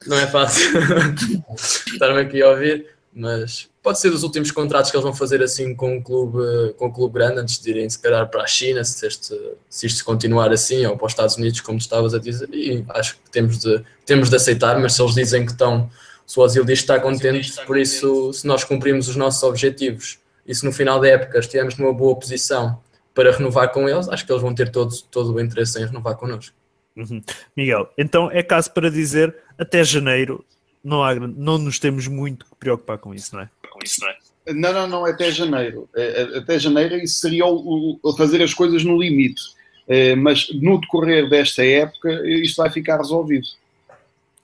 Não 0.07 0.17
é 0.17 0.25
fácil. 0.25 0.71
Estar-me 1.93 2.21
aqui 2.21 2.41
a 2.41 2.49
ouvir, 2.49 2.87
mas 3.15 3.69
pode 3.81 3.99
ser 3.99 4.09
dos 4.09 4.23
últimos 4.23 4.49
contratos 4.49 4.89
que 4.89 4.97
eles 4.97 5.03
vão 5.03 5.13
fazer 5.13 5.41
assim 5.43 5.75
com 5.75 5.97
um 5.97 6.01
clube, 6.01 6.73
com 6.77 6.87
um 6.87 6.91
clube 6.91 7.13
grande 7.13 7.39
antes 7.39 7.59
de 7.59 7.69
irem 7.69 7.89
se 7.89 7.99
calhar 7.99 8.27
para 8.29 8.43
a 8.43 8.47
China, 8.47 8.83
se, 8.83 9.05
este, 9.05 9.39
se 9.69 9.85
isto 9.85 10.03
continuar 10.03 10.51
assim, 10.51 10.85
ou 10.85 10.97
para 10.97 11.05
os 11.05 11.11
Estados 11.11 11.35
Unidos, 11.35 11.61
como 11.61 11.77
tu 11.77 11.81
estavas 11.81 12.13
a 12.13 12.19
dizer, 12.19 12.49
e 12.51 12.83
acho 12.89 13.15
que 13.15 13.29
temos 13.29 13.59
de, 13.59 13.83
temos 14.05 14.29
de 14.29 14.35
aceitar, 14.35 14.79
mas 14.79 14.93
se 14.93 15.01
eles 15.01 15.13
dizem 15.13 15.45
que 15.45 15.51
estão, 15.51 15.89
se 16.25 16.39
o 16.39 16.43
Osil 16.43 16.65
diz 16.65 16.79
que 16.79 16.83
está 16.83 16.99
contente, 16.99 17.53
por 17.65 17.77
isso, 17.77 18.33
se 18.33 18.47
nós 18.47 18.63
cumprimos 18.63 19.07
os 19.07 19.15
nossos 19.15 19.43
objetivos 19.43 20.17
e 20.45 20.55
se 20.55 20.65
no 20.65 20.71
final 20.71 20.99
da 20.99 21.07
época 21.07 21.39
estivermos 21.39 21.77
numa 21.77 21.93
boa 21.93 22.15
posição 22.15 22.81
para 23.13 23.31
renovar 23.31 23.71
com 23.71 23.87
eles, 23.87 24.09
acho 24.09 24.25
que 24.25 24.31
eles 24.31 24.41
vão 24.41 24.55
ter 24.55 24.71
todo, 24.71 24.91
todo 25.11 25.33
o 25.33 25.39
interesse 25.39 25.79
em 25.79 25.85
renovar 25.85 26.15
connosco. 26.15 26.55
Uhum. 26.95 27.23
Miguel, 27.55 27.89
então 27.97 28.29
é 28.31 28.43
caso 28.43 28.71
para 28.71 28.89
dizer 28.89 29.35
até 29.57 29.83
janeiro 29.83 30.45
não, 30.83 31.03
há, 31.03 31.15
não 31.15 31.57
nos 31.57 31.79
temos 31.79 32.07
muito 32.07 32.45
que 32.45 32.55
preocupar 32.59 32.97
com 32.97 33.13
isso, 33.13 33.35
não 33.35 33.43
é? 33.43 33.49
Com 33.71 33.79
isso, 33.83 34.01
não 34.01 34.09
é? 34.09 34.17
Não, 34.53 34.73
não, 34.73 34.87
não, 34.87 35.05
até 35.05 35.31
janeiro. 35.31 35.89
É, 35.95 36.21
é, 36.21 36.37
até 36.39 36.59
janeiro 36.59 36.95
isso 36.97 37.19
seria 37.19 37.45
o, 37.45 37.99
o 38.03 38.13
fazer 38.13 38.41
as 38.41 38.53
coisas 38.53 38.83
no 38.83 39.01
limite. 39.01 39.41
É, 39.87 40.15
mas 40.15 40.49
no 40.53 40.79
decorrer 40.79 41.29
desta 41.29 41.65
época 41.65 42.09
isto 42.27 42.57
vai 42.57 42.69
ficar 42.69 42.97
resolvido. 42.97 43.47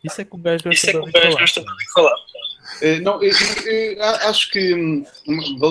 Isso 0.04 0.22
é 0.22 0.26
que 0.26 0.36
o 0.36 0.38
gajo 0.38 0.64
gosta 1.38 1.62
de 1.62 1.92
falar. 1.94 2.16
Não, 3.02 3.22
eu, 3.22 3.34
eu, 3.66 4.04
acho 4.04 4.50
que 4.52 4.74
hum, 4.74 5.06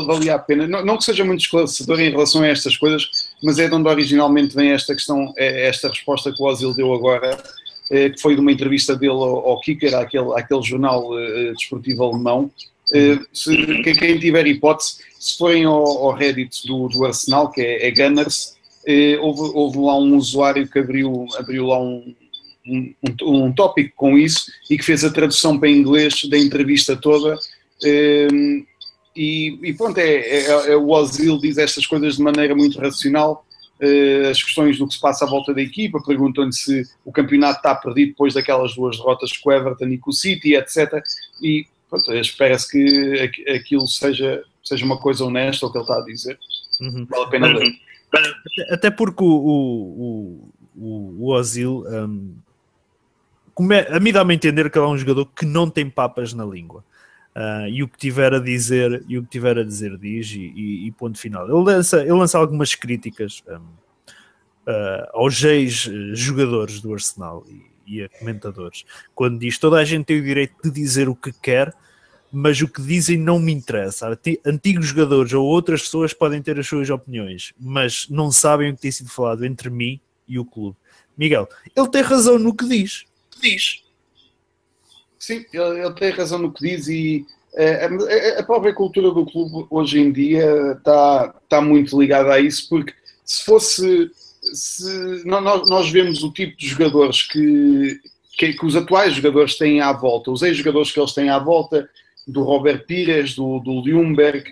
valia 0.06 0.34
a 0.34 0.38
pena, 0.38 0.66
não, 0.66 0.84
não, 0.84 0.98
que 0.98 1.04
seja 1.04 1.24
muito 1.24 1.40
esclarecedor 1.40 1.98
em 2.00 2.10
relação 2.10 2.42
a 2.42 2.48
estas 2.48 2.76
coisas, 2.76 3.30
mas 3.42 3.58
é 3.58 3.66
de 3.66 3.74
onde 3.74 3.88
originalmente 3.88 4.54
vem 4.54 4.72
esta 4.72 4.94
questão, 4.94 5.32
é 5.38 5.68
esta 5.68 5.88
resposta 5.88 6.32
que 6.32 6.42
o 6.42 6.46
Osil 6.46 6.74
deu 6.74 6.92
agora, 6.92 7.30
é, 7.30 7.36
que 7.88 8.20
foi 8.20 8.34
de 8.34 8.40
uma 8.40 8.52
entrevista 8.52 8.94
dele 8.94 9.12
ao, 9.12 9.48
ao 9.48 9.60
Kicker, 9.60 9.94
àquele, 9.94 10.32
àquele 10.34 10.62
jornal 10.62 11.10
uh, 11.10 11.54
desportivo 11.54 12.04
alemão. 12.04 12.50
Se, 13.32 13.56
quem 13.82 14.18
tiver 14.18 14.46
hipótese, 14.46 14.98
se 15.18 15.36
forem 15.36 15.64
ao, 15.64 15.84
ao 15.84 16.12
Reddit 16.12 16.66
do, 16.66 16.88
do, 16.88 17.04
Arsenal, 17.04 17.50
que 17.50 17.60
é, 17.60 17.86
é 17.86 17.90
Gunners, 17.90 18.56
houve, 19.20 19.52
houve, 19.54 19.78
lá 19.78 19.98
um 19.98 20.16
usuário 20.16 20.66
que 20.66 20.78
abriu, 20.78 21.26
abriu 21.36 21.66
lá 21.66 21.78
um, 21.80 22.14
um, 22.66 22.94
um, 23.22 23.44
um 23.44 23.52
tópico 23.52 23.92
com 23.96 24.16
isso 24.16 24.50
e 24.70 24.78
que 24.78 24.84
fez 24.84 25.04
a 25.04 25.10
tradução 25.10 25.58
para 25.58 25.68
inglês 25.68 26.22
da 26.30 26.38
entrevista 26.38 26.96
toda. 26.96 27.38
Um, 27.84 28.64
e, 29.16 29.58
e, 29.62 29.74
pronto, 29.74 29.98
é, 29.98 30.04
é, 30.04 30.70
é, 30.70 30.76
o 30.76 30.90
Ozil 30.90 31.38
diz 31.38 31.58
estas 31.58 31.86
coisas 31.86 32.16
de 32.16 32.22
maneira 32.22 32.54
muito 32.54 32.78
racional. 32.78 33.44
Uh, 33.80 34.28
as 34.28 34.42
questões 34.42 34.78
do 34.78 34.88
que 34.88 34.94
se 34.94 35.00
passa 35.00 35.24
à 35.24 35.28
volta 35.28 35.54
da 35.54 35.62
equipa, 35.62 36.02
perguntam-lhe 36.04 36.52
se 36.52 36.82
o 37.04 37.12
campeonato 37.12 37.58
está 37.58 37.74
perdido 37.74 38.08
depois 38.08 38.34
daquelas 38.34 38.74
duas 38.74 38.96
derrotas 38.96 39.36
com 39.36 39.50
o 39.50 39.52
Everton 39.52 39.86
e 39.86 39.98
com 39.98 40.10
o 40.10 40.12
City, 40.12 40.54
etc. 40.54 41.00
E 41.42 41.66
espera-se 42.20 42.70
que 42.70 43.30
aquilo 43.50 43.86
seja, 43.86 44.42
seja 44.64 44.84
uma 44.84 44.98
coisa 44.98 45.24
honesta 45.24 45.66
o 45.66 45.70
que 45.70 45.78
ele 45.78 45.84
está 45.84 45.98
a 45.98 46.04
dizer. 46.04 46.38
Uhum. 46.80 47.06
Vale 47.08 47.24
a 47.24 47.28
pena 47.28 47.46
ler. 47.46 47.72
Até 48.70 48.90
porque 48.90 49.22
o, 49.22 49.26
o, 49.26 50.50
o, 50.76 51.16
o 51.20 51.32
Ozil 51.32 51.84
um, 51.86 52.34
a 53.92 54.00
mim 54.00 54.12
dá-me 54.12 54.32
a 54.32 54.36
entender 54.36 54.70
que 54.70 54.78
ele 54.78 54.86
é 54.86 54.88
um 54.88 54.98
jogador 54.98 55.26
que 55.26 55.44
não 55.44 55.68
tem 55.68 55.88
papas 55.90 56.32
na 56.32 56.44
língua. 56.44 56.84
Uh, 57.38 57.68
e 57.68 57.84
o 57.84 57.88
que 57.88 57.96
tiver 57.96 58.34
a 58.34 58.40
dizer, 58.40 59.04
e 59.06 59.16
o 59.16 59.22
que 59.22 59.28
tiver 59.28 59.56
a 59.56 59.62
dizer 59.62 59.96
diz, 59.96 60.28
e, 60.32 60.40
e, 60.40 60.86
e 60.88 60.90
ponto 60.90 61.16
final. 61.16 61.44
Ele 61.44 61.62
lança, 61.62 62.00
ele 62.00 62.12
lança 62.12 62.36
algumas 62.36 62.74
críticas 62.74 63.44
um, 63.46 63.54
uh, 63.54 65.08
aos 65.12 65.40
ex-jogadores 65.44 66.80
do 66.80 66.92
Arsenal 66.92 67.46
e, 67.86 67.98
e, 67.98 68.02
a 68.02 68.08
comentadores, 68.08 68.84
quando 69.14 69.38
diz 69.38 69.56
toda 69.56 69.76
a 69.78 69.84
gente 69.84 70.06
tem 70.06 70.18
o 70.18 70.24
direito 70.24 70.56
de 70.64 70.70
dizer 70.72 71.08
o 71.08 71.14
que 71.14 71.30
quer, 71.32 71.72
mas 72.32 72.60
o 72.60 72.66
que 72.66 72.82
dizem 72.82 73.16
não 73.16 73.38
me 73.38 73.52
interessa. 73.52 74.18
Antigos 74.44 74.86
jogadores 74.86 75.32
ou 75.32 75.46
outras 75.46 75.82
pessoas 75.82 76.12
podem 76.12 76.42
ter 76.42 76.58
as 76.58 76.66
suas 76.66 76.90
opiniões, 76.90 77.54
mas 77.56 78.08
não 78.10 78.32
sabem 78.32 78.72
o 78.72 78.74
que 78.74 78.82
tem 78.82 78.90
sido 78.90 79.10
falado 79.10 79.46
entre 79.46 79.70
mim 79.70 80.00
e 80.26 80.40
o 80.40 80.44
clube. 80.44 80.76
Miguel, 81.16 81.48
ele 81.76 81.88
tem 81.88 82.02
razão 82.02 82.36
no 82.36 82.52
que 82.52 82.66
diz. 82.68 83.04
Diz. 83.40 83.87
Sim, 85.18 85.44
ele, 85.52 85.92
tem 85.94 86.10
razão 86.10 86.38
no 86.38 86.52
que 86.52 86.64
diz 86.64 86.86
e 86.88 87.26
uh, 87.54 88.36
a, 88.36 88.40
a 88.40 88.42
própria 88.44 88.72
cultura 88.72 89.10
do 89.10 89.26
clube 89.26 89.66
hoje 89.70 89.98
em 90.00 90.12
dia 90.12 90.72
está, 90.76 91.34
está 91.42 91.60
muito 91.60 91.98
ligada 92.00 92.32
a 92.32 92.40
isso, 92.40 92.68
porque 92.68 92.92
se 93.24 93.44
fosse. 93.44 94.10
Se, 94.40 95.22
nós, 95.26 95.68
nós 95.68 95.90
vemos 95.90 96.22
o 96.22 96.32
tipo 96.32 96.56
de 96.56 96.68
jogadores 96.68 97.22
que, 97.22 98.00
que, 98.38 98.52
que 98.54 98.64
os 98.64 98.76
atuais 98.76 99.12
jogadores 99.12 99.58
têm 99.58 99.80
à 99.80 99.92
volta, 99.92 100.30
os 100.30 100.42
ex-jogadores 100.42 100.92
que 100.92 100.98
eles 100.98 101.12
têm 101.12 101.28
à 101.28 101.38
volta, 101.38 101.90
do 102.26 102.42
Robert 102.42 102.86
Pires, 102.86 103.34
do, 103.34 103.58
do 103.58 103.82
Ljungberg. 103.84 104.44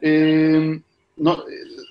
Eh, 0.00 0.78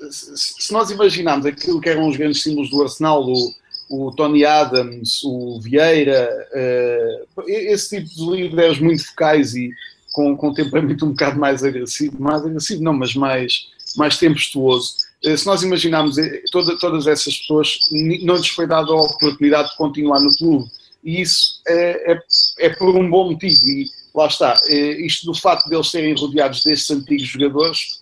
se 0.09 0.71
nós 0.71 0.89
imaginarmos 0.89 1.45
aquilo 1.45 1.81
que 1.81 1.89
eram 1.89 2.07
os 2.07 2.17
grandes 2.17 2.41
símbolos 2.41 2.69
do 2.69 2.81
Arsenal, 2.81 3.23
o, 3.23 3.53
o 3.91 4.11
Tony 4.11 4.45
Adams, 4.45 5.21
o 5.23 5.59
Vieira, 5.59 6.29
eh, 6.53 7.23
esse 7.47 8.01
tipo 8.01 8.15
de 8.15 8.41
líderes 8.41 8.79
muito 8.79 9.05
focais 9.07 9.53
e 9.53 9.69
com, 10.13 10.35
com 10.37 10.49
um 10.49 10.53
temperamento 10.53 11.05
um 11.05 11.09
bocado 11.09 11.39
mais 11.39 11.63
agressivo, 11.63 12.21
mais 12.21 12.45
agressivo 12.45 12.81
não, 12.81 12.93
mas 12.93 13.13
mais, 13.13 13.67
mais 13.97 14.17
tempestuoso. 14.17 14.95
Eh, 15.23 15.35
se 15.35 15.45
nós 15.45 15.61
imaginarmos 15.61 16.15
toda, 16.51 16.77
todas 16.79 17.05
essas 17.05 17.37
pessoas, 17.37 17.79
não 18.23 18.35
lhes 18.35 18.47
foi 18.47 18.65
dada 18.65 18.91
a 18.91 19.01
oportunidade 19.01 19.71
de 19.71 19.77
continuar 19.77 20.21
no 20.21 20.35
clube. 20.37 20.69
E 21.03 21.21
isso 21.21 21.61
é, 21.67 22.13
é, 22.13 22.19
é 22.59 22.69
por 22.69 22.95
um 22.95 23.09
bom 23.09 23.31
motivo. 23.31 23.67
E, 23.67 23.89
lá 24.13 24.27
está, 24.27 24.59
eh, 24.67 25.05
isto 25.05 25.25
do 25.25 25.33
facto 25.33 25.67
de 25.67 25.75
eles 25.75 25.89
serem 25.89 26.13
rodeados 26.15 26.63
desses 26.63 26.89
antigos 26.91 27.27
jogadores 27.27 28.01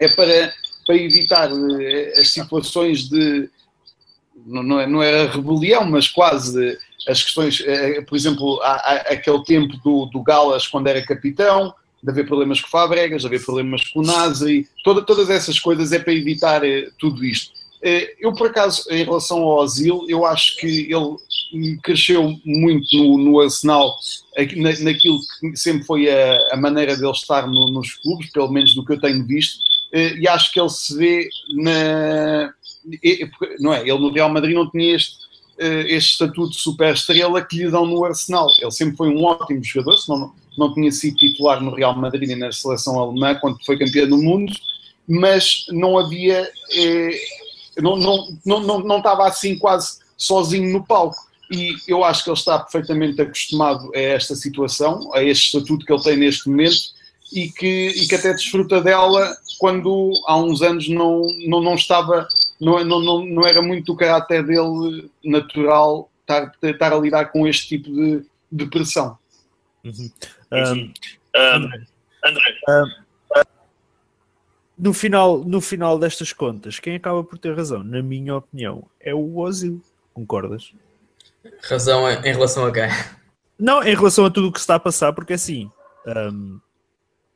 é 0.00 0.08
para, 0.08 0.52
para 0.86 0.96
evitar 0.96 1.50
eh, 1.50 2.14
as 2.18 2.28
situações 2.30 3.08
de, 3.08 3.48
não 4.46 4.86
não 4.86 5.02
é 5.02 5.22
a 5.22 5.30
rebelião, 5.30 5.84
mas 5.84 6.08
quase 6.08 6.78
as 7.08 7.22
questões, 7.22 7.62
eh, 7.66 8.00
por 8.02 8.16
exemplo, 8.16 8.60
há, 8.62 8.72
há 8.72 8.94
aquele 9.12 9.42
tempo 9.44 9.76
do, 9.78 10.06
do 10.06 10.22
Galas 10.22 10.66
quando 10.66 10.86
era 10.86 11.04
capitão, 11.04 11.74
de 12.02 12.10
haver 12.10 12.26
problemas 12.26 12.60
com 12.60 12.68
Fabregas, 12.68 13.22
de 13.22 13.26
haver 13.26 13.44
problemas 13.44 13.82
com 13.88 14.00
o 14.00 14.04
toda, 14.84 15.02
todas 15.02 15.28
essas 15.28 15.58
coisas 15.58 15.92
é 15.92 15.98
para 15.98 16.14
evitar 16.14 16.62
tudo 16.98 17.24
isto. 17.24 17.52
Eu, 18.18 18.34
por 18.34 18.48
acaso, 18.48 18.84
em 18.90 19.04
relação 19.04 19.38
ao 19.38 19.58
Osil, 19.58 20.04
eu 20.06 20.26
acho 20.26 20.56
que 20.58 20.90
ele 20.92 21.76
cresceu 21.82 22.38
muito 22.44 22.94
no, 22.94 23.18
no 23.18 23.40
Arsenal, 23.40 23.96
naquilo 24.82 25.18
que 25.40 25.56
sempre 25.56 25.84
foi 25.84 26.10
a, 26.10 26.54
a 26.54 26.56
maneira 26.56 26.94
dele 26.94 27.10
estar 27.10 27.46
no, 27.46 27.70
nos 27.70 27.94
clubes, 27.94 28.30
pelo 28.32 28.52
menos 28.52 28.74
do 28.74 28.84
que 28.84 28.92
eu 28.92 29.00
tenho 29.00 29.26
visto, 29.26 29.58
e 29.92 30.28
acho 30.28 30.52
que 30.52 30.60
ele 30.60 30.68
se 30.68 30.96
vê 30.96 31.28
na. 31.54 32.52
Não 33.58 33.72
é? 33.72 33.80
Ele 33.80 33.98
no 33.98 34.12
Real 34.12 34.28
Madrid 34.28 34.54
não 34.54 34.70
tinha 34.70 34.96
este, 34.96 35.16
este 35.58 36.12
estatuto 36.12 36.50
de 36.50 36.60
super 36.60 36.94
estrela 36.94 37.42
que 37.42 37.58
lhe 37.58 37.70
dão 37.70 37.86
no 37.86 38.04
Arsenal. 38.04 38.48
Ele 38.60 38.70
sempre 38.70 38.96
foi 38.96 39.08
um 39.08 39.24
ótimo 39.24 39.62
jogador, 39.62 39.96
senão 39.98 40.32
não, 40.56 40.74
tinha 40.74 40.90
sido 40.90 41.16
titular 41.16 41.60
no 41.60 41.74
Real 41.74 41.96
Madrid 41.96 42.30
e 42.30 42.36
na 42.36 42.52
seleção 42.52 42.98
alemã 42.98 43.34
quando 43.34 43.64
foi 43.64 43.78
campeão 43.78 44.08
do 44.08 44.18
mundo, 44.18 44.52
mas 45.08 45.66
não 45.70 45.98
havia. 45.98 46.50
Eh, 46.74 47.20
não, 47.78 47.96
não, 47.96 48.38
não, 48.44 48.60
não, 48.60 48.78
não 48.80 48.98
estava 48.98 49.26
assim 49.26 49.58
quase 49.58 49.98
sozinho 50.16 50.72
no 50.72 50.84
palco. 50.84 51.16
E 51.50 51.74
eu 51.88 52.04
acho 52.04 52.22
que 52.22 52.30
ele 52.30 52.38
está 52.38 52.58
perfeitamente 52.60 53.20
acostumado 53.20 53.90
a 53.94 53.98
esta 53.98 54.36
situação, 54.36 55.12
a 55.12 55.22
este 55.22 55.46
estatuto 55.46 55.84
que 55.84 55.92
ele 55.92 56.02
tem 56.02 56.16
neste 56.16 56.48
momento 56.48 56.78
e 57.32 57.48
que, 57.48 57.88
e 57.88 58.06
que 58.06 58.14
até 58.14 58.32
desfruta 58.32 58.80
dela 58.80 59.36
quando 59.58 60.12
há 60.26 60.36
uns 60.36 60.62
anos 60.62 60.88
não, 60.88 61.22
não, 61.46 61.60
não 61.60 61.74
estava, 61.74 62.28
não, 62.60 62.84
não, 62.84 63.00
não, 63.00 63.26
não 63.26 63.46
era 63.46 63.62
muito 63.62 63.92
o 63.92 63.96
caráter 63.96 64.44
dele 64.44 65.10
natural 65.24 66.10
estar, 66.20 66.52
estar 66.62 66.92
a 66.92 66.98
lidar 66.98 67.26
com 67.26 67.46
este 67.46 67.68
tipo 67.68 67.90
de, 67.90 68.26
de 68.52 68.66
pressão. 68.66 69.18
Uhum. 69.84 70.10
Um, 70.52 70.92
André, 71.34 71.86
André. 72.24 72.60
Um, 72.68 73.10
no 74.78 74.94
final, 74.94 75.38
no 75.44 75.60
final 75.60 75.98
destas 75.98 76.32
contas, 76.32 76.78
quem 76.78 76.96
acaba 76.96 77.22
por 77.22 77.38
ter 77.38 77.54
razão, 77.54 77.84
na 77.84 78.02
minha 78.02 78.36
opinião, 78.36 78.88
é 78.98 79.14
o 79.14 79.36
Ozil. 79.38 79.82
Concordas? 80.14 80.72
Razão 81.62 82.10
em 82.10 82.32
relação 82.32 82.66
a 82.66 82.72
quem? 82.72 82.88
Não, 83.58 83.82
em 83.82 83.94
relação 83.94 84.24
a 84.24 84.30
tudo 84.30 84.48
o 84.48 84.52
que 84.52 84.58
se 84.58 84.64
está 84.64 84.76
a 84.76 84.80
passar, 84.80 85.12
porque 85.12 85.34
assim, 85.34 85.70
um, 86.06 86.58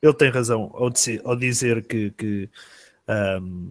ele 0.03 0.15
tem 0.15 0.31
razão 0.31 0.71
ao, 0.75 0.91
dizer, 0.91 1.21
ao 1.25 1.37
dizer 1.37 1.87
que, 1.87 2.11
que 2.13 2.49
um, 3.41 3.71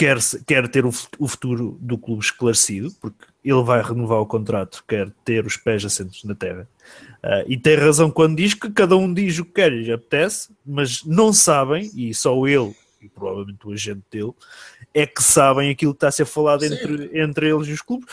quer, 0.00 0.16
quer 0.46 0.66
ter 0.66 0.86
o, 0.86 0.90
o, 1.18 1.28
futuro 1.28 1.76
do 1.78 1.98
clube 1.98 2.24
esclarecido, 2.24 2.90
porque 3.02 3.26
ele 3.44 3.62
vai 3.62 3.82
renovar 3.82 4.18
o 4.18 4.26
contrato, 4.26 4.82
quer 4.88 5.10
ter 5.22 5.44
os 5.44 5.58
pés 5.58 5.84
assentos 5.84 6.24
na 6.24 6.34
terra. 6.34 6.66
Uh, 7.22 7.44
e 7.46 7.58
tem 7.58 7.76
razão 7.76 8.10
quando 8.10 8.36
diz 8.36 8.54
que 8.54 8.70
cada 8.70 8.96
um 8.96 9.12
diz 9.12 9.38
o 9.38 9.44
que 9.44 9.52
quer 9.52 9.70
e 9.72 9.82
lhe 9.82 9.92
apetece, 9.92 10.48
mas 10.64 11.04
não 11.04 11.34
sabem, 11.34 11.90
e 11.94 12.14
só 12.14 12.46
ele 12.46 12.74
e 13.02 13.10
provavelmente 13.10 13.66
o 13.66 13.72
agente 13.72 14.02
dele, 14.10 14.32
é 14.94 15.06
que 15.06 15.22
sabem 15.22 15.70
aquilo 15.70 15.92
que 15.92 15.98
está 15.98 16.08
a 16.08 16.12
ser 16.12 16.24
falado 16.24 16.64
entre, 16.64 17.10
entre 17.18 17.50
eles 17.50 17.68
e 17.68 17.72
os 17.72 17.82
clubes, 17.82 18.08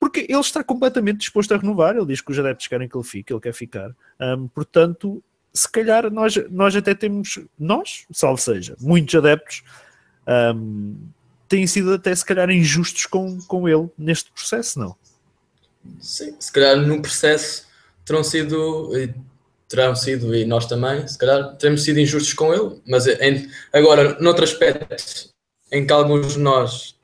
porque 0.00 0.26
ele 0.28 0.40
está 0.40 0.64
completamente 0.64 1.18
disposto 1.18 1.52
a 1.54 1.58
renovar. 1.58 1.96
Ele 1.96 2.06
diz 2.06 2.20
que 2.20 2.30
os 2.30 2.38
adeptos 2.38 2.66
querem 2.66 2.88
que 2.88 2.96
ele 2.96 3.04
fique, 3.04 3.32
ele 3.32 3.40
quer 3.40 3.52
ficar. 3.52 3.94
Um, 4.20 4.48
portanto, 4.48 5.22
se 5.52 5.70
calhar 5.70 6.10
nós, 6.12 6.34
nós 6.50 6.74
até 6.74 6.94
temos, 6.94 7.40
nós, 7.58 8.06
salvo 8.10 8.40
seja, 8.40 8.76
muitos 8.80 9.14
adeptos 9.14 9.62
um, 10.54 10.96
têm 11.50 11.66
sido 11.66 11.92
até 11.92 12.14
se 12.14 12.24
calhar 12.24 12.48
injustos 12.48 13.04
com, 13.06 13.38
com 13.42 13.68
ele 13.68 13.90
neste 13.98 14.30
processo, 14.30 14.78
não? 14.78 14.96
Sim, 16.00 16.34
se 16.38 16.52
calhar 16.52 16.76
no 16.76 17.02
processo 17.02 17.66
terão 18.04 18.22
sido, 18.22 18.90
terão 19.68 19.94
sido, 19.96 20.34
e 20.34 20.44
nós 20.44 20.66
também, 20.66 21.06
se 21.06 21.18
calhar 21.18 21.56
teremos 21.56 21.82
sido 21.82 21.98
injustos 21.98 22.32
com 22.34 22.54
ele, 22.54 22.80
mas 22.86 23.06
em, 23.08 23.50
agora, 23.72 24.16
noutro 24.20 24.44
aspecto, 24.44 25.28
em 25.72 25.84
que 25.84 25.92
alguns 25.92 26.34
de 26.34 26.38
nós 26.38 26.94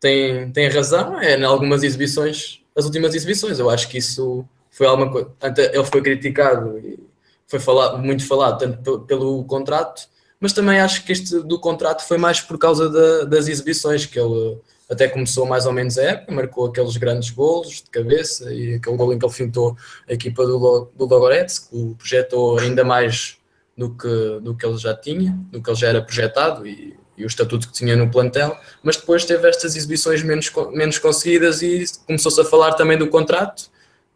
têm, 0.00 0.50
têm 0.50 0.68
razão, 0.68 1.20
é 1.20 1.38
em 1.38 1.44
algumas 1.44 1.84
exibições, 1.84 2.60
as 2.76 2.84
últimas 2.84 3.14
exibições, 3.14 3.60
eu 3.60 3.70
acho 3.70 3.88
que 3.88 3.98
isso 3.98 4.44
foi 4.70 4.88
alguma 4.88 5.10
coisa, 5.10 5.30
ele 5.72 5.84
foi 5.84 6.02
criticado 6.02 6.78
e 6.78 6.98
foi 7.46 7.60
falado, 7.60 7.98
muito 7.98 8.26
falado, 8.26 8.58
tanto 8.58 9.00
pelo 9.02 9.44
contrato, 9.44 10.08
mas 10.44 10.52
também 10.52 10.78
acho 10.78 11.06
que 11.06 11.10
este 11.10 11.40
do 11.40 11.58
contrato 11.58 12.06
foi 12.06 12.18
mais 12.18 12.38
por 12.38 12.58
causa 12.58 12.90
da, 12.90 13.24
das 13.24 13.48
exibições, 13.48 14.04
que 14.04 14.20
ele 14.20 14.58
até 14.90 15.08
começou 15.08 15.46
mais 15.46 15.64
ou 15.64 15.72
menos 15.72 15.96
a 15.96 16.02
época, 16.02 16.34
marcou 16.34 16.66
aqueles 16.66 16.98
grandes 16.98 17.30
golos 17.30 17.76
de 17.76 17.88
cabeça 17.90 18.52
e 18.52 18.74
aquele 18.74 18.94
gol 18.94 19.14
em 19.14 19.18
que 19.18 19.24
ele 19.24 19.32
fintou 19.32 19.74
a 20.06 20.12
equipa 20.12 20.44
do, 20.44 20.90
do 20.94 21.06
Logorets, 21.06 21.60
que 21.60 21.74
o 21.74 21.94
projetou 21.94 22.58
ainda 22.58 22.84
mais 22.84 23.38
do 23.74 23.88
que, 23.88 24.38
do 24.42 24.54
que 24.54 24.66
ele 24.66 24.76
já 24.76 24.94
tinha, 24.94 25.34
do 25.50 25.62
que 25.62 25.70
ele 25.70 25.78
já 25.78 25.88
era 25.88 26.02
projetado 26.02 26.66
e, 26.66 26.94
e 27.16 27.24
o 27.24 27.26
estatuto 27.26 27.66
que 27.66 27.72
tinha 27.72 27.96
no 27.96 28.10
plantel, 28.10 28.54
mas 28.82 28.98
depois 28.98 29.24
teve 29.24 29.48
estas 29.48 29.74
exibições 29.74 30.22
menos, 30.22 30.52
menos 30.74 30.98
conseguidas 30.98 31.62
e 31.62 31.86
começou-se 32.06 32.38
a 32.38 32.44
falar 32.44 32.74
também 32.74 32.98
do 32.98 33.08
contrato 33.08 33.70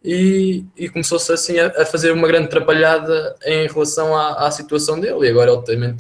e, 0.05 0.65
e 0.77 0.89
começou-se 0.89 1.33
assim 1.33 1.59
a, 1.59 1.69
a, 1.69 1.87
fazer 1.87 2.13
uma 2.13 2.29
grande 2.29 2.49
atrapalhada 2.49 3.35
em 3.45 3.67
relação 3.67 4.15
à, 4.15 4.47
à 4.47 4.51
situação 4.51 5.01
dele. 5.01 5.27
E 5.27 5.31
agora 5.31 5.53
ele 5.53 5.63
também, 5.63 5.97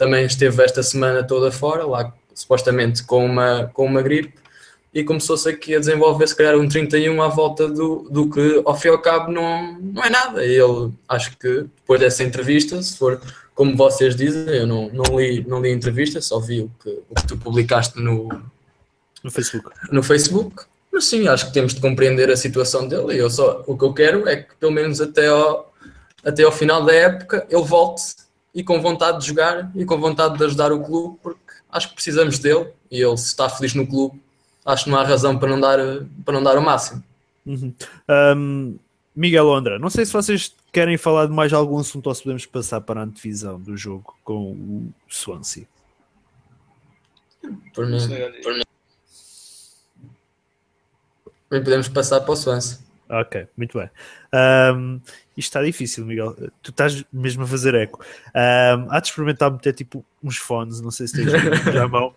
também 0.00 0.24
esteve 0.24 0.64
esta 0.64 0.82
semana 0.82 1.22
toda 1.22 1.52
fora, 1.52 1.84
lá 1.84 2.10
supostamente 2.32 3.04
com 3.04 3.22
uma, 3.22 3.70
com 3.74 3.84
uma 3.84 4.00
gripe, 4.00 4.32
e 4.94 5.04
começou-se 5.04 5.46
aqui 5.46 5.74
a 5.74 5.78
desenvolver 5.78 6.26
se 6.26 6.34
calhar 6.34 6.56
um 6.56 6.66
31 6.66 7.20
à 7.20 7.28
volta 7.28 7.68
do, 7.68 8.08
do 8.10 8.30
que 8.30 8.62
ao 8.64 8.74
fim 8.74 8.88
e 8.88 8.90
ao 8.92 8.98
cabo 8.98 9.30
não, 9.30 9.78
não 9.78 10.02
é 10.02 10.08
nada. 10.08 10.42
E 10.42 10.58
ele 10.58 10.90
acho 11.06 11.36
que 11.36 11.66
depois 11.76 12.00
dessa 12.00 12.24
entrevista, 12.24 12.82
se 12.82 12.96
for 12.96 13.20
como 13.54 13.76
vocês 13.76 14.16
dizem, 14.16 14.56
eu 14.56 14.66
não, 14.66 14.88
não, 14.88 15.20
li, 15.20 15.44
não 15.46 15.60
li 15.60 15.68
a 15.68 15.74
entrevista, 15.74 16.18
só 16.22 16.40
vi 16.40 16.62
o 16.62 16.70
que, 16.82 16.88
o 17.10 17.14
que 17.14 17.26
tu 17.26 17.36
publicaste 17.36 18.00
no, 18.00 18.26
no 19.22 19.30
Facebook. 19.30 19.70
No 19.92 20.02
Facebook. 20.02 20.64
Mas 20.90 21.04
sim, 21.04 21.28
acho 21.28 21.48
que 21.48 21.52
temos 21.52 21.74
de 21.74 21.80
compreender 21.82 22.30
a 22.30 22.36
situação 22.38 22.88
dele. 22.88 23.16
E 23.16 23.18
eu 23.18 23.28
só, 23.28 23.62
o 23.66 23.76
que 23.76 23.84
eu 23.84 23.92
quero 23.92 24.26
é 24.26 24.36
que 24.36 24.54
pelo 24.58 24.72
menos 24.72 24.98
até 24.98 25.28
ao, 25.28 25.70
até 26.24 26.42
ao 26.42 26.50
final 26.50 26.86
da 26.86 26.94
época 26.94 27.46
ele 27.50 27.62
volte 27.62 28.29
e 28.54 28.64
com 28.64 28.80
vontade 28.80 29.20
de 29.20 29.26
jogar 29.26 29.70
e 29.74 29.84
com 29.84 29.98
vontade 29.98 30.36
de 30.36 30.44
ajudar 30.44 30.72
o 30.72 30.82
clube, 30.82 31.18
porque 31.22 31.40
acho 31.70 31.88
que 31.88 31.94
precisamos 31.94 32.38
dele 32.38 32.68
e 32.90 33.00
ele 33.00 33.16
se 33.16 33.26
está 33.26 33.48
feliz 33.48 33.74
no 33.74 33.86
clube, 33.86 34.20
acho 34.64 34.84
que 34.84 34.90
não 34.90 34.98
há 34.98 35.04
razão 35.04 35.38
para 35.38 35.48
não 35.48 35.60
dar, 35.60 35.78
para 36.24 36.34
não 36.34 36.42
dar 36.42 36.58
o 36.58 36.62
máximo. 36.62 37.02
Uhum. 37.46 37.74
Um, 38.08 38.78
Miguel 39.14 39.48
Ondra, 39.48 39.78
não 39.78 39.90
sei 39.90 40.04
se 40.04 40.12
vocês 40.12 40.54
querem 40.72 40.96
falar 40.96 41.26
de 41.26 41.32
mais 41.32 41.52
algum 41.52 41.78
assunto 41.78 42.06
ou 42.06 42.14
se 42.14 42.22
podemos 42.22 42.46
passar 42.46 42.80
para 42.80 43.00
a 43.00 43.04
antevisão 43.04 43.60
do 43.60 43.76
jogo 43.76 44.16
com 44.24 44.52
o 44.52 44.92
Swansea. 45.08 45.66
Por 47.74 47.86
mim, 47.86 47.98
por 48.42 48.54
mim. 48.54 48.62
podemos 51.48 51.88
passar 51.88 52.20
para 52.20 52.32
o 52.32 52.36
Swansea. 52.36 52.78
Ok, 53.08 53.48
muito 53.56 53.76
bem. 53.76 53.90
Um, 54.32 55.00
isto 55.40 55.48
está 55.48 55.62
difícil, 55.62 56.06
Miguel. 56.06 56.36
Tu 56.62 56.70
estás 56.70 57.04
mesmo 57.12 57.42
a 57.42 57.46
fazer 57.46 57.74
eco. 57.74 58.00
Um, 58.34 58.86
há 58.90 59.00
de 59.00 59.08
experimentar 59.08 59.50
meter 59.50 59.72
tipo 59.72 60.04
uns 60.22 60.36
fones, 60.36 60.80
não 60.80 60.90
sei 60.90 61.08
se 61.08 61.14
tens 61.14 61.32
já 61.72 61.88
mão. 61.88 62.14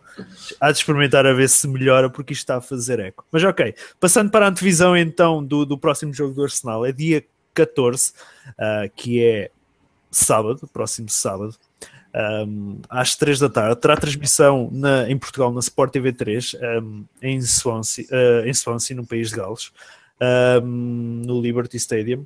Há 0.59 0.71
de 0.71 0.77
experimentar 0.77 1.25
a 1.25 1.33
ver 1.33 1.49
se 1.49 1.67
melhora, 1.67 2.09
porque 2.09 2.33
isto 2.33 2.41
está 2.41 2.57
a 2.57 2.61
fazer 2.61 2.99
eco. 2.99 3.25
Mas 3.31 3.43
ok, 3.43 3.73
passando 3.99 4.29
para 4.29 4.45
a 4.45 4.49
antevisão 4.49 4.95
então 4.95 5.43
do, 5.43 5.65
do 5.65 5.77
próximo 5.77 6.13
jogo 6.13 6.33
do 6.33 6.43
Arsenal, 6.43 6.85
é 6.85 6.91
dia 6.91 7.25
14, 7.53 8.11
uh, 8.11 8.13
ah, 8.57 8.89
que 8.95 9.23
é 9.23 9.49
sábado, 10.11 10.69
próximo 10.71 11.09
sábado. 11.09 11.55
Um, 12.45 12.79
às 12.87 13.15
3 13.15 13.39
da 13.39 13.49
tarde, 13.49 13.81
terá 13.81 13.97
transmissão 13.97 14.69
na, 14.71 15.09
em 15.09 15.17
Portugal 15.17 15.51
na 15.51 15.59
Sport 15.61 15.91
TV 15.93 16.13
3 16.13 16.55
um, 16.79 17.05
em, 17.19 17.41
Swansea, 17.41 18.05
uh, 18.05 18.47
em 18.47 18.53
Swansea, 18.53 18.95
no 18.95 19.03
país 19.03 19.29
de 19.29 19.37
Gales 19.37 19.71
um, 20.61 21.21
no 21.25 21.41
Liberty 21.41 21.77
Stadium. 21.77 22.25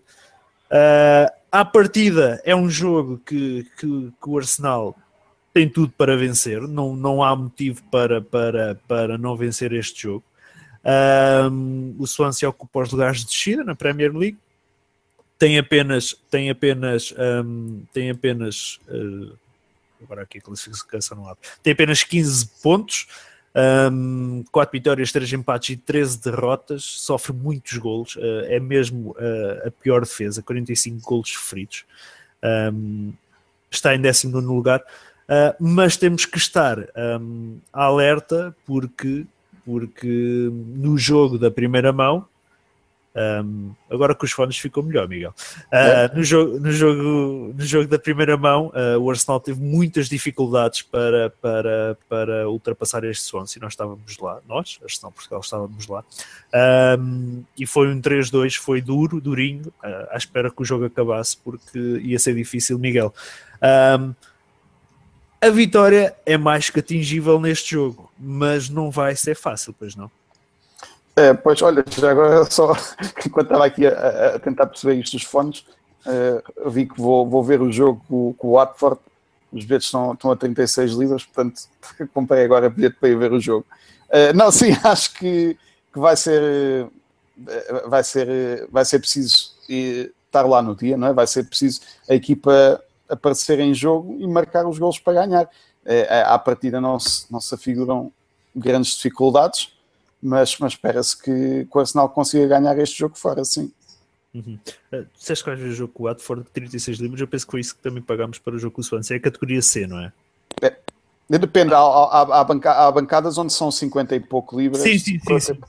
Uh, 0.72 1.32
à 1.51 1.63
partida 1.63 2.41
é 2.43 2.55
um 2.55 2.70
jogo 2.70 3.22
que, 3.26 3.65
que, 3.78 4.11
que, 4.22 4.30
o 4.30 4.38
Arsenal 4.38 4.95
tem 5.53 5.68
tudo 5.68 5.91
para 5.97 6.18
vencer, 6.18 6.61
não, 6.61 6.95
não 6.95 7.24
há 7.24 7.36
motivo 7.36 7.82
para, 7.89 8.22
para, 8.22 8.76
para 8.88 9.18
não 9.18 9.36
vencer 9.36 9.72
este 9.74 10.03
jogo. 10.03 10.24
Um, 11.51 11.95
o 11.97 12.05
Swansea 12.05 12.47
ocupa 12.47 12.82
os 12.82 12.91
lugares 12.91 13.22
de 13.22 13.28
descida 13.28 13.63
na 13.63 13.76
Premier 13.76 14.15
League, 14.15 14.38
tem 15.39 15.57
apenas, 15.57 16.15
tem 16.30 16.49
apenas, 16.49 17.13
um, 17.45 17.84
tem 17.93 18.09
apenas 18.09 18.80
uh, 18.88 19.38
agora 20.01 20.22
aqui 20.22 20.38
a 20.38 20.41
classificação 20.41 21.18
no 21.18 21.26
lado, 21.26 21.39
tem 21.63 21.74
apenas 21.74 22.03
15 22.03 22.49
pontos, 22.61 23.07
um, 23.91 24.43
4 24.51 24.72
vitórias, 24.72 25.12
3 25.12 25.34
empates 25.34 25.72
e 25.72 25.78
13 25.78 26.22
derrotas, 26.22 26.84
sofre 26.84 27.34
muitos 27.34 27.78
golos, 27.78 28.16
uh, 28.16 28.45
é 28.45 28.60
mesmo 28.60 29.12
uh, 29.12 29.68
a 29.68 29.72
pior 29.72 30.01
defesa, 30.01 30.43
45 30.43 31.01
golos 31.01 31.32
sofridos. 31.32 31.84
Um, 32.72 33.14
está 33.72 33.95
em 33.95 33.99
19 33.99 34.45
lugar, 34.45 34.80
uh, 34.82 35.55
mas 35.60 35.97
temos 35.97 36.26
que 36.26 36.38
estar 36.38 36.78
um, 37.20 37.58
alerta 37.74 38.55
porque, 38.66 39.26
porque 39.66 40.49
no 40.51 40.97
jogo 40.97 41.39
da 41.39 41.49
primeira 41.49 41.91
mão 41.91 42.28
um, 43.16 43.74
agora 43.89 44.14
com 44.14 44.26
os 44.26 44.32
fones 44.32 44.58
ficou 44.58 44.84
melhor, 44.84 45.08
Miguel. 45.08 45.34
Uh, 45.68 46.16
no, 46.16 46.24
jogo, 46.24 46.60
no, 46.60 46.72
jogo, 46.72 47.53
no 47.58 47.66
jogo 47.66 47.88
da 47.88 47.97
primeira 47.97 48.38
mão, 48.38 48.68
uh, 48.68 48.99
o 48.99 49.10
Arsenal 49.10 49.39
teve 49.39 49.60
muitas 49.60 50.08
dificuldades 50.08 50.84
para, 50.84 51.32
para, 51.41 51.97
para 52.08 52.49
ultrapassar 52.49 53.03
este 53.03 53.24
Swansea. 53.24 53.60
Nós 53.62 53.74
estávamos 53.74 54.18
lá, 54.20 54.39
nós, 54.47 54.80
Arsenal 54.84 55.12
Portugal, 55.12 55.39
estávamos 55.39 55.88
lá. 55.88 56.03
Um, 56.99 57.43
e 57.58 57.66
foi 57.66 57.88
um 57.88 57.99
3-2, 57.99 58.55
foi 58.58 58.82
duro, 58.82 59.20
durinho, 59.20 59.68
uh, 59.84 60.08
à 60.12 60.18
espera 60.18 60.51
que 60.51 60.62
o 60.62 60.66
jogo 60.66 60.86
acabasse, 60.86 61.38
porque 61.38 61.80
ia 62.03 62.20
ser 62.20 62.36
difícil, 62.36 62.78
Miguel. 62.78 63.14
Um, 63.99 64.14
a 65.39 65.49
vitória 65.49 66.16
é 66.26 66.38
mais 66.38 66.70
que 66.70 66.80
atingível 66.80 67.39
neste 67.39 67.72
jogo, 67.72 68.12
mas 68.20 68.70
não 68.70 68.89
vai 68.91 69.16
ser 69.16 69.36
fácil, 69.36 69.74
pois 69.78 69.95
não? 69.95 70.10
É, 71.18 71.34
pois, 71.34 71.59
olha, 71.63 71.84
já 71.89 72.11
agora 72.11 72.45
só, 72.45 72.74
enquanto 73.26 73.47
estava 73.47 73.65
aqui 73.65 73.88
a, 73.88 74.36
a 74.36 74.39
tentar 74.39 74.68
perceber 74.68 74.99
isto 74.99 75.18
dos 75.18 75.26
fones, 75.26 75.65
uh, 76.05 76.70
vi 76.70 76.86
que 76.86 77.01
vou, 77.01 77.28
vou 77.28 77.43
ver 77.43 77.59
o 77.59 77.72
jogo 77.72 78.36
com, 78.38 78.47
o 78.47 78.51
Watford, 78.53 78.99
os 79.51 79.65
bilhetes 79.65 79.88
estão, 79.88 80.13
estão 80.13 80.30
a 80.30 80.36
36 80.36 80.91
libras, 80.91 81.26
portanto 81.26 81.59
comprei 82.13 82.45
agora 82.45 82.70
bilhete 82.70 82.97
para 82.99 83.09
ir 83.09 83.18
ver 83.18 83.34
o 83.34 83.39
jogo. 83.39 83.65
Uh, 84.09 84.32
não, 84.36 84.51
sim, 84.53 84.78
acho 84.84 85.15
que, 85.15 85.57
que 85.91 85.99
vai 85.99 86.15
ser 86.15 86.88
vai 87.88 88.03
ser 88.03 88.68
vai 88.72 88.86
ser 88.86 88.99
preciso 88.99 89.55
estar 89.68 90.43
lá 90.43 90.61
no 90.61 90.76
dia, 90.76 90.97
não 90.97 91.07
é? 91.07 91.13
Vai 91.13 91.26
ser 91.26 91.45
preciso 91.45 91.82
a 92.07 92.13
equipa 92.13 92.80
aparecer 93.09 93.59
em 93.59 93.74
jogo 93.74 94.15
e 94.20 94.28
marcar 94.28 94.68
os 94.68 94.78
gols 94.78 94.99
para 94.99 95.26
ganhar. 95.26 95.45
Uh, 95.45 96.26
à 96.28 96.38
partida 96.38 96.80
não 96.80 96.99
se, 96.99 97.26
não 97.32 97.39
se 97.39 97.55
afiguram 97.55 98.11
grandes 98.55 98.95
dificuldades, 98.95 99.72
mas, 100.22 100.57
mas 100.59 100.74
espera-se 100.74 101.22
que, 101.22 101.68
o 101.72 101.80
Arsenal 101.80 102.09
consiga 102.09 102.47
ganhar 102.47 102.78
este 102.80 102.99
jogo 102.99 103.18
fora, 103.18 103.43
sim. 103.45 103.72
Uhum. 104.34 104.59
Uh, 104.91 105.05
disseste 105.18 105.43
que 105.43 105.49
vais 105.49 105.59
ver 105.59 105.70
o 105.70 105.74
jogo 105.74 105.93
com 105.93 106.03
o 106.03 106.05
Watford 106.07 106.43
de 106.43 106.49
36 106.51 106.99
libras, 106.99 107.22
eu 107.22 107.28
penso 107.28 107.45
que 107.45 107.51
foi 107.51 107.61
isso 107.61 107.76
que 107.76 107.82
também 107.82 108.01
pagámos 108.01 108.39
para 108.39 108.55
o 108.55 108.59
jogo 108.59 108.76
com 108.76 108.82
o 108.82 108.84
Swansea, 108.84 109.18
é 109.18 109.20
a 109.20 109.22
categoria 109.22 109.61
C, 109.61 109.88
não 109.88 109.99
é? 109.99 110.11
é 110.61 111.38
depende, 111.38 111.74
há, 111.74 111.80
há, 111.80 112.39
há, 112.39 112.43
banca, 112.43 112.72
há, 112.72 112.91
bancadas 112.91 113.38
onde 113.38 113.53
são 113.53 113.72
50 113.72 114.15
e 114.15 114.20
pouco 114.20 114.59
libras. 114.59 114.84
Sim, 114.84 114.97
sim, 114.97 115.20
sim. 115.20 115.39
sim. 115.39 115.59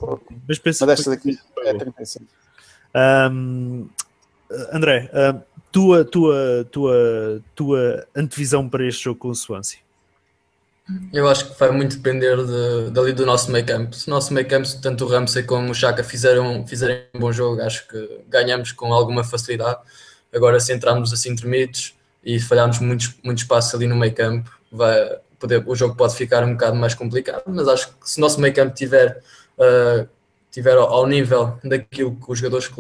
Mas, 0.47 0.59
penso 0.59 0.87
mas 0.87 0.99
esta 0.99 1.11
daqui 1.11 1.39
é 1.65 1.75
35. 1.75 2.25
Um, 2.95 3.89
André, 4.73 5.11
um, 5.13 5.41
tua, 5.71 6.05
tua, 6.05 6.67
tua, 6.71 7.43
tua 7.55 8.07
antevisão 8.17 8.69
para 8.69 8.87
este 8.87 9.05
jogo 9.05 9.19
com 9.19 9.29
o 9.29 9.35
Swansea? 9.35 9.81
Eu 11.13 11.29
acho 11.29 11.51
que 11.51 11.59
vai 11.59 11.71
muito 11.71 11.97
depender 11.97 12.37
de, 12.37 12.91
dali 12.91 13.13
do 13.13 13.27
nosso 13.27 13.51
meio 13.51 13.65
campo. 13.67 13.95
Se 13.95 14.09
o 14.09 14.11
nosso 14.11 14.33
meio 14.33 14.49
campo, 14.49 14.69
tanto 14.81 15.05
o 15.05 15.09
Ramsey 15.09 15.43
como 15.43 15.71
o 15.71 15.75
Chaka 15.75 16.03
fizeram, 16.03 16.67
fizerem 16.67 17.03
um 17.15 17.21
bom 17.21 17.31
jogo, 17.31 17.61
acho 17.61 17.87
que 17.87 18.21
ganhamos 18.29 18.73
com 18.73 18.93
alguma 18.93 19.23
facilidade. 19.23 19.81
Agora, 20.35 20.59
se 20.59 20.73
entrarmos 20.73 21.13
assim 21.13 21.37
tremidos 21.37 21.95
e 22.25 22.41
falharmos 22.41 22.79
muito, 22.79 23.15
muito 23.23 23.39
espaço 23.39 23.77
ali 23.77 23.87
no 23.87 23.97
meio 23.97 24.15
campo, 24.15 24.51
vai 24.73 25.19
poder, 25.39 25.63
o 25.67 25.75
jogo 25.75 25.95
pode 25.95 26.15
ficar 26.15 26.43
um 26.45 26.53
bocado 26.53 26.77
mais 26.77 26.95
complicado. 26.95 27.43
Mas 27.47 27.69
acho 27.69 27.89
que 27.89 28.11
se 28.11 28.19
o 28.19 28.21
nosso 28.21 28.41
meio 28.41 28.55
campo 28.55 28.75
tiver, 28.75 29.23
uh, 29.59 30.09
tiver 30.51 30.77
ao, 30.77 30.89
ao, 30.89 31.07
nível 31.07 31.59
daquilo 31.63 32.17
que 32.17 32.33
os 32.33 32.39
jogadores, 32.39 32.71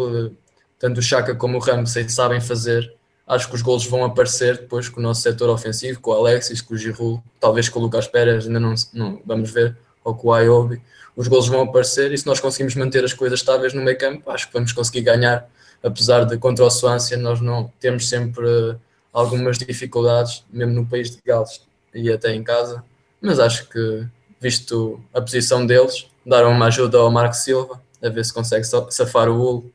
tanto 0.79 0.99
o 0.99 1.03
Chaka 1.03 1.35
como 1.35 1.59
o 1.59 1.61
Ramsey, 1.61 2.09
sabem 2.09 2.41
fazer, 2.41 2.93
acho 3.29 3.49
que 3.49 3.55
os 3.55 3.62
golos 3.62 3.87
vão 3.87 4.05
aparecer 4.05 4.57
depois 4.57 4.89
com 4.89 5.01
o 5.01 5.03
nosso 5.03 5.20
setor 5.20 5.51
ofensivo, 5.51 6.01
com 6.01 6.11
o 6.11 6.14
Alexis, 6.14 6.62
com 6.62 6.74
o 6.74 6.76
Giroud, 6.76 7.22
talvez 7.39 7.68
com 7.68 7.79
o 7.79 7.83
Lucas 7.83 8.09
Pérez, 8.09 8.47
ainda 8.47 8.59
não, 8.59 8.74
não 8.95 9.20
vamos 9.24 9.51
ver, 9.51 9.76
ou 10.03 10.14
com 10.14 10.29
o 10.29 10.33
Ayobi. 10.33 10.81
Os 11.14 11.29
golos 11.29 11.47
vão 11.47 11.62
aparecer 11.62 12.11
e 12.12 12.16
se 12.16 12.26
nós 12.26 12.41
conseguimos 12.41 12.74
manter 12.74 13.05
as 13.05 13.12
coisas 13.12 13.41
estáveis 13.41 13.74
no 13.74 13.83
meio 13.83 13.99
campo, 13.99 14.31
acho 14.31 14.47
que 14.47 14.55
vamos 14.55 14.72
conseguir 14.72 15.03
ganhar, 15.03 15.47
apesar 15.83 16.24
de 16.24 16.39
contra 16.39 16.64
o 16.64 16.70
Suância 16.70 17.16
nós 17.18 17.41
não 17.41 17.70
temos 17.79 18.09
sempre 18.09 18.76
algumas 19.12 19.59
dificuldades, 19.59 20.45
mesmo 20.51 20.74
no 20.74 20.87
país 20.87 21.11
de 21.11 21.18
Gales 21.24 21.61
e 21.93 22.11
até 22.11 22.33
em 22.33 22.43
casa, 22.43 22.83
mas 23.20 23.39
acho 23.39 23.68
que, 23.68 24.07
visto 24.41 25.01
a 25.12 25.20
posição 25.20 25.66
deles, 25.66 26.07
daram 26.24 26.51
uma 26.53 26.66
ajuda 26.66 26.99
ao 26.99 27.11
Marco 27.11 27.35
Silva, 27.35 27.83
a 28.03 28.09
ver 28.09 28.24
se 28.24 28.33
consegue 28.33 28.64
safar 28.91 29.29
o 29.29 29.39
Hull. 29.39 29.72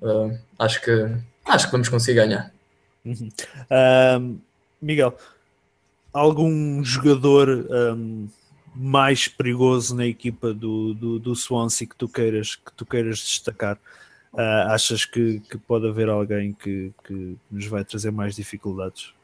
Uh, 0.00 0.38
acho 0.58 0.80
que 0.82 0.90
acho 1.44 1.66
que 1.66 1.72
vamos 1.72 1.88
conseguir 1.88 2.20
ganhar. 2.20 2.55
Uhum. 3.06 3.28
Um, 3.70 4.38
Miguel, 4.82 5.14
algum 6.12 6.82
jogador 6.82 7.48
um, 7.48 8.26
mais 8.74 9.28
perigoso 9.28 9.94
na 9.94 10.06
equipa 10.06 10.52
do, 10.52 10.92
do, 10.92 11.18
do, 11.20 11.36
Swansea 11.36 11.86
que 11.86 11.94
tu 11.94 12.08
queiras, 12.08 12.56
que 12.56 12.72
tu 12.72 12.84
queiras 12.84 13.18
destacar? 13.18 13.78
Uh, 14.34 14.68
achas 14.68 15.04
que, 15.04 15.40
que, 15.40 15.56
pode 15.56 15.88
haver 15.88 16.10
alguém 16.10 16.52
que, 16.52 16.92
que, 17.04 17.38
nos 17.50 17.66
vai 17.66 17.84
trazer 17.84 18.10
mais 18.10 18.34
dificuldades? 18.34 19.14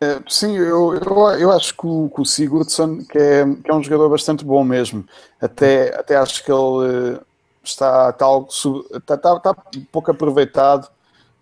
É, 0.00 0.22
sim, 0.28 0.56
eu, 0.56 0.94
eu, 0.94 1.28
eu, 1.38 1.50
acho 1.50 1.76
que 1.76 1.86
o, 1.86 2.10
o 2.16 2.24
Sigurdsson 2.24 2.98
que 3.04 3.18
é, 3.18 3.44
que 3.44 3.70
é, 3.70 3.74
um 3.74 3.82
jogador 3.82 4.08
bastante 4.08 4.44
bom 4.44 4.64
mesmo. 4.64 5.04
Até, 5.40 5.94
até 5.94 6.16
acho 6.16 6.42
que 6.44 6.52
ele 6.52 7.16
eh, 7.16 7.20
está, 7.62 8.14
algo, 8.20 8.48
está, 8.48 9.14
está, 9.16 9.36
está 9.36 9.54
pouco 9.90 10.10
aproveitado 10.10 10.88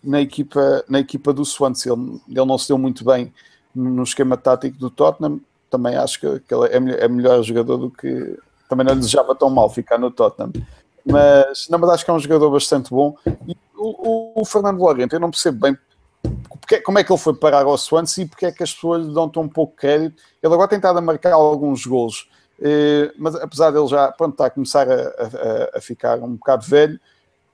na 0.06 0.20
equipa, 0.20 0.84
na 0.88 1.00
equipa 1.00 1.32
do 1.32 1.44
Swansea. 1.44 1.92
Ele, 1.92 2.20
ele 2.28 2.44
não 2.44 2.56
se 2.56 2.68
deu 2.68 2.78
muito 2.78 3.04
bem 3.04 3.32
no 3.74 4.02
esquema 4.02 4.36
tático 4.36 4.78
do 4.78 4.88
Tottenham. 4.88 5.40
Também 5.68 5.96
acho 5.96 6.20
que, 6.20 6.40
que 6.40 6.54
ele 6.54 6.68
é, 6.68 7.04
é 7.04 7.08
melhor 7.08 7.42
jogador 7.42 7.76
do 7.76 7.90
que, 7.90 8.38
também 8.68 8.86
não 8.86 8.96
desejava 8.96 9.34
tão 9.34 9.50
mal 9.50 9.68
ficar 9.68 9.98
no 9.98 10.10
Tottenham. 10.10 10.52
Mas, 11.04 11.68
não, 11.68 11.78
mas 11.78 11.90
acho 11.90 12.04
que 12.04 12.10
é 12.10 12.14
um 12.14 12.18
jogador 12.18 12.50
bastante 12.50 12.90
bom. 12.90 13.16
E 13.46 13.56
o, 13.76 14.40
o, 14.40 14.44
Fernando 14.44 14.78
Lorente, 14.78 15.14
eu 15.14 15.20
não 15.20 15.30
percebo 15.30 15.60
bem 15.60 15.76
porque, 16.58 16.80
como 16.80 16.98
é 16.98 17.04
que 17.04 17.12
ele 17.12 17.20
foi 17.20 17.34
parar 17.34 17.64
ao 17.64 17.78
Swansea 17.78 18.24
e 18.24 18.28
porque 18.28 18.46
é 18.46 18.52
que 18.52 18.62
as 18.62 18.74
pessoas 18.74 19.06
lhe 19.06 19.14
dão 19.14 19.28
tão 19.28 19.48
pouco 19.48 19.76
crédito. 19.76 20.20
Ele 20.42 20.52
agora 20.52 20.68
tem 20.68 20.78
estado 20.78 20.98
a 20.98 21.02
marcar 21.02 21.32
alguns 21.32 21.86
golos, 21.86 22.28
eh, 22.60 23.12
mas 23.16 23.36
apesar 23.36 23.70
dele 23.70 23.86
já 23.86 24.10
pronto, 24.10 24.32
está 24.32 24.46
a 24.46 24.50
começar 24.50 24.88
a, 24.90 24.94
a, 24.94 25.78
a 25.78 25.80
ficar 25.80 26.18
um 26.18 26.34
bocado 26.34 26.66
velho, 26.66 26.98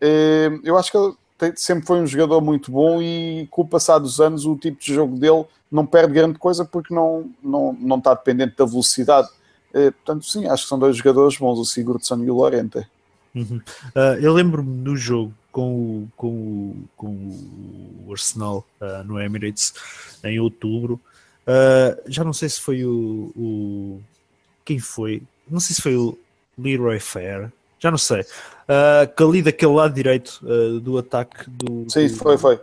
eh, 0.00 0.50
eu 0.64 0.78
acho 0.78 0.90
que 0.90 0.96
ele 0.96 1.14
sempre 1.57 1.86
foi 1.86 2.01
um 2.01 2.07
jogador 2.07 2.40
muito 2.40 2.70
bom 2.70 3.01
e 3.03 3.47
com 3.51 3.62
o 3.62 3.68
passar 3.68 3.99
dos 3.99 4.20
anos 4.20 4.45
o 4.45 4.57
tipo 4.57 4.80
de 4.80 4.95
jogo 4.95 5.16
dele 5.16 5.45
não 5.70 5.86
perde 5.86 6.12
grande 6.12 6.38
coisa 6.38 6.64
porque 6.64 6.95
não, 6.95 7.30
não, 7.43 7.76
não 7.80 7.99
está 7.99 8.14
dependente 8.14 8.57
da 8.57 8.64
velocidade. 8.64 9.28
Eh, 9.72 9.90
portanto, 9.90 10.26
sim, 10.26 10.47
acho 10.47 10.64
que 10.64 10.68
são 10.68 10.78
dois 10.78 10.97
jogadores 10.97 11.36
bons, 11.38 11.59
o 11.59 11.64
Sigurdsson 11.64 12.22
e 12.22 12.30
o 12.30 12.36
Lorente. 12.36 12.86
Uhum. 13.34 13.61
Uh, 13.97 14.20
eu 14.20 14.32
lembro-me 14.32 14.82
do 14.82 14.95
jogo 14.97 15.32
com 15.51 15.74
o, 15.74 16.09
com 16.16 16.28
o, 16.28 16.88
com 16.97 17.07
o 18.07 18.12
Arsenal 18.12 18.66
uh, 18.80 19.03
no 19.05 19.20
Emirates 19.20 19.72
em 20.22 20.38
outubro. 20.38 21.01
Uh, 21.47 22.01
já 22.07 22.22
não 22.22 22.32
sei 22.32 22.49
se 22.49 22.61
foi 22.61 22.84
o, 22.84 23.32
o, 23.34 24.01
Quem 24.64 24.78
foi? 24.78 25.22
Não 25.51 25.61
sei 25.61 25.74
se 25.74 25.82
foi 25.82 25.97
o 25.97 26.18
Leroy 26.59 27.01
Fair. 27.01 27.51
Já 27.83 27.91
não 27.91 27.99
sei. 27.99 28.20
Uh, 28.20 29.12
que 29.16 29.22
ali 29.24 29.43
daquele 29.43 29.72
lado 29.72 29.93
direito 29.93 30.41
do 30.80 30.99
ataque 30.99 31.51
do. 31.51 31.85
Sim, 31.91 32.07
do, 32.07 32.16
foi, 32.16 32.39
foi. 32.39 32.61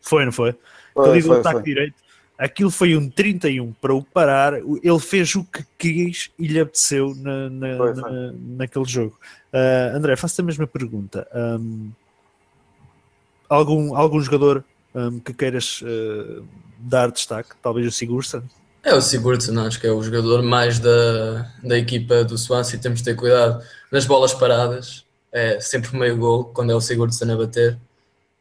Foi, 0.00 0.24
não 0.24 0.32
foi? 0.32 0.54
foi 0.94 1.10
ali 1.10 1.20
do 1.20 1.28
foi, 1.28 1.38
ataque 1.40 1.56
foi. 1.56 1.62
direito. 1.62 1.94
Aquilo 2.38 2.70
foi 2.70 2.96
um 2.96 3.10
31 3.10 3.74
para 3.74 3.94
o 3.94 4.02
parar. 4.02 4.54
Ele 4.54 4.98
fez 4.98 5.34
o 5.34 5.44
que 5.44 5.64
quis 5.78 6.30
e 6.38 6.46
lhe 6.46 6.58
apeteceu 6.58 7.14
na, 7.14 7.50
na, 7.50 7.76
foi, 7.76 7.94
na 7.94 8.32
naquele 8.56 8.86
jogo. 8.86 9.18
Uh, 9.52 9.96
André, 9.96 10.16
faço-te 10.16 10.40
a 10.40 10.44
mesma 10.44 10.66
pergunta. 10.66 11.28
Um, 11.32 11.90
algum, 13.48 13.94
algum 13.94 14.20
jogador 14.20 14.64
um, 14.94 15.20
que 15.20 15.34
queiras 15.34 15.82
uh, 15.82 16.44
dar 16.78 17.10
destaque? 17.10 17.50
Talvez 17.62 17.86
o 17.86 17.90
Sigurdsson? 17.92 18.42
É 18.84 18.94
o 18.94 19.00
Sigurdsson, 19.00 19.58
acho 19.60 19.80
que 19.80 19.86
é 19.86 19.90
o 19.90 20.02
jogador 20.02 20.42
mais 20.42 20.78
da, 20.78 21.50
da 21.62 21.78
equipa 21.78 22.22
do 22.22 22.36
Swansea. 22.36 22.78
Temos 22.78 22.98
de 22.98 23.06
ter 23.06 23.16
cuidado 23.16 23.64
nas 23.90 24.04
bolas 24.04 24.34
paradas. 24.34 25.06
É 25.32 25.58
sempre 25.58 25.96
meio 25.96 26.18
gol 26.18 26.44
quando 26.44 26.70
é 26.70 26.74
o 26.74 26.80
Sigurdsson 26.80 27.32
a 27.32 27.36
bater. 27.36 27.78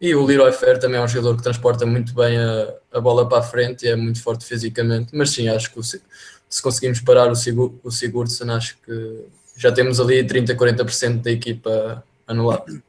E 0.01 0.13
o 0.13 0.25
Leroy 0.25 0.51
Fer 0.51 0.77
também 0.77 0.99
é 0.99 1.03
um 1.03 1.07
jogador 1.07 1.37
que 1.37 1.43
transporta 1.43 1.85
muito 1.85 2.13
bem 2.13 2.37
a, 2.37 2.73
a 2.91 2.99
bola 2.99 3.27
para 3.27 3.37
a 3.37 3.41
frente 3.41 3.85
e 3.85 3.87
é 3.87 3.95
muito 3.95 4.21
forte 4.21 4.43
fisicamente. 4.43 5.15
Mas 5.15 5.29
sim, 5.29 5.47
acho 5.47 5.71
que 5.71 5.79
o, 5.79 5.83
se 5.83 6.61
conseguimos 6.61 6.99
parar 6.99 7.31
o, 7.31 7.35
Sigur, 7.35 7.73
o 7.81 7.89
Sigurdsson, 7.89 8.51
acho 8.51 8.77
que 8.85 9.25
já 9.55 9.71
temos 9.71 9.97
ali 9.97 10.27
30, 10.27 10.55
40% 10.55 11.21
da 11.21 11.31
equipa 11.31 12.03
anulada. 12.27 12.83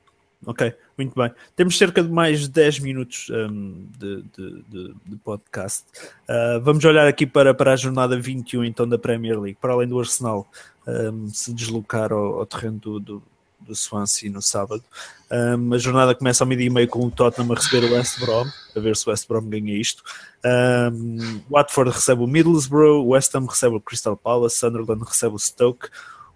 Ok, 0.45 0.75
muito 0.97 1.15
bem. 1.15 1.31
Temos 1.57 1.77
cerca 1.77 2.03
de 2.03 2.09
mais 2.09 2.49
10 2.49 2.81
minutos 2.81 3.29
um, 3.31 3.87
de, 3.99 4.23
de, 4.37 4.65
de, 4.69 4.95
de, 5.07 5.17
podcast. 5.17 5.85
Uh, 6.29 6.61
vamos 6.61 6.85
olhar 6.85 7.07
aqui 7.07 7.27
para, 7.27 7.53
para 7.53 7.73
a 7.73 7.77
jornada 7.77 8.19
21 8.19 8.65
então 8.65 8.89
da 8.89 8.99
Premier 8.99 9.41
League, 9.41 9.59
para 9.61 9.73
além 9.73 9.89
do 9.89 9.99
Arsenal 9.99 10.47
um, 10.87 11.29
se 11.29 11.53
deslocar 11.53 12.13
ao, 12.13 12.39
ao 12.41 12.47
terreno 12.47 12.79
do, 12.79 13.01
do, 13.01 13.23
do, 13.61 13.75
Swansea 13.75 14.31
no 14.31 14.43
sábado. 14.43 14.83
Um, 15.31 15.75
a 15.75 15.79
jornada 15.79 16.15
começa 16.15 16.45
ao 16.45 16.49
meio-dia 16.49 16.69
e 16.69 16.71
meio 16.71 16.89
com 16.89 17.07
o 17.07 17.11
Tottenham 17.11 17.53
a 17.53 17.55
receber 17.57 17.91
o 17.91 17.95
West 17.95 18.21
Brom, 18.21 18.47
a 18.77 18.81
ver 18.81 18.97
se 18.97 19.07
o 19.07 19.11
West 19.11 19.27
Brom 19.27 19.43
ganha 19.43 19.77
isto. 19.77 20.03
Um, 20.45 21.41
Watford 21.51 21.91
recebe 21.91 22.23
o 22.23 22.27
Middlesbrough, 22.27 23.09
West 23.09 23.35
Ham 23.35 23.47
recebe 23.47 23.77
o 23.77 23.81
Crystal 23.81 24.17
Palace, 24.17 24.59
Sunderland 24.59 25.05
recebe 25.05 25.35
o 25.35 25.39
Stoke, 25.39 25.89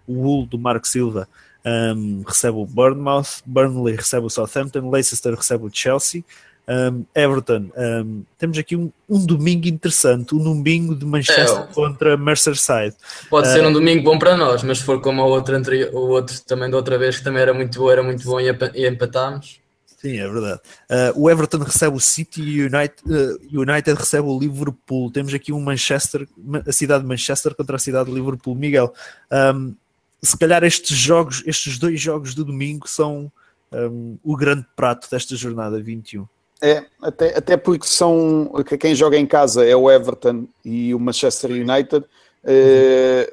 o 0.05 0.23
Hull 0.23 0.45
do 0.45 0.57
Marco 0.57 0.87
Silva 0.87 1.29
um, 1.65 2.23
recebe 2.25 2.57
o 2.57 2.65
Bournemouth, 2.65 3.41
Burnley 3.45 3.95
recebe 3.95 4.25
o 4.25 4.29
Southampton, 4.29 4.89
Leicester 4.89 5.33
recebe 5.33 5.65
o 5.65 5.69
Chelsea, 5.71 6.23
um, 6.69 7.03
Everton. 7.15 7.71
Um, 7.75 8.23
temos 8.37 8.57
aqui 8.57 8.75
um, 8.75 8.91
um, 9.09 9.25
domingo 9.25 9.67
interessante, 9.67 10.35
um 10.35 10.43
domingo 10.43 10.95
de 10.95 11.05
Manchester 11.05 11.63
é, 11.63 11.73
contra 11.73 12.15
Merseyside. 12.15 12.95
Pode 13.29 13.47
uh, 13.47 13.51
ser 13.51 13.65
um 13.65 13.73
domingo 13.73 14.03
bom 14.03 14.19
para 14.19 14.37
nós, 14.37 14.63
mas 14.63 14.77
se 14.79 14.83
for 14.83 15.01
como 15.01 15.23
o 15.23 15.27
outro, 15.27 15.57
o 15.93 16.09
outro 16.09 16.39
também 16.45 16.69
da 16.69 16.77
outra 16.77 16.97
vez, 16.97 17.17
que 17.17 17.23
também 17.23 17.41
era 17.41 17.53
muito 17.53 17.79
bom, 17.79 17.89
era 17.89 18.03
muito 18.03 18.23
bom 18.23 18.39
e, 18.39 18.49
e 18.75 18.87
empatámos. 18.87 19.59
Sim, 20.01 20.17
é 20.17 20.29
verdade. 20.29 20.61
Uh, 20.89 21.23
o 21.23 21.29
Everton 21.29 21.57
recebe 21.57 21.97
o 21.97 21.99
City 21.99 22.41
e 22.41 22.61
o 22.61 22.67
United, 22.67 23.03
uh, 23.05 23.61
United 23.61 23.99
recebe 23.99 24.29
o 24.29 24.39
Liverpool. 24.39 25.11
Temos 25.11 25.33
aqui 25.33 25.51
um 25.51 25.59
Manchester, 25.59 26.25
a 26.65 26.71
cidade 26.71 27.01
de 27.01 27.09
Manchester 27.09 27.53
contra 27.53 27.75
a 27.75 27.79
cidade 27.79 28.09
de 28.09 28.15
Liverpool. 28.15 28.55
Miguel, 28.55 28.93
um, 29.29 29.75
se 30.21 30.37
calhar 30.37 30.63
estes 30.63 30.95
jogos, 30.97 31.43
estes 31.45 31.77
dois 31.77 31.99
jogos 31.99 32.33
do 32.33 32.43
domingo 32.43 32.87
são 32.87 33.31
um, 33.71 34.17
o 34.23 34.35
grande 34.35 34.65
prato 34.75 35.09
desta 35.09 35.35
jornada 35.35 35.81
21. 35.81 36.27
É, 36.61 36.85
até, 37.01 37.37
até 37.37 37.57
porque 37.57 37.87
são 37.87 38.51
quem 38.79 38.93
joga 38.93 39.17
em 39.17 39.25
casa 39.25 39.65
é 39.65 39.75
o 39.75 39.89
Everton 39.89 40.45
e 40.63 40.93
o 40.93 40.99
Manchester 40.99 41.51
United. 41.51 42.05
Uhum. 42.43 43.25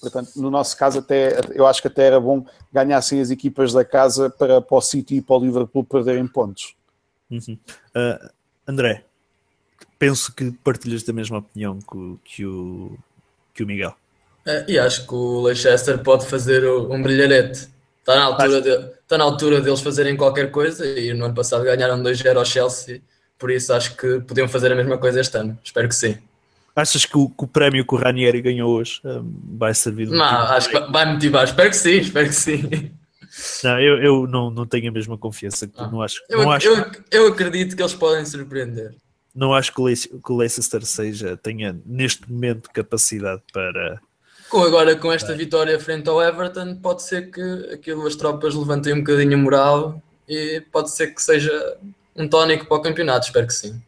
portanto, 0.00 0.30
no 0.36 0.50
nosso 0.50 0.76
caso, 0.76 0.98
até 1.00 1.40
eu 1.52 1.66
acho 1.66 1.80
que 1.80 1.88
até 1.88 2.06
era 2.06 2.20
bom 2.20 2.44
ganhassem 2.72 3.20
as 3.20 3.30
equipas 3.30 3.72
da 3.72 3.84
casa 3.84 4.28
para, 4.30 4.60
para 4.60 4.76
o 4.76 4.80
City 4.80 5.16
e 5.16 5.22
para 5.22 5.36
o 5.36 5.44
Liverpool 5.44 5.84
perderem 5.84 6.26
pontos. 6.26 6.74
Uhum. 7.30 7.58
Uh, 7.94 8.30
André, 8.66 9.04
penso 9.98 10.34
que 10.34 10.50
partilhas 10.50 11.02
da 11.02 11.12
mesma 11.12 11.38
opinião 11.38 11.78
que, 11.78 12.18
que, 12.24 12.46
o, 12.46 12.96
que 13.52 13.62
o 13.62 13.66
Miguel. 13.66 13.94
É, 14.46 14.64
e 14.68 14.78
acho 14.78 15.06
que 15.06 15.14
o 15.14 15.42
Leicester 15.42 15.98
pode 15.98 16.26
fazer 16.26 16.66
um 16.66 17.02
brilharete. 17.02 17.68
Está 18.00 18.16
na, 18.16 18.24
altura 18.24 18.60
de, 18.60 18.70
está 19.02 19.16
na 19.16 19.24
altura 19.24 19.60
deles 19.62 19.80
fazerem 19.80 20.16
qualquer 20.16 20.50
coisa 20.50 20.86
e 20.86 21.14
no 21.14 21.24
ano 21.24 21.34
passado 21.34 21.64
ganharam 21.64 22.02
2-0 22.02 22.36
ao 22.36 22.44
Chelsea, 22.44 23.00
por 23.38 23.50
isso 23.50 23.72
acho 23.72 23.96
que 23.96 24.20
podiam 24.20 24.46
fazer 24.46 24.70
a 24.70 24.74
mesma 24.74 24.98
coisa 24.98 25.20
este 25.20 25.38
ano. 25.38 25.58
Espero 25.64 25.88
que 25.88 25.94
sim. 25.94 26.18
Achas 26.76 27.06
que 27.06 27.16
o, 27.16 27.28
que 27.30 27.44
o 27.44 27.46
prémio 27.46 27.86
que 27.86 27.94
o 27.94 27.98
Ranieri 27.98 28.42
ganhou 28.42 28.76
hoje 28.76 29.00
um, 29.04 29.56
vai 29.56 29.72
servir? 29.72 30.08
Não, 30.08 30.22
acho 30.22 30.68
que 30.68 30.78
vai 30.92 31.10
motivar. 31.10 31.44
Espero 31.44 31.70
que 31.70 31.76
sim, 31.76 31.98
espero 31.98 32.28
que 32.28 32.34
sim. 32.34 32.90
Não, 33.62 33.80
eu, 33.80 34.02
eu 34.02 34.26
não, 34.26 34.50
não 34.50 34.66
tenho 34.66 34.90
a 34.90 34.92
mesma 34.92 35.16
confiança. 35.16 35.70
Ah, 35.76 35.88
não 35.88 36.02
acho, 36.02 36.20
eu, 36.28 36.42
não 36.42 36.50
acho 36.50 36.66
eu, 36.66 36.92
eu 37.10 37.26
acredito 37.28 37.74
que 37.74 37.82
eles 37.82 37.94
podem 37.94 38.24
surpreender. 38.26 38.94
Não 39.34 39.54
acho 39.54 39.72
que 39.72 39.80
o, 39.80 40.20
que 40.20 40.32
o 40.32 40.36
Leicester 40.36 40.84
seja, 40.84 41.36
tenha 41.36 41.76
neste 41.86 42.30
momento 42.30 42.70
capacidade 42.70 43.42
para, 43.52 44.00
com 44.48 44.62
agora 44.62 44.96
com 44.96 45.12
esta 45.12 45.34
vitória 45.34 45.78
frente 45.80 46.08
ao 46.08 46.22
Everton, 46.22 46.76
pode 46.76 47.02
ser 47.02 47.30
que 47.30 47.40
aquilo 47.72 48.06
as 48.06 48.16
tropas 48.16 48.54
levantem 48.54 48.94
um 48.94 48.98
bocadinho 48.98 49.34
a 49.34 49.40
moral 49.40 50.02
e 50.28 50.62
pode 50.72 50.90
ser 50.90 51.14
que 51.14 51.22
seja 51.22 51.76
um 52.16 52.28
tónico 52.28 52.66
para 52.66 52.76
o 52.76 52.82
campeonato, 52.82 53.26
espero 53.26 53.46
que 53.46 53.54
sim. 53.54 53.82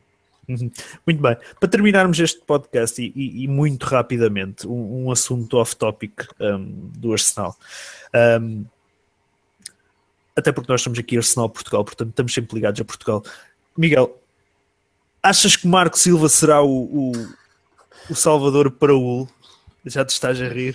Uhum. 0.49 0.71
Muito 1.05 1.21
bem, 1.21 1.37
para 1.59 1.69
terminarmos 1.69 2.19
este 2.21 2.41
podcast 2.41 3.03
e, 3.03 3.13
e, 3.17 3.45
e 3.45 3.49
muito 3.49 3.85
rapidamente, 3.85 4.67
um, 4.67 5.07
um 5.07 5.11
assunto 5.11 5.57
off-topic 5.57 6.27
um, 6.41 6.91
do 6.97 7.13
Arsenal. 7.13 7.57
Um, 8.41 8.65
até 10.37 10.53
porque 10.53 10.71
nós 10.71 10.81
estamos 10.81 10.99
aqui 10.99 11.17
Arsenal 11.17 11.49
Portugal, 11.49 11.85
portanto 11.85 12.11
estamos 12.11 12.33
sempre 12.33 12.55
ligados 12.55 12.81
a 12.81 12.85
Portugal. 12.85 13.25
Miguel, 13.77 14.21
achas 15.23 15.57
que 15.57 15.67
Marco 15.67 15.99
Silva 15.99 16.29
será 16.29 16.63
o, 16.63 16.85
o, 16.85 17.13
o 18.11 18.15
Salvador 18.15 18.71
para 18.71 18.95
o 18.95 19.27
já 19.87 20.05
te 20.05 20.11
estás 20.11 20.41
a 20.41 20.49
rir. 20.49 20.75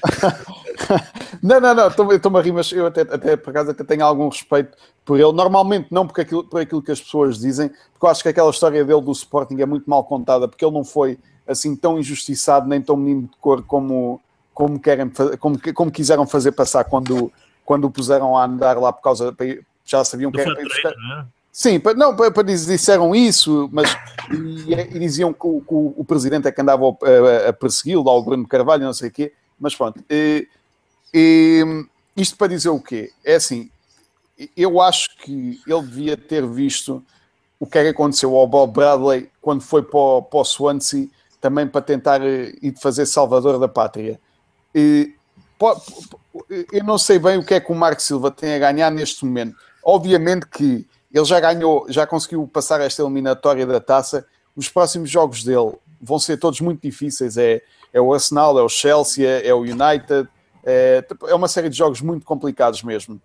não, 1.44 1.60
não, 1.60 1.76
não, 1.76 1.88
estou-me 1.88 2.40
a 2.40 2.42
rir, 2.42 2.52
mas 2.52 2.72
eu 2.72 2.86
até, 2.86 3.02
até 3.02 3.36
por 3.36 3.50
acaso 3.50 3.72
até 3.72 3.84
tenho 3.84 4.06
algum 4.06 4.30
respeito 4.30 4.78
por 5.04 5.20
ele. 5.20 5.32
Normalmente 5.34 5.88
não 5.92 6.08
porque 6.08 6.22
aquilo, 6.22 6.44
por 6.44 6.62
aquilo 6.62 6.82
que 6.82 6.92
as 6.92 7.02
pessoas 7.02 7.40
dizem, 7.40 7.70
porque 7.70 8.06
eu 8.06 8.10
acho 8.10 8.24
que 8.24 8.30
aquela 8.30 8.50
história 8.50 8.84
dele 8.84 9.02
do 9.02 9.12
Sporting 9.12 9.60
é 9.60 9.66
muito 9.66 9.90
mal 9.90 10.04
contada, 10.04 10.48
porque 10.48 10.64
ele 10.64 10.74
não 10.74 10.84
foi 10.84 11.20
assim 11.48 11.76
tão 11.76 12.00
injustiçado 12.00 12.68
nem 12.68 12.82
tão 12.82 12.96
menino 12.96 13.24
de 13.24 13.38
cor 13.40 13.64
como, 13.64 14.22
como, 14.54 14.80
querem, 14.80 15.12
como, 15.40 15.60
como 15.74 15.92
quiseram 15.92 16.26
fazer 16.26 16.54
passar 16.54 16.86
quando, 16.86 17.32
quando 17.66 17.86
o 17.86 17.92
puseram 17.92 18.38
a 18.38 18.46
andar 18.46 18.78
lá 18.78 18.94
por 18.94 19.02
causa. 19.02 19.36
Já 19.84 20.06
sabiam 20.06 20.32
do 20.32 20.36
que 20.36 20.42
era 20.42 20.54
para 20.54 20.62
ir 20.62 20.68
buscar. 20.68 20.94
Não 20.96 21.20
é? 21.20 21.26
Sim, 21.52 21.82
não, 21.98 22.16
para, 22.16 22.44
disseram 22.44 23.14
isso, 23.14 23.70
mas 23.74 23.94
e, 24.32 24.74
e 24.74 25.00
diziam 25.00 25.34
que 25.34 25.46
o, 25.46 25.60
que 25.60 25.74
o, 25.74 26.06
presidente 26.06 26.48
é 26.48 26.52
que 26.52 26.62
andava 26.62 26.86
a, 26.86 27.50
a 27.50 27.54
persegui-lo, 27.54 28.10
ao 28.10 28.24
Bruno 28.24 28.48
Carvalho, 28.48 28.86
não 28.86 28.94
sei 28.94 29.10
o 29.10 29.12
quê, 29.12 29.34
mas 29.60 29.76
pronto. 29.76 30.02
E, 30.10 30.48
e, 31.14 31.86
isto 32.16 32.38
para 32.38 32.48
dizer 32.48 32.70
o 32.70 32.80
quê? 32.80 33.12
É 33.24 33.36
assim, 33.36 33.70
eu 34.56 34.80
acho 34.80 35.18
que 35.18 35.60
ele 35.68 35.82
devia 35.82 36.16
ter 36.16 36.48
visto 36.48 37.04
o 37.60 37.68
que 37.68 37.78
é 37.78 37.84
que 37.84 37.90
aconteceu 37.90 38.36
ao 38.36 38.48
Bob 38.48 38.74
Bradley 38.74 39.30
quando 39.42 39.62
foi 39.62 39.84
para 39.84 40.00
o, 40.00 40.22
para 40.22 40.40
o 40.40 40.46
Swansea, 40.46 41.08
também 41.42 41.68
para 41.68 41.82
tentar 41.82 42.22
eh, 42.22 42.54
ir 42.62 42.74
fazer 42.80 43.06
salvador 43.06 43.60
da 43.60 43.68
pátria. 43.68 44.20
E, 44.74 45.14
eu 46.72 46.84
não 46.84 46.98
sei 46.98 47.20
bem 47.20 47.38
o 47.38 47.46
que 47.46 47.54
é 47.54 47.60
que 47.60 47.72
o 47.72 47.76
Marco 47.76 48.02
Silva 48.02 48.32
tem 48.32 48.56
a 48.56 48.60
ganhar 48.60 48.90
neste 48.90 49.26
momento. 49.26 49.56
Obviamente 49.84 50.48
que 50.48 50.88
ele 51.14 51.26
já 51.26 51.40
ganhou, 51.40 51.86
já 51.90 52.08
conseguiu 52.08 52.48
passar 52.48 52.82
esta 52.82 53.02
eliminatória 53.02 53.66
da 53.66 53.80
taça. 53.80 54.26
Os 54.56 54.70
próximos 54.70 55.10
jogos 55.10 55.44
dele 55.44 55.74
vão 56.02 56.20
ser 56.20 56.38
todos 56.38 56.62
muito 56.62 56.82
difíceis. 56.82 57.38
É, 57.38 57.62
é 57.94 58.00
o 58.00 58.14
Arsenal, 58.14 58.58
é 58.58 58.64
o 58.64 58.70
Chelsea, 58.70 59.28
é 59.28 59.54
o 59.54 59.62
United. 59.62 60.28
É, 60.64 61.06
é 61.28 61.36
uma 61.36 61.48
série 61.48 61.70
de 61.70 61.78
jogos 61.78 62.02
muito 62.02 62.26
complicados 62.26 62.82
mesmo. 62.84 63.22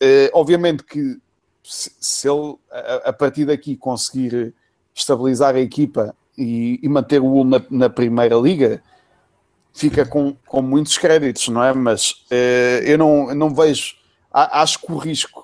É, 0.00 0.30
obviamente 0.32 0.82
que 0.82 1.18
se, 1.62 2.28
ele, 2.28 2.56
a, 3.04 3.12
partir 3.12 3.44
daqui, 3.44 3.76
conseguir 3.76 4.54
estabilizar 4.94 5.54
a 5.54 5.60
equipa 5.60 6.14
e, 6.36 6.80
e 6.82 6.88
manter 6.88 7.20
o 7.20 7.26
Hull 7.26 7.44
na, 7.44 7.62
na, 7.70 7.90
primeira 7.90 8.34
liga, 8.36 8.82
fica 9.72 10.04
com, 10.04 10.34
com 10.46 10.62
muitos 10.62 10.96
créditos, 10.98 11.48
não 11.48 11.62
é? 11.62 11.72
Mas 11.72 12.24
é, 12.30 12.82
eu 12.84 12.98
não, 12.98 13.34
não 13.34 13.54
vejo. 13.54 13.94
Acho 14.32 14.80
que 14.80 14.92
o 14.92 14.96
risco 14.96 15.39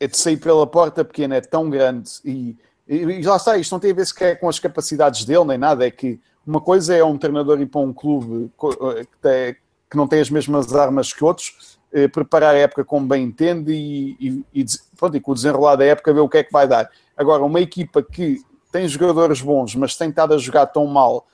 é 0.00 0.06
de 0.06 0.16
sair 0.16 0.38
pela 0.38 0.66
porta 0.66 1.04
pequena 1.04 1.36
é 1.36 1.40
tão 1.42 1.68
grande 1.68 2.10
e, 2.24 2.56
e 2.88 3.22
lá 3.22 3.36
está, 3.36 3.56
isto 3.56 3.70
não 3.70 3.78
tem 3.78 3.92
a 3.92 3.94
ver 3.94 4.06
sequer 4.06 4.40
com 4.40 4.48
as 4.48 4.58
capacidades 4.58 5.24
dele 5.24 5.44
nem 5.44 5.58
nada, 5.58 5.86
é 5.86 5.90
que 5.90 6.18
uma 6.44 6.60
coisa 6.60 6.96
é 6.96 7.04
um 7.04 7.18
treinador 7.18 7.60
ir 7.60 7.66
para 7.66 7.80
um 7.80 7.92
clube 7.92 8.50
que, 8.58 9.18
tem, 9.20 9.54
que 9.90 9.96
não 9.96 10.08
tem 10.08 10.20
as 10.20 10.30
mesmas 10.30 10.74
armas 10.74 11.12
que 11.12 11.22
outros, 11.22 11.78
eh, 11.92 12.08
preparar 12.08 12.54
a 12.54 12.58
época 12.58 12.84
como 12.84 13.06
bem 13.06 13.24
entende 13.24 13.72
e, 13.72 14.16
e, 14.18 14.44
e, 14.62 14.64
pronto, 14.96 15.16
e 15.16 15.20
com 15.20 15.32
o 15.32 15.34
desenrolar 15.34 15.76
da 15.76 15.84
época 15.84 16.12
ver 16.12 16.20
o 16.20 16.28
que 16.28 16.38
é 16.38 16.44
que 16.44 16.52
vai 16.52 16.66
dar. 16.66 16.90
Agora, 17.16 17.44
uma 17.44 17.60
equipa 17.60 18.02
que 18.02 18.40
tem 18.72 18.88
jogadores 18.88 19.40
bons, 19.40 19.74
mas 19.74 19.96
tem 19.96 20.08
estado 20.08 20.34
a 20.34 20.38
jogar 20.38 20.66
tão 20.66 20.86
mal, 20.86 21.26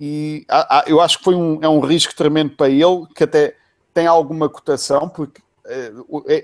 e 0.00 0.46
eu 0.86 1.00
acho 1.00 1.18
que 1.18 1.24
foi 1.24 1.34
um, 1.34 1.58
é 1.60 1.68
um 1.68 1.80
risco 1.80 2.14
tremendo 2.14 2.56
para 2.56 2.70
ele, 2.70 3.06
que 3.14 3.24
até 3.24 3.54
tem 3.92 4.06
alguma 4.06 4.48
cotação, 4.48 5.08
porque 5.08 5.42
eh, 5.42 5.49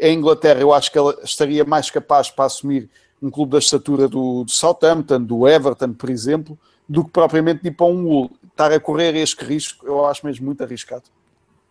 a 0.03 0.09
Inglaterra 0.09 0.61
eu 0.61 0.73
acho 0.73 0.91
que 0.91 0.99
ela 0.99 1.17
estaria 1.23 1.65
mais 1.65 1.91
capaz 1.91 2.31
para 2.31 2.45
assumir 2.45 2.89
um 3.21 3.31
clube 3.31 3.53
da 3.53 3.59
estatura 3.59 4.09
do, 4.09 4.45
do 4.45 4.51
Southampton, 4.51 5.23
do 5.23 5.49
Everton, 5.49 5.93
por 5.93 6.11
exemplo, 6.11 6.59
do 6.89 7.05
que 7.05 7.11
propriamente 7.11 7.67
ir 7.67 7.73
para 7.73 7.87
um 7.87 8.05
Wool. 8.05 8.31
Estar 8.51 8.73
a 8.73 8.81
correr 8.81 9.15
este 9.17 9.45
risco, 9.45 9.87
eu 9.87 10.07
acho 10.07 10.25
mesmo 10.25 10.47
muito 10.47 10.63
arriscado. 10.63 11.05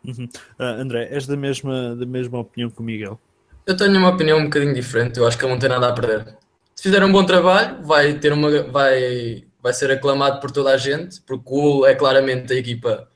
Uhum. 0.03 0.25
Uh, 0.59 0.63
André, 0.63 1.07
és 1.11 1.25
da 1.25 1.35
mesma, 1.35 1.95
da 1.95 2.05
mesma 2.05 2.39
opinião 2.39 2.69
que 2.69 2.79
o 2.79 2.83
Miguel? 2.83 3.19
Eu 3.65 3.75
tenho 3.75 3.97
uma 3.97 4.09
opinião 4.09 4.37
um 4.37 4.43
bocadinho 4.43 4.73
diferente. 4.73 5.17
Eu 5.17 5.27
acho 5.27 5.37
que 5.37 5.43
ele 5.43 5.53
não 5.53 5.59
tem 5.59 5.69
nada 5.69 5.87
a 5.87 5.93
perder. 5.93 6.37
Se 6.75 6.83
fizer 6.83 7.03
um 7.03 7.11
bom 7.11 7.25
trabalho, 7.25 7.83
vai, 7.83 8.13
ter 8.19 8.31
uma, 8.31 8.63
vai, 8.63 9.45
vai 9.61 9.73
ser 9.73 9.89
aclamado 9.89 10.39
por 10.39 10.51
toda 10.51 10.71
a 10.71 10.77
gente, 10.77 11.21
porque 11.21 11.49
o 11.49 11.57
Wool 11.57 11.87
é 11.87 11.95
claramente 11.95 12.53
a 12.53 12.55
equipa 12.55 13.07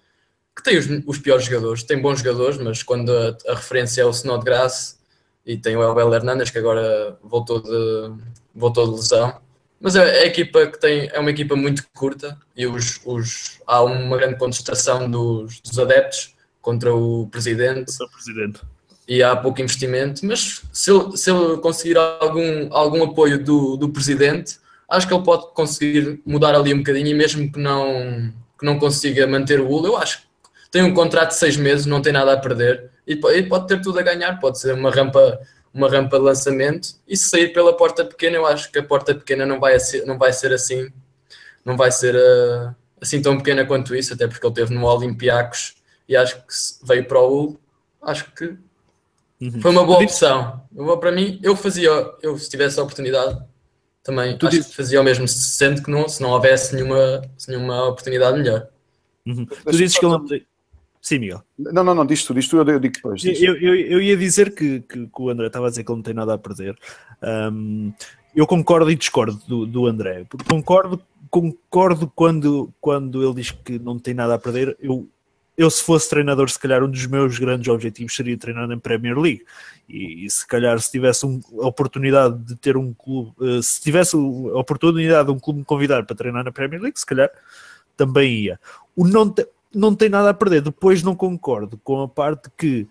que 0.60 0.64
tem 0.64 0.78
os, 0.78 0.88
os, 1.08 1.18
piores 1.18 1.46
jogadores. 1.46 1.84
Tem 1.84 2.02
bons 2.02 2.20
jogadores, 2.20 2.58
mas 2.58 2.84
quando 2.84 3.12
a, 3.12 3.38
a 3.48 3.56
referência 3.56 4.02
é 4.02 4.06
o 4.06 4.10
Snodgrass 4.10 5.00
e 5.46 5.58
tem 5.58 5.76
o 5.76 5.84
Elbel 5.84 6.14
Hernandes, 6.14 6.50
que 6.50 6.58
agora 6.58 7.18
voltou 7.24 7.62
de, 7.62 8.14
voltou 8.54 8.86
de 8.86 8.96
lesão. 8.96 9.40
Mas 9.80 9.96
é, 9.96 10.20
é, 10.20 10.24
a 10.24 10.26
equipa 10.26 10.68
que 10.68 10.80
tem 10.80 11.10
é 11.12 11.20
uma 11.20 11.32
equipa 11.32 11.56
muito 11.56 11.84
curta 11.96 12.38
e 12.56 12.68
os, 12.68 13.00
os, 13.06 13.60
há 13.66 13.82
uma 13.82 14.18
grande 14.18 14.38
contestação 14.38 15.10
dos, 15.10 15.62
dos 15.62 15.80
adeptos 15.80 16.36
contra 16.62 16.94
o 16.94 17.28
presidente. 17.28 17.86
Contra 17.92 18.06
o 18.06 18.10
presidente. 18.10 18.62
E 19.08 19.24
há 19.24 19.36
pouco 19.36 19.62
investimento, 19.62 20.24
mas 20.24 20.62
se 20.72 20.92
ele, 20.92 21.18
se 21.18 21.32
ele 21.32 21.58
conseguir 21.58 21.98
algum, 21.98 22.72
algum 22.72 23.04
apoio 23.04 23.44
do, 23.44 23.76
do 23.76 23.90
presidente, 23.90 24.60
acho 24.88 25.08
que 25.08 25.14
ele 25.14 25.24
pode 25.24 25.52
conseguir 25.54 26.22
mudar 26.24 26.54
ali 26.54 26.74
um 26.74 26.80
bocadinho 26.80 27.08
e 27.08 27.14
mesmo 27.16 27.52
que 27.52 27.60
não, 27.60 28.32
que 28.60 28.66
não 28.66 28.78
consiga 28.78 29.26
manter 29.26 29.60
o 29.62 29.68
Ul, 29.68 29.88
eu 29.88 29.98
acho 29.98 30.29
tem 30.72 30.84
um 30.84 30.94
contrato 30.94 31.30
de 31.30 31.36
seis 31.36 31.58
meses, 31.58 31.86
não 31.86 32.02
tem 32.02 32.14
nada 32.14 32.34
a 32.34 32.38
perder 32.38 32.92
e 33.08 33.16
pode 33.16 33.68
ter 33.68 33.82
tudo 33.82 34.00
a 34.00 34.04
ganhar, 34.04 34.40
pode 34.40 34.60
ser 34.60 34.74
uma 34.74 34.92
rampa 34.92 35.40
uma 35.74 35.90
rampa 35.90 36.18
de 36.18 36.24
lançamento 36.24 36.96
e 37.08 37.16
se 37.16 37.30
sair 37.30 37.54
pela 37.54 37.76
porta 37.76 38.04
pequena, 38.04 38.38
eu 38.38 38.46
acho 38.46 38.72
que 38.72 38.80
a 38.80 38.84
porta 38.84 39.14
pequena 39.14 39.46
não 39.46 39.60
vai 39.60 39.80
ser, 39.80 40.06
não 40.06 40.18
vai 40.18 40.34
ser 40.34 40.52
assim, 40.52 40.92
não 41.64 41.78
vai 41.78 41.92
ser 41.92 42.16
uh, 42.16 42.76
assim 43.00 43.22
tão 43.22 43.38
pequena 43.38 43.66
quanto 43.66 43.96
isso, 43.96 44.14
até 44.14 44.28
porque 44.28 44.46
ele 44.46 44.54
teve 44.54 44.74
no 44.74 44.86
Olympiacos 44.86 45.76
e 46.08 46.16
acho 46.16 46.38
que 46.38 46.54
veio 46.84 47.06
para 47.06 47.20
o 47.20 47.44
UL, 47.44 47.60
acho 48.02 48.32
que 48.34 48.56
uhum. 49.42 49.62
foi 49.62 49.72
uma 49.72 49.86
boa 49.86 50.04
opção. 50.04 50.62
Eu, 50.76 50.98
para 50.98 51.12
mim, 51.12 51.40
eu 51.44 51.56
fazia, 51.56 51.90
eu 52.22 52.38
se 52.38 52.50
tivesse 52.50 52.80
a 52.80 52.84
oportunidade, 52.84 53.40
também 54.04 54.38
tu 54.38 54.48
acho 54.48 54.58
dizes... 54.58 54.72
que 54.72 54.78
fazia 54.78 55.00
o 55.00 55.04
mesmo, 55.04 55.28
sendo 55.28 55.84
que 55.84 55.92
não, 55.92 56.10
se 56.10 56.22
não 56.22 56.32
houvesse 56.32 56.74
nenhuma, 56.74 57.22
nenhuma 57.48 57.88
oportunidade 57.90 58.40
melhor. 58.40 58.68
Uhum. 59.26 59.46
Tu 59.46 59.72
dizes 59.72 60.00
que 60.00 60.06
ele 60.06 60.14
não 60.14 60.26
Sim, 61.02 61.20
Miguel. 61.20 61.42
Não, 61.58 61.84
não, 61.84 61.96
não, 61.96 62.06
diz 62.06 62.24
tu, 62.26 62.34
diz 62.34 62.48
tu, 62.48 62.58
eu, 62.58 62.66
digo 62.66 62.80
depois. 62.80 63.24
Eu, 63.24 63.56
eu, 63.56 63.76
eu, 63.76 64.02
ia 64.02 64.18
dizer 64.18 64.54
que, 64.54 64.82
que, 64.82 65.08
que, 65.08 65.22
o 65.22 65.30
André 65.30 65.48
estava 65.48 65.68
a 65.68 65.70
dizer 65.70 65.84
que 65.84 65.92
ele 65.92 65.98
não 65.98 66.04
tem 66.04 66.14
nada 66.14 66.34
a 66.34 66.38
perder. 66.38 66.78
Um, 67.52 67.94
eu 68.36 68.46
concordo 68.46 68.92
e 68.92 68.96
discordo 68.96 69.40
do, 69.48 69.66
do 69.66 69.88
André. 69.88 70.26
Concordo, 70.48 71.02
concordo 71.30 72.12
quando, 72.14 72.74
quando 72.82 73.24
ele 73.24 73.36
diz 73.36 73.52
que 73.52 73.80
não 73.80 73.98
tem 73.98 74.14
nada 74.14 74.36
a 74.36 74.40
perder. 74.40 74.78
Eu, 74.80 75.08
eu, 75.58 75.70
se 75.70 75.84
fosse 75.84 76.10
treinador, 76.10 76.50
se 76.50 76.60
calhar 76.60 76.84
um 76.84 76.90
dos 76.90 77.06
meus 77.06 77.40
grandes 77.40 77.68
objetivos 77.70 78.16
seria 78.16 78.38
treinar 78.38 78.68
na 78.68 78.78
Premier 78.78 79.18
League. 79.18 79.44
E, 79.88 80.26
e 80.26 80.30
se 80.30 80.46
calhar, 80.46 80.80
se 80.80 80.92
tivesse 80.92 81.26
um, 81.26 81.42
a 81.62 81.68
oportunidade 81.68 82.38
de 82.40 82.56
ter 82.56 82.78
um 82.78 82.94
clube, 82.94 83.34
uh, 83.40 83.64
se 83.64 83.82
tivesse 83.82 84.16
a 84.16 84.20
oportunidade 84.20 85.28
de 85.28 85.34
um 85.34 85.40
clube 85.40 85.60
me 85.60 85.66
convidar 85.66 86.06
para 86.06 86.16
treinar 86.16 86.44
na 86.44 86.52
Premier 86.52 86.82
League, 86.82 87.00
se 87.00 87.06
calhar 87.06 87.30
também 87.98 88.34
ia. 88.34 88.60
O 88.96 89.06
não 89.08 89.30
te, 89.30 89.46
não 89.74 89.96
tem 89.96 90.10
nada 90.10 90.30
a 90.30 90.34
perder. 90.34 90.62
Depois 90.62 91.04
não 91.04 91.16
concordo 91.16 91.80
com 91.84 92.02
a 92.02 92.08
parte 92.08 92.50
que 92.58 92.88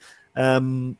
um, 0.62 0.94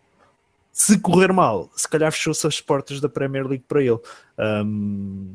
se 0.73 0.99
correr 0.99 1.33
mal, 1.33 1.71
se 1.75 1.89
calhar 1.89 2.11
fechou-se 2.13 2.47
as 2.47 2.61
portas 2.61 3.01
da 3.01 3.09
Premier 3.09 3.47
League 3.47 3.65
para 3.67 3.83
ele. 3.83 3.99
Um, 4.39 5.35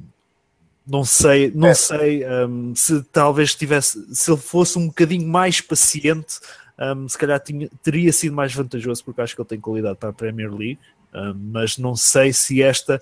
não 0.85 1.05
sei, 1.05 1.51
não 1.53 1.69
é. 1.69 1.73
sei 1.73 2.25
um, 2.25 2.75
se 2.75 3.01
talvez 3.03 3.55
tivesse, 3.55 4.05
se 4.13 4.31
ele 4.31 4.39
fosse 4.39 4.77
um 4.77 4.87
bocadinho 4.87 5.27
mais 5.27 5.61
paciente, 5.61 6.39
um, 6.79 7.07
se 7.07 7.17
calhar 7.17 7.39
tinha, 7.39 7.69
teria 7.81 8.11
sido 8.11 8.35
mais 8.35 8.53
vantajoso, 8.53 9.03
porque 9.03 9.21
acho 9.21 9.35
que 9.35 9.41
ele 9.41 9.49
tem 9.49 9.59
qualidade 9.59 9.97
para 9.97 10.09
a 10.09 10.13
Premier 10.13 10.49
League, 10.49 10.79
um, 11.13 11.33
mas 11.51 11.77
não 11.77 11.95
sei 11.95 12.33
se 12.33 12.61
esta 12.61 13.01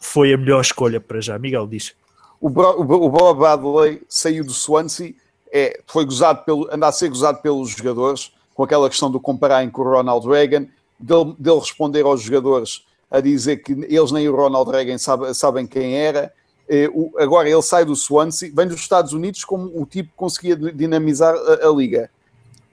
foi 0.00 0.32
a 0.32 0.36
melhor 0.38 0.60
escolha 0.60 1.00
para 1.00 1.20
já. 1.20 1.38
Miguel 1.38 1.66
diz. 1.66 1.94
O, 2.40 2.48
Bro, 2.48 2.80
o 2.80 3.10
Bob 3.10 3.38
Bradley 3.38 4.02
saiu 4.08 4.44
do 4.44 4.52
Swansea 4.52 5.14
é, 5.52 5.80
foi 5.86 6.04
gozado 6.04 6.44
pelo, 6.44 6.68
anda 6.72 6.88
a 6.88 6.92
ser 6.92 7.08
gozado 7.08 7.40
pelos 7.40 7.70
jogadores, 7.70 8.32
com 8.54 8.62
aquela 8.62 8.88
questão 8.88 9.10
do 9.10 9.20
compararem 9.20 9.70
com 9.70 9.82
o 9.82 9.84
Ronald 9.84 10.26
Reagan, 10.26 10.66
dele, 10.98 11.34
dele 11.38 11.60
responder 11.60 12.04
aos 12.04 12.22
jogadores 12.22 12.84
a 13.10 13.20
dizer 13.20 13.58
que 13.58 13.72
eles 13.72 14.10
nem 14.10 14.28
o 14.28 14.34
Ronald 14.34 14.70
Reagan 14.70 14.98
sabe, 14.98 15.32
sabem 15.34 15.66
quem 15.66 15.94
era. 15.94 16.32
É, 16.68 16.88
o, 16.92 17.12
agora 17.18 17.48
ele 17.48 17.62
sai 17.62 17.84
do 17.84 17.94
Swansea, 17.94 18.50
vem 18.52 18.66
dos 18.66 18.80
Estados 18.80 19.12
Unidos 19.12 19.44
como 19.44 19.70
o 19.80 19.86
tipo 19.86 20.10
que 20.10 20.16
conseguia 20.16 20.56
dinamizar 20.56 21.34
a, 21.34 21.68
a 21.68 21.70
liga. 21.70 22.10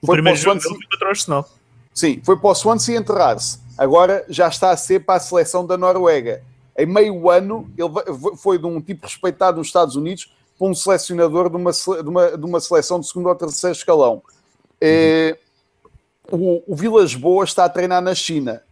O 0.02 0.06
foi 0.06 0.16
primeiro 0.16 0.38
Swansea, 0.38 0.70
jogo 0.70 0.80
contra 0.90 1.06
o 1.06 1.10
Arsenal. 1.10 1.50
Sim, 1.94 2.20
foi 2.24 2.36
para 2.36 2.50
o 2.50 2.54
Swansea 2.54 2.98
enterrar-se. 2.98 3.60
Agora 3.78 4.24
já 4.28 4.48
está 4.48 4.70
a 4.70 4.76
ser 4.76 5.00
para 5.00 5.16
a 5.16 5.20
seleção 5.20 5.64
da 5.64 5.76
Noruega. 5.76 6.42
Em 6.76 6.86
meio 6.86 7.30
ano, 7.30 7.70
ele 7.78 8.36
foi 8.36 8.58
de 8.58 8.66
um 8.66 8.80
tipo 8.80 9.06
respeitado 9.06 9.58
nos 9.58 9.68
Estados 9.68 9.94
Unidos 9.94 10.32
para 10.64 10.70
um 10.70 10.74
selecionador 10.74 11.50
de 11.50 11.56
uma, 11.56 11.72
de 11.72 12.08
uma, 12.08 12.38
de 12.38 12.44
uma 12.46 12.60
seleção 12.60 12.98
de 12.98 13.06
segundo 13.06 13.28
ou 13.28 13.34
terceiro 13.34 13.76
escalão. 13.76 14.22
É, 14.80 15.36
o, 16.30 16.62
o 16.66 16.74
Vilas 16.74 17.14
Boas 17.14 17.50
está 17.50 17.64
a 17.66 17.68
treinar 17.68 18.00
na 18.00 18.14
China 18.14 18.62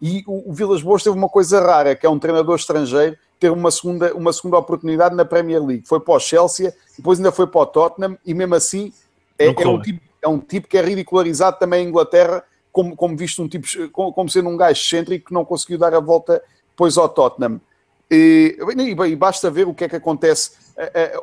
e 0.00 0.22
o, 0.26 0.50
o 0.50 0.52
Vilas 0.52 0.82
Boas 0.82 1.02
teve 1.02 1.16
uma 1.16 1.28
coisa 1.28 1.60
rara, 1.60 1.96
que 1.96 2.06
é 2.06 2.10
um 2.10 2.18
treinador 2.18 2.56
estrangeiro 2.56 3.16
ter 3.38 3.50
uma 3.50 3.70
segunda, 3.70 4.14
uma 4.14 4.32
segunda 4.32 4.58
oportunidade 4.58 5.14
na 5.14 5.24
Premier 5.24 5.64
League. 5.64 5.86
Foi 5.86 5.98
para 5.98 6.14
o 6.14 6.20
Chelsea, 6.20 6.74
depois 6.96 7.18
ainda 7.18 7.32
foi 7.32 7.46
para 7.46 7.60
o 7.60 7.66
Tottenham 7.66 8.16
e 8.24 8.34
mesmo 8.34 8.54
assim 8.54 8.92
é, 9.38 9.46
é 9.46 9.68
um, 9.68 9.80
tipo, 9.80 10.00
é 10.22 10.28
um 10.28 10.38
tipo 10.38 10.68
que 10.68 10.76
é 10.76 10.82
ridicularizado 10.82 11.58
também 11.58 11.84
em 11.84 11.88
Inglaterra 11.88 12.44
como, 12.70 12.94
como 12.94 13.16
visto 13.16 13.42
um 13.42 13.48
tipo, 13.48 13.66
como, 13.90 14.12
como 14.12 14.28
sendo 14.28 14.48
um 14.48 14.56
gajo 14.56 14.80
excêntrico 14.80 15.28
que 15.28 15.34
não 15.34 15.44
conseguiu 15.44 15.78
dar 15.78 15.94
a 15.94 16.00
volta 16.00 16.42
depois 16.70 16.96
ao 16.96 17.08
Tottenham. 17.08 17.60
E, 18.10 18.58
e, 19.06 19.16
basta 19.16 19.50
ver 19.50 19.68
o 19.68 19.74
que 19.74 19.84
é 19.84 19.88
que 19.88 19.96
acontece 19.96 20.52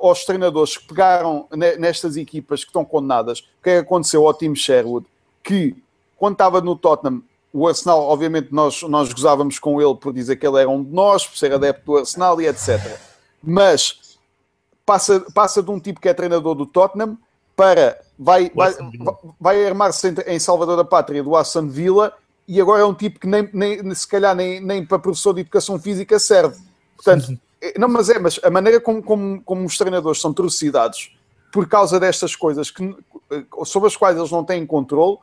aos 0.02 0.26
treinadores 0.26 0.78
que 0.78 0.88
pegaram 0.88 1.48
nestas 1.80 2.18
equipas 2.18 2.64
que 2.64 2.70
estão 2.70 2.86
condenadas. 2.86 3.40
O 3.40 3.64
que 3.64 3.70
é 3.70 3.74
que 3.76 3.86
aconteceu 3.86 4.26
ao 4.28 4.34
time 4.34 4.56
Sherwood? 4.56 5.06
Que 5.44 5.76
quando 6.16 6.34
estava 6.34 6.62
no 6.62 6.76
Tottenham, 6.76 7.22
o 7.54 7.68
Arsenal, 7.68 8.02
obviamente, 8.02 8.50
nós, 8.52 8.82
nós 8.84 9.12
gozávamos 9.12 9.58
com 9.58 9.82
ele 9.82 9.96
por 9.96 10.14
dizer 10.14 10.36
que 10.36 10.46
ele 10.46 10.60
era 10.60 10.70
um 10.70 10.84
de 10.84 10.92
nós, 10.92 11.26
por 11.26 11.38
ser 11.38 11.54
adepto 11.54 11.86
do 11.86 11.98
Arsenal 11.98 12.40
e 12.42 12.48
etc. 12.48 13.00
Mas 13.42 14.18
passa, 14.86 15.26
passa 15.34 15.64
de 15.64 15.72
um 15.72 15.80
tipo 15.80 16.00
que 16.00 16.10
é 16.10 16.14
treinador 16.14 16.56
do 16.56 16.66
Tottenham 16.66 17.18
para 17.56 18.00
vai, 18.18 18.52
vai, 18.54 18.74
vai 19.40 19.66
armar-se 19.66 20.14
em 20.28 20.40
Salvador 20.40 20.78
da 20.78 20.86
Pátria 20.86 21.24
do 21.24 21.36
Aston 21.36 21.68
Villa 21.68 22.14
e 22.48 22.62
agora 22.62 22.82
é 22.82 22.86
um 22.86 22.94
tipo 22.94 23.20
que 23.20 23.28
nem, 23.28 23.50
nem 23.54 23.94
se 23.96 24.08
calhar 24.08 24.36
nem, 24.36 24.60
nem 24.60 24.86
para 24.86 25.00
professor 25.00 25.34
de 25.34 25.42
educação 25.42 25.80
física 25.80 26.18
serve. 26.18 26.58
Portanto, 26.96 27.38
não, 27.78 27.88
mas 27.88 28.10
é, 28.10 28.20
mas 28.20 28.40
a 28.44 28.50
maneira 28.50 28.80
como, 28.80 29.02
como, 29.02 29.42
como 29.42 29.66
os 29.66 29.78
treinadores 29.78 30.22
são 30.22 30.34
trucidados 30.34 31.16
por 31.52 31.68
causa 31.68 32.00
destas 32.00 32.36
coisas 32.36 32.70
que, 32.70 32.96
sobre 33.66 33.88
as 33.88 33.96
quais 33.96 34.18
eles 34.18 34.32
não 34.32 34.44
têm 34.44 34.66
controle, 34.66 35.18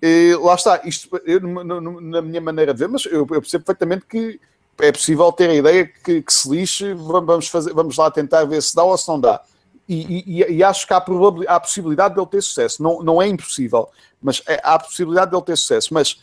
e, 0.00 0.36
lá 0.40 0.54
está, 0.54 0.80
isto 0.84 1.08
eu, 1.24 1.40
na 1.40 2.20
minha 2.20 2.40
maneira 2.40 2.74
de 2.74 2.80
ver, 2.80 2.88
mas 2.88 3.06
eu, 3.06 3.20
eu 3.20 3.26
percebo 3.26 3.64
perfeitamente 3.64 4.04
que 4.06 4.40
é 4.78 4.90
possível 4.90 5.30
ter 5.32 5.50
a 5.50 5.54
ideia 5.54 5.86
que, 5.86 6.22
que, 6.22 6.32
se 6.32 6.48
lixe, 6.48 6.92
vamos, 6.94 7.48
fazer, 7.48 7.72
vamos 7.72 7.96
lá 7.96 8.10
tentar 8.10 8.44
ver 8.44 8.62
se 8.62 8.74
dá 8.74 8.82
ou 8.82 8.96
se 8.96 9.06
não 9.08 9.20
dá. 9.20 9.40
e, 9.88 10.42
e, 10.42 10.56
e, 10.56 10.64
acho 10.64 10.86
que 10.86 10.92
há, 10.92 11.04
há 11.48 11.54
a 11.54 11.60
possibilidade 11.60 12.14
dele 12.14 12.26
ter 12.26 12.42
sucesso. 12.42 12.82
Não, 12.82 13.02
não 13.02 13.22
é 13.22 13.28
impossível, 13.28 13.88
mas 14.20 14.42
é, 14.46 14.60
há 14.64 14.74
a 14.74 14.78
possibilidade 14.78 15.30
dele 15.30 15.42
ter 15.42 15.56
sucesso. 15.56 15.94
Mas 15.94 16.20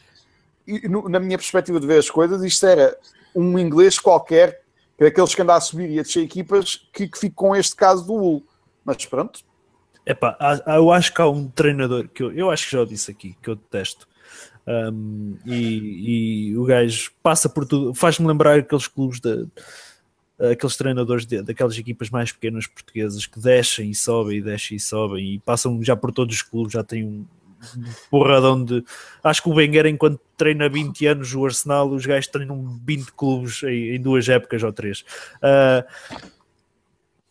na 1.08 1.20
minha 1.20 1.38
perspectiva 1.38 1.80
de 1.80 1.88
ver 1.88 2.00
as 2.00 2.10
coisas, 2.10 2.44
isto 2.44 2.66
era 2.66 2.98
um 3.36 3.58
inglês 3.58 3.98
qualquer, 3.98 4.59
daqueles 5.00 5.34
que 5.34 5.42
anda 5.42 5.56
a 5.56 5.62
subir 5.62 5.90
e 5.90 6.00
a 6.00 6.04
descer 6.04 6.24
equipas, 6.24 6.88
que, 6.94 7.08
que 7.08 7.18
fica 7.18 7.36
com 7.36 7.56
este 7.56 7.76
caso 7.76 8.06
do 8.06 8.14
Hull. 8.14 8.46
Mas 8.84 9.06
pronto. 9.06 9.42
Epá, 10.06 10.38
eu 10.68 10.92
acho 10.92 11.14
que 11.14 11.22
há 11.22 11.30
um 11.30 11.48
treinador 11.48 12.08
que 12.08 12.24
eu, 12.24 12.32
eu 12.32 12.50
acho 12.50 12.66
que 12.66 12.72
já 12.72 12.82
o 12.82 12.86
disse 12.86 13.12
aqui, 13.12 13.38
que 13.42 13.50
eu 13.50 13.56
detesto. 13.56 14.08
Um, 14.68 15.38
e, 15.46 16.52
e, 16.52 16.58
o 16.58 16.64
gajo 16.64 17.12
passa 17.24 17.50
por 17.50 17.66
tudo, 17.66 17.94
faz-me 17.94 18.28
lembrar 18.28 18.60
aqueles 18.60 18.88
clubes 18.88 19.20
de, 19.20 19.48
aqueles 20.40 20.78
treinadores 20.78 21.26
de, 21.26 21.42
daquelas 21.42 21.78
equipas 21.78 22.10
mais 22.10 22.32
pequenas 22.32 22.68
portuguesas 22.68 23.26
que 23.26 23.40
descem 23.40 23.90
e 23.90 23.96
sobem 23.96 24.38
e 24.38 24.42
descem 24.42 24.78
e 24.78 24.80
sobem 24.80 25.34
e 25.36 25.40
passam 25.40 25.82
já 25.84 25.96
por 25.96 26.12
todos 26.12 26.36
os 26.36 26.42
clubes, 26.42 26.74
já 26.74 26.84
têm 26.84 27.04
um, 27.04 27.26
porradão 28.10 28.64
de. 28.64 28.84
Acho 29.24 29.44
que 29.44 29.50
o 29.50 29.54
Wenger, 29.54 29.86
enquanto 29.86 30.20
treina 30.38 30.70
20 30.70 31.06
anos 31.08 31.34
o 31.34 31.46
Arsenal, 31.46 31.90
os 31.90 32.06
gajos 32.06 32.28
treinam 32.28 32.80
20 32.86 33.12
clubes 33.14 33.64
em, 33.64 33.96
em 33.96 34.02
duas 34.02 34.28
épocas 34.30 34.64
ou 34.64 34.72
três. 34.72 35.04
Uh, 35.38 36.20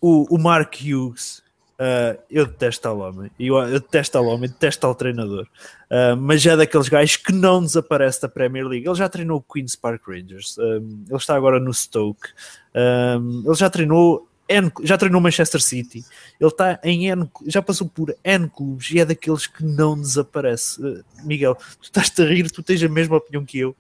o, 0.01 0.37
o 0.37 0.39
Mark 0.39 0.75
Hughes, 0.75 1.43
uh, 1.79 2.21
eu 2.31 2.47
detesto 2.47 2.89
o 2.89 2.99
homem, 2.99 3.31
eu, 3.39 3.57
eu 3.57 3.81
detesto 3.81 4.19
o 4.19 4.27
homem, 4.27 4.49
detesto 4.49 4.87
o 4.87 4.95
treinador, 4.95 5.47
uh, 5.91 6.17
mas 6.17 6.45
é 6.47 6.57
daqueles 6.57 6.89
gajos 6.89 7.17
que 7.17 7.33
não 7.33 7.63
desaparece 7.63 8.23
da 8.23 8.29
Premier 8.29 8.67
League. 8.67 8.87
Ele 8.87 8.95
já 8.95 9.09
treinou 9.09 9.39
o 9.39 9.53
Queen's 9.53 9.75
Park 9.75 10.07
Rangers, 10.07 10.57
ele 10.59 11.17
está 11.17 11.35
agora 11.35 11.59
no 11.59 11.73
Stoke, 11.73 12.29
ele 12.75 13.55
já 13.55 13.69
treinou 13.69 14.29
N, 14.49 14.73
já 14.83 14.97
treinou 14.97 15.21
Manchester 15.21 15.61
City, 15.61 16.05
ele 16.41 16.51
está 16.51 16.81
em 16.83 17.07
N, 17.09 17.31
já 17.47 17.61
passou 17.61 17.87
por 17.87 18.17
N 18.25 18.49
clubes 18.49 18.91
e 18.91 19.01
é 19.01 19.05
daqueles 19.05 19.47
que 19.47 19.63
não 19.63 20.01
desaparece. 20.01 20.81
Uh, 20.81 21.05
Miguel, 21.23 21.55
tu 21.55 21.85
estás 21.85 22.13
a 22.19 22.25
rir, 22.25 22.51
tu 22.51 22.63
tens 22.63 22.83
a 22.83 22.89
mesma 22.89 23.17
opinião 23.17 23.45
que 23.45 23.59
eu. 23.59 23.77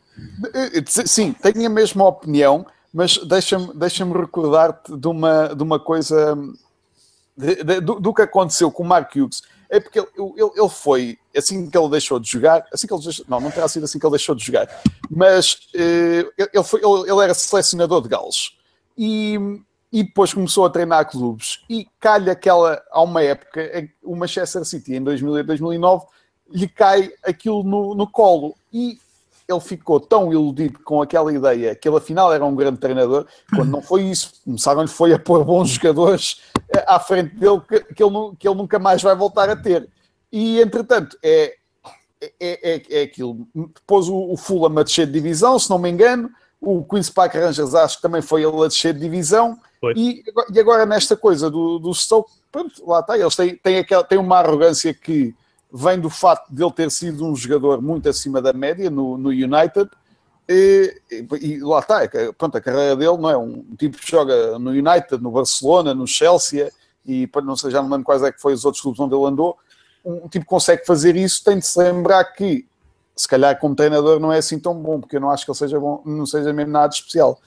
Eh, 0.54 0.84
sim, 0.86 1.32
tenho 1.32 1.66
a 1.66 1.70
mesma 1.70 2.06
opinião, 2.06 2.66
mas 2.92 3.16
deixa-me 3.18 3.72
deixa 3.74 4.04
recordar-te 4.04 4.96
de 4.96 5.08
uma, 5.08 5.54
de 5.54 5.62
uma 5.62 5.80
coisa 5.80 6.36
de, 7.36 7.62
de, 7.64 7.80
do, 7.80 8.00
do, 8.00 8.12
que 8.12 8.22
aconteceu 8.22 8.70
com 8.70 8.82
o 8.82 8.86
Mark 8.86 9.14
Hughes. 9.14 9.42
É 9.70 9.80
porque 9.80 9.98
ele, 9.98 10.08
ele, 10.16 10.50
ele, 10.56 10.68
foi 10.68 11.18
assim 11.36 11.68
que 11.68 11.76
ele 11.76 11.90
deixou 11.90 12.18
de 12.18 12.28
jogar, 12.30 12.66
assim 12.72 12.86
que 12.86 12.92
ele 12.92 13.02
deixou, 13.02 13.24
não, 13.28 13.40
não 13.40 13.50
terá 13.50 13.68
sido 13.68 13.84
assim 13.84 13.98
que 13.98 14.06
ele 14.06 14.16
deixou 14.16 14.34
de 14.34 14.44
jogar, 14.44 14.68
mas 15.10 15.68
ele, 15.74 16.64
foi, 16.64 16.80
ele, 16.80 17.10
ele 17.10 17.22
era 17.22 17.34
selecionador 17.34 18.02
de 18.02 18.08
Gales. 18.08 18.56
E 18.96 19.38
e 19.92 20.02
depois 20.02 20.34
começou 20.34 20.66
a 20.66 20.70
treinar 20.70 21.10
clubes. 21.10 21.64
E 21.68 21.86
calha 21.98 22.32
aquela, 22.32 22.82
há 22.90 23.02
uma 23.02 23.22
época, 23.22 23.60
o 24.02 24.14
Manchester 24.14 24.64
City, 24.64 24.96
em 24.96 25.02
2008, 25.02 25.46
2009, 25.46 26.06
lhe 26.50 26.68
cai 26.68 27.10
aquilo 27.24 27.62
no, 27.62 27.94
no 27.94 28.06
colo. 28.06 28.54
E 28.72 28.98
ele 29.48 29.60
ficou 29.60 29.98
tão 29.98 30.30
iludido 30.30 30.78
com 30.80 31.00
aquela 31.00 31.32
ideia 31.32 31.74
que 31.74 31.88
ele 31.88 31.96
afinal 31.96 32.32
era 32.32 32.44
um 32.44 32.54
grande 32.54 32.78
treinador, 32.78 33.26
quando 33.54 33.70
não 33.70 33.80
foi 33.80 34.02
isso, 34.02 34.32
começaram-lhe 34.44 34.88
foi 34.88 35.14
a 35.14 35.18
pôr 35.18 35.42
bons 35.42 35.70
jogadores 35.70 36.42
eh, 36.68 36.84
à 36.86 37.00
frente 37.00 37.34
dele 37.34 37.60
que, 37.66 37.80
que, 37.94 38.02
ele, 38.02 38.36
que 38.38 38.46
ele 38.46 38.56
nunca 38.56 38.78
mais 38.78 39.02
vai 39.02 39.16
voltar 39.16 39.48
a 39.48 39.56
ter. 39.56 39.88
E 40.30 40.60
entretanto, 40.60 41.16
é, 41.22 41.56
é, 42.20 42.30
é, 42.40 42.82
é 42.90 43.02
aquilo. 43.02 43.48
Depois 43.54 44.06
o, 44.08 44.32
o 44.32 44.36
Fulham 44.36 44.78
a 44.78 44.82
descer 44.82 45.06
de 45.06 45.12
divisão, 45.12 45.58
se 45.58 45.70
não 45.70 45.78
me 45.78 45.88
engano, 45.88 46.30
o 46.60 46.84
Queen's 46.84 47.08
Park 47.08 47.34
Rangers 47.34 47.74
acho 47.74 47.96
que 47.96 48.02
também 48.02 48.20
foi 48.20 48.42
ele 48.42 48.62
a 48.62 48.68
descer 48.68 48.92
de 48.92 49.00
divisão. 49.00 49.58
E, 49.96 50.24
e, 50.52 50.60
agora 50.60 50.84
nesta 50.84 51.16
coisa 51.16 51.50
do, 51.50 51.78
do 51.78 51.94
Stoke, 51.94 52.30
pronto, 52.50 52.72
lá 52.86 53.00
está, 53.00 53.18
eles 53.18 53.36
têm, 53.36 53.56
têm, 53.56 53.78
aquela, 53.78 54.04
têm 54.04 54.18
uma 54.18 54.38
arrogância 54.38 54.92
que 54.92 55.34
vem 55.72 56.00
do 56.00 56.10
facto 56.10 56.48
de 56.50 56.62
ele 56.62 56.72
ter 56.72 56.90
sido 56.90 57.24
um 57.24 57.36
jogador 57.36 57.80
muito 57.80 58.08
acima 58.08 58.40
da 58.40 58.52
média 58.52 58.90
no, 58.90 59.16
no 59.16 59.28
United. 59.28 59.88
E, 60.48 61.00
e, 61.40 61.58
lá 61.60 61.80
está, 61.80 62.02
é 62.04 62.32
pronto, 62.32 62.56
a 62.56 62.60
carreira 62.60 62.96
dele 62.96 63.18
não 63.18 63.28
é 63.30 63.36
um 63.36 63.62
tipo 63.78 63.98
que 63.98 64.10
joga 64.10 64.58
no 64.58 64.70
United, 64.70 65.22
no 65.22 65.30
Barcelona, 65.30 65.94
no 65.94 66.06
Chelsea 66.06 66.72
e 67.04 67.28
não 67.44 67.56
sei, 67.56 67.70
já 67.70 67.82
não 67.82 67.90
lembro 67.90 68.04
quais 68.04 68.22
é 68.22 68.32
que 68.32 68.40
foi 68.40 68.52
os 68.52 68.64
outros 68.64 68.82
clubes 68.82 69.00
onde 69.00 69.14
ele 69.14 69.24
andou. 69.24 69.56
Um 70.04 70.28
tipo 70.28 70.44
que 70.44 70.50
consegue 70.50 70.86
fazer 70.86 71.16
isso 71.16 71.44
tem 71.44 71.58
de 71.58 71.66
se 71.66 71.78
lembrar 71.78 72.24
que 72.24 72.66
se 73.14 73.26
calhar 73.26 73.58
como 73.58 73.74
treinador 73.74 74.20
não 74.20 74.32
é 74.32 74.38
assim 74.38 74.58
tão 74.58 74.74
bom, 74.74 75.00
porque 75.00 75.16
eu 75.16 75.20
não 75.20 75.30
acho 75.30 75.44
que 75.44 75.50
ele 75.50 75.58
seja 75.58 75.78
bom, 75.80 76.02
não 76.04 76.24
seja 76.24 76.52
mesmo 76.52 76.72
nada 76.72 76.92
especial. 76.92 77.38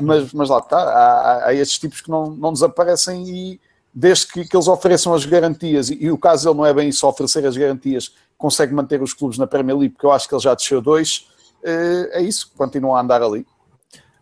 Mas, 0.00 0.32
mas 0.32 0.48
lá 0.48 0.58
está, 0.58 0.78
há, 0.78 1.46
há 1.46 1.54
estes 1.54 1.78
tipos 1.78 2.00
que 2.00 2.10
não, 2.10 2.30
não 2.30 2.52
desaparecem 2.52 3.28
e 3.28 3.60
desde 3.92 4.26
que, 4.28 4.46
que 4.46 4.56
eles 4.56 4.68
ofereçam 4.68 5.12
as 5.14 5.24
garantias, 5.24 5.90
e, 5.90 6.04
e, 6.04 6.10
o 6.10 6.18
caso 6.18 6.48
ele 6.48 6.56
não 6.56 6.66
é 6.66 6.72
bem 6.72 6.92
só 6.92 7.08
oferecer 7.08 7.44
as 7.44 7.56
garantias, 7.56 8.14
consegue 8.36 8.72
manter 8.72 9.02
os 9.02 9.12
clubes 9.12 9.38
na 9.38 9.46
Premier 9.46 9.76
League, 9.76 9.94
porque 9.94 10.06
eu 10.06 10.12
acho 10.12 10.28
que 10.28 10.34
ele 10.34 10.42
já 10.42 10.54
desceu 10.54 10.80
dois, 10.80 11.26
é, 11.64 12.20
é 12.20 12.22
isso, 12.22 12.52
continua 12.56 12.98
a 12.98 13.02
andar 13.02 13.22
ali. 13.22 13.46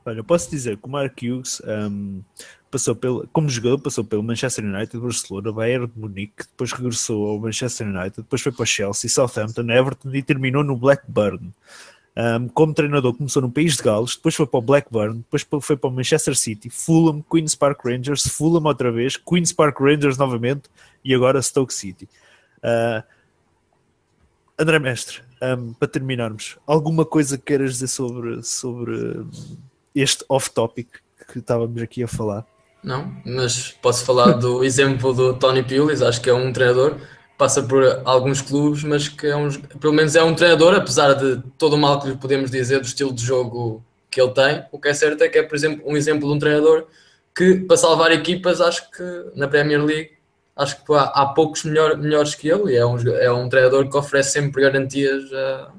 Olha, 0.04 0.22
posso 0.22 0.48
dizer 0.48 0.76
que 0.76 0.86
o 0.86 0.88
Mark 0.88 1.18
Hughes 1.20 1.60
um, 1.66 2.22
passou 2.70 2.94
pelo, 2.94 3.28
como 3.32 3.48
jogador, 3.48 3.78
passou 3.80 4.04
pelo 4.04 4.22
Manchester 4.22 4.64
United, 4.64 4.98
Barcelona, 4.98 5.52
Bayern 5.52 5.86
de 5.88 5.98
Munique, 5.98 6.44
depois 6.44 6.72
regressou 6.72 7.28
ao 7.28 7.38
Manchester 7.38 7.86
United, 7.86 8.16
depois 8.18 8.40
foi 8.40 8.52
para 8.52 8.62
o 8.62 8.66
Chelsea, 8.66 9.10
Southampton, 9.10 9.68
Everton 9.70 10.14
e 10.14 10.22
terminou 10.22 10.62
no 10.62 10.76
Blackburn. 10.76 11.52
Um, 12.16 12.48
como 12.48 12.72
treinador 12.72 13.12
começou 13.14 13.42
no 13.42 13.50
país 13.50 13.76
de 13.76 13.82
Gales, 13.82 14.16
depois 14.16 14.34
foi 14.34 14.46
para 14.46 14.58
o 14.58 14.62
Blackburn, 14.62 15.18
depois 15.18 15.46
foi 15.62 15.76
para 15.76 15.90
o 15.90 15.92
Manchester 15.92 16.34
City, 16.34 16.70
Fulham, 16.70 17.22
Queen's 17.30 17.54
Park 17.54 17.84
Rangers, 17.84 18.26
Fulham 18.26 18.64
outra 18.64 18.90
vez, 18.90 19.18
Queen's 19.18 19.52
Park 19.52 19.78
Rangers 19.78 20.16
novamente 20.16 20.70
e 21.04 21.14
agora 21.14 21.42
Stoke 21.42 21.74
City. 21.74 22.08
Uh, 22.64 23.02
André 24.58 24.78
Mestre, 24.78 25.20
um, 25.42 25.74
para 25.74 25.88
terminarmos, 25.88 26.56
alguma 26.66 27.04
coisa 27.04 27.36
que 27.36 27.44
queiras 27.44 27.72
dizer 27.72 27.88
sobre, 27.88 28.42
sobre 28.42 29.26
este 29.94 30.24
off-topic 30.26 30.88
que 31.30 31.38
estávamos 31.38 31.82
aqui 31.82 32.02
a 32.02 32.08
falar? 32.08 32.46
Não, 32.82 33.14
mas 33.26 33.72
posso 33.82 34.04
falar 34.06 34.32
do 34.32 34.64
exemplo 34.64 35.12
do 35.12 35.34
Tony 35.34 35.62
Pulis, 35.62 36.00
acho 36.00 36.22
que 36.22 36.30
é 36.30 36.34
um 36.34 36.50
treinador 36.50 36.98
passa 37.36 37.62
por 37.62 38.02
alguns 38.04 38.40
clubes, 38.40 38.82
mas 38.84 39.08
que 39.08 39.26
é 39.26 39.36
um, 39.36 39.50
pelo 39.52 39.92
menos 39.92 40.14
é 40.16 40.22
um 40.22 40.34
treinador, 40.34 40.74
apesar 40.74 41.14
de 41.14 41.42
todo 41.58 41.74
o 41.74 41.78
mal 41.78 42.00
que 42.00 42.08
lhe 42.08 42.16
podemos 42.16 42.50
dizer 42.50 42.80
do 42.80 42.86
estilo 42.86 43.12
de 43.12 43.24
jogo 43.24 43.84
que 44.10 44.20
ele 44.20 44.32
tem, 44.32 44.64
o 44.72 44.80
que 44.80 44.88
é 44.88 44.94
certo 44.94 45.22
é 45.22 45.28
que 45.28 45.38
é, 45.38 45.42
por 45.42 45.54
exemplo, 45.54 45.82
um 45.86 45.96
exemplo 45.96 46.28
de 46.28 46.34
um 46.34 46.38
treinador 46.38 46.86
que, 47.34 47.56
para 47.56 47.76
salvar 47.76 48.12
equipas, 48.12 48.60
acho 48.60 48.90
que 48.90 49.02
na 49.34 49.46
Premier 49.46 49.84
League, 49.84 50.10
acho 50.56 50.82
que 50.82 50.92
há, 50.94 51.02
há 51.02 51.26
poucos 51.26 51.64
melhor, 51.64 51.96
melhores 51.96 52.34
que 52.34 52.48
ele, 52.48 52.72
e 52.72 52.76
é 52.76 52.86
um, 52.86 52.96
é 53.08 53.30
um 53.30 53.48
treinador 53.48 53.88
que 53.90 53.96
oferece 53.96 54.30
sempre 54.30 54.62
garantias 54.62 55.24
uh, 55.32 55.70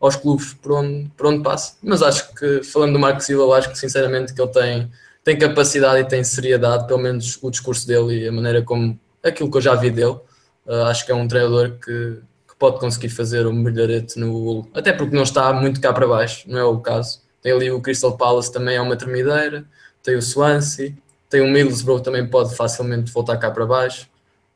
aos 0.00 0.16
clubes 0.16 0.54
por 0.54 0.72
onde, 0.72 1.10
por 1.16 1.26
onde 1.26 1.42
passa. 1.42 1.76
Mas 1.82 2.02
acho 2.02 2.34
que, 2.34 2.62
falando 2.62 2.94
do 2.94 2.98
Marco 2.98 3.20
Silva, 3.20 3.56
acho 3.56 3.70
que 3.70 3.78
sinceramente 3.78 4.32
que 4.32 4.40
ele 4.40 4.50
tem 4.50 4.90
tem 5.24 5.38
capacidade 5.38 6.00
e 6.00 6.04
tem 6.04 6.22
seriedade, 6.22 6.86
pelo 6.86 7.00
menos 7.00 7.38
o 7.42 7.50
discurso 7.50 7.86
dele 7.86 8.24
e 8.24 8.28
a 8.28 8.32
maneira 8.32 8.62
como 8.62 9.00
aquilo 9.22 9.50
que 9.50 9.56
eu 9.56 9.62
já 9.62 9.74
vi 9.74 9.90
dele. 9.90 10.18
Uh, 10.66 10.84
acho 10.84 11.04
que 11.04 11.12
é 11.12 11.14
um 11.14 11.28
treinador 11.28 11.72
que, 11.72 12.20
que, 12.48 12.56
pode 12.58 12.80
conseguir 12.80 13.10
fazer 13.10 13.46
o 13.46 13.52
melhorete 13.52 14.18
no 14.18 14.66
até 14.72 14.92
porque 14.92 15.14
não 15.14 15.22
está 15.22 15.52
muito 15.52 15.80
cá 15.80 15.92
para 15.92 16.06
baixo, 16.06 16.48
não 16.48 16.58
é 16.58 16.64
o 16.64 16.78
caso. 16.78 17.20
Tem 17.42 17.52
ali 17.52 17.70
o 17.70 17.80
Crystal 17.80 18.16
Palace 18.16 18.50
também 18.50 18.76
é 18.76 18.80
uma 18.80 18.96
termideira, 18.96 19.66
tem 20.02 20.16
o 20.16 20.22
Swansea, 20.22 20.94
tem 21.28 21.42
o 21.42 21.50
Middlesbrough 21.50 22.00
também 22.00 22.26
pode 22.26 22.56
facilmente 22.56 23.12
voltar 23.12 23.36
cá 23.36 23.50
para 23.50 23.66
baixo. 23.66 24.08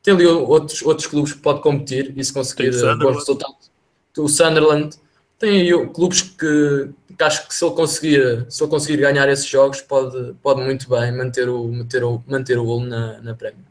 Tem 0.03 0.15
ali 0.15 0.27
outros, 0.27 0.81
outros 0.83 1.07
clubes 1.07 1.33
que 1.33 1.41
pode 1.41 1.61
competir 1.61 2.15
e 2.17 2.25
se 2.25 2.33
conseguir 2.33 2.71
bons 2.99 3.17
resultados. 3.17 3.71
O 4.17 4.29
Sunderland 4.29 4.97
tem 5.39 5.61
aí 5.61 5.89
clubes 5.89 6.23
que, 6.23 6.91
que, 7.17 7.23
acho 7.23 7.47
que 7.47 7.55
se 7.55 7.65
ele 7.65 7.75
conseguir, 7.75 8.47
se 8.49 8.63
ele 8.63 8.71
conseguir 8.71 8.97
ganhar 8.97 9.29
esses 9.29 9.47
jogos, 9.47 9.81
pode, 9.81 10.35
pode 10.43 10.63
muito 10.63 10.89
bem 10.89 11.13
manter 11.13 11.49
o, 11.49 11.69
manter 11.69 12.03
o, 12.03 12.23
manter 12.27 12.59
o 12.59 12.65
golo 12.65 12.87
na, 12.87 13.21
na 13.21 13.35
Premier. 13.35 13.67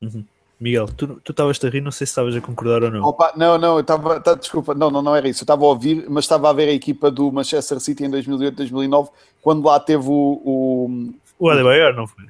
Uhum. 0.00 0.24
Miguel, 0.60 0.88
tu 0.88 1.18
estavas 1.30 1.58
a 1.64 1.68
rir, 1.70 1.80
não 1.80 1.90
sei 1.90 2.06
se 2.06 2.10
estavas 2.10 2.36
a 2.36 2.40
concordar 2.40 2.84
ou 2.84 2.90
não. 2.90 3.02
Opa, 3.02 3.32
não, 3.34 3.56
não, 3.56 3.74
eu 3.76 3.80
estava, 3.80 4.20
tá, 4.20 4.34
desculpa, 4.34 4.74
não, 4.74 4.90
não, 4.90 5.00
não 5.00 5.16
era 5.16 5.26
isso, 5.26 5.40
eu 5.40 5.44
estava 5.44 5.64
a 5.64 5.68
ouvir, 5.68 6.04
mas 6.06 6.24
estava 6.24 6.50
a 6.50 6.52
ver 6.52 6.68
a 6.68 6.72
equipa 6.72 7.10
do 7.10 7.32
Manchester 7.32 7.80
City 7.80 8.04
em 8.04 8.10
2008, 8.10 8.56
2009, 8.56 9.08
quando 9.40 9.64
lá 9.64 9.80
teve 9.80 10.06
o... 10.06 10.42
O, 10.44 11.12
o 11.38 11.48
Adebayor, 11.48 11.94
não 11.94 12.06
foi? 12.06 12.26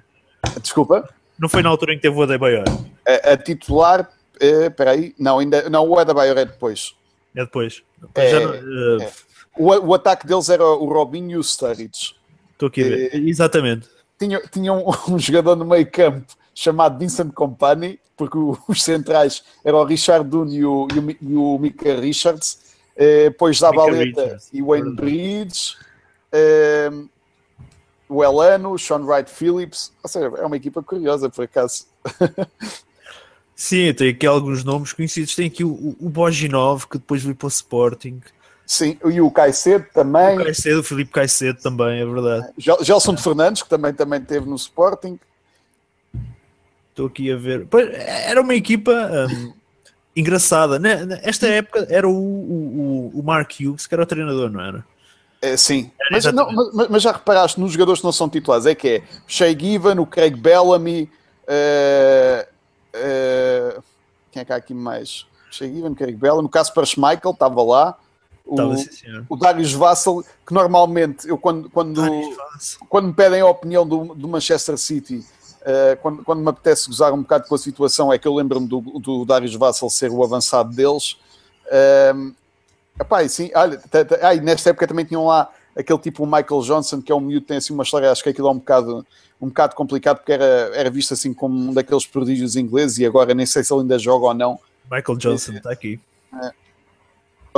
Desculpa? 0.62 1.08
Não 1.36 1.48
foi 1.48 1.60
na 1.62 1.70
altura 1.70 1.92
em 1.92 1.96
que 1.96 2.02
teve 2.02 2.16
o 2.16 2.22
Adebayor? 2.22 2.64
A, 3.04 3.32
a 3.32 3.36
titular, 3.36 4.08
eh, 4.40 4.66
espera 4.66 4.92
aí, 4.92 5.12
não, 5.18 5.40
ainda, 5.40 5.68
não, 5.68 5.88
o 5.88 5.98
Adebayor 5.98 6.38
é 6.38 6.44
depois. 6.44 6.94
É 7.34 7.44
depois. 7.44 7.82
É, 8.14 8.40
não, 8.40 8.50
uh... 8.52 9.02
é. 9.02 9.12
O, 9.58 9.88
o, 9.88 9.94
ataque 9.94 10.26
deles 10.26 10.48
era 10.48 10.64
o 10.64 10.86
Robinho 10.86 11.32
e 11.32 11.36
o 11.36 11.42
Sturridge. 11.42 12.14
Estou 12.52 12.68
aqui 12.68 12.82
a 12.82 12.88
ver, 12.88 13.14
é, 13.14 13.18
exatamente. 13.18 13.88
Tinha, 14.16 14.40
tinha 14.52 14.72
um, 14.72 14.84
um 15.10 15.18
jogador 15.18 15.56
no 15.56 15.64
meio 15.64 15.90
campo 15.90 16.32
chamado 16.54 16.98
Vincent 16.98 17.32
Company, 17.32 17.98
porque 18.20 18.36
os 18.68 18.82
centrais 18.82 19.42
eram 19.64 19.78
o 19.78 19.84
Richard 19.84 20.28
Dunne 20.28 20.58
e 20.58 20.64
o, 20.66 20.86
e 21.22 21.34
o, 21.34 21.58
Mika 21.58 21.98
Richards, 21.98 22.58
eh, 22.94 23.30
depois 23.30 23.56
Zabaleta 23.56 24.36
e 24.52 24.60
Wayne 24.60 24.94
Bridge, 24.94 25.74
eh, 26.30 26.90
o 28.06 28.22
Elano, 28.22 28.78
Sean 28.78 29.06
Wright 29.06 29.30
Phillips, 29.30 29.90
ou 30.02 30.10
seja, 30.10 30.26
é 30.36 30.44
uma 30.44 30.56
equipa 30.56 30.82
curiosa 30.82 31.30
por 31.30 31.44
acaso. 31.44 31.86
Sim, 33.56 33.92
tem 33.94 34.10
aqui 34.10 34.26
alguns 34.26 34.64
nomes 34.64 34.92
conhecidos. 34.92 35.34
Tem 35.34 35.46
aqui 35.46 35.62
o, 35.62 35.94
o 36.00 36.08
Boginov, 36.08 36.86
que 36.86 36.96
depois 36.96 37.22
veio 37.22 37.36
para 37.36 37.44
o 37.44 37.48
Sporting. 37.48 38.20
Sim, 38.66 38.98
e 39.04 39.20
o 39.20 39.30
Caicedo 39.30 39.86
também. 39.92 40.38
O 40.38 40.44
Caicedo, 40.44 40.80
o 40.80 40.82
Filipe 40.82 41.12
Caicedo 41.12 41.60
também, 41.60 42.00
é 42.00 42.06
verdade. 42.06 42.48
Gelson 42.56 43.14
de 43.14 43.22
Fernandes, 43.22 43.62
que 43.62 43.68
também, 43.68 43.92
também 43.92 44.20
teve 44.20 44.46
no 44.46 44.56
Sporting. 44.56 45.18
Estou 46.90 47.06
aqui 47.06 47.32
a 47.32 47.36
ver. 47.36 47.66
Era 48.26 48.40
uma 48.40 48.54
equipa 48.54 48.92
um, 49.30 49.52
engraçada. 50.14 50.78
Nesta 50.78 51.46
época 51.48 51.86
era 51.88 52.08
o, 52.08 52.12
o, 52.12 53.10
o 53.14 53.22
Mark 53.22 53.52
Hughes, 53.60 53.86
que 53.86 53.94
era 53.94 54.02
o 54.02 54.06
treinador, 54.06 54.50
não 54.50 54.60
era? 54.60 54.84
É, 55.42 55.56
sim, 55.56 55.90
mas, 56.10 56.24
não, 56.26 56.52
mas, 56.52 56.88
mas, 56.90 57.02
já 57.02 57.12
reparaste 57.12 57.58
nos 57.58 57.72
jogadores 57.72 58.00
que 58.00 58.04
não 58.04 58.12
são 58.12 58.28
titulares, 58.28 58.66
é 58.66 58.74
que 58.74 58.88
é 58.88 59.02
Shea 59.26 59.58
Given, 59.58 59.98
o 59.98 60.04
Craig 60.04 60.36
Bellamy, 60.36 61.10
uh, 61.48 62.46
uh, 62.94 63.82
quem 64.30 64.42
é 64.42 64.44
que 64.44 64.52
há 64.52 64.56
aqui 64.56 64.74
mais? 64.74 65.26
Shea 65.50 65.66
Given, 65.66 65.94
Craig 65.94 66.14
Bellamy, 66.14 66.44
o 66.44 66.50
Casper 66.50 66.84
Schmeichel 66.84 67.30
estava 67.30 67.62
lá, 67.62 67.96
o, 68.44 68.54
o 69.30 69.36
Darius 69.36 69.72
Vassell, 69.72 70.22
que 70.46 70.52
normalmente 70.52 71.26
eu 71.26 71.38
quando, 71.38 71.70
quando, 71.70 72.02
quando 72.86 73.06
me 73.06 73.14
pedem 73.14 73.40
a 73.40 73.46
opinião 73.46 73.86
do, 73.86 74.14
do 74.14 74.28
Manchester 74.28 74.76
City, 74.76 75.24
uh, 75.62 75.96
quando, 76.00 76.24
quando 76.24 76.40
me 76.40 76.48
apetece 76.48 76.88
gozar 76.88 77.12
um 77.12 77.22
bocado 77.22 77.48
com 77.48 77.54
a 77.54 77.58
situação, 77.58 78.12
é 78.12 78.18
que 78.18 78.26
eu 78.26 78.34
lembro-me 78.34 78.66
do, 78.66 78.80
do 78.80 79.24
Darius 79.24 79.54
Vassell 79.54 79.90
ser 79.90 80.10
o 80.10 80.22
avançado 80.22 80.74
deles. 80.74 81.16
Uh, 81.66 82.34
Epá, 83.00 83.26
sim, 83.28 83.50
olha, 83.54 83.80
ah, 84.20 84.34
nesta 84.34 84.70
época 84.70 84.86
também 84.86 85.06
tinham 85.06 85.24
lá 85.24 85.50
aquele 85.76 85.98
tipo 85.98 86.22
o 86.22 86.26
Michael 86.26 86.60
Johnson, 86.60 87.00
que 87.00 87.10
é 87.10 87.14
um 87.14 87.20
miúdo, 87.20 87.46
tem 87.46 87.56
assim 87.56 87.72
uma 87.72 87.82
história, 87.82 88.10
acho 88.10 88.22
que 88.22 88.28
aquilo 88.28 88.48
é 88.48 88.50
um 88.50 88.58
bocado, 88.58 89.06
um 89.40 89.48
bocado 89.48 89.74
complicado, 89.74 90.18
porque 90.18 90.32
era, 90.32 90.44
era 90.74 90.90
visto 90.90 91.14
assim 91.14 91.32
como 91.32 91.58
um 91.58 91.72
daqueles 91.72 92.04
prodígios 92.04 92.56
ingleses 92.56 92.98
e 92.98 93.06
agora 93.06 93.32
nem 93.32 93.46
sei 93.46 93.64
se 93.64 93.72
ele 93.72 93.82
ainda 93.82 93.98
joga 93.98 94.26
ou 94.26 94.34
não. 94.34 94.60
Michael 94.90 95.16
Johnson 95.16 95.52
está 95.52 95.72
aqui. 95.72 95.98
É. 96.42 96.50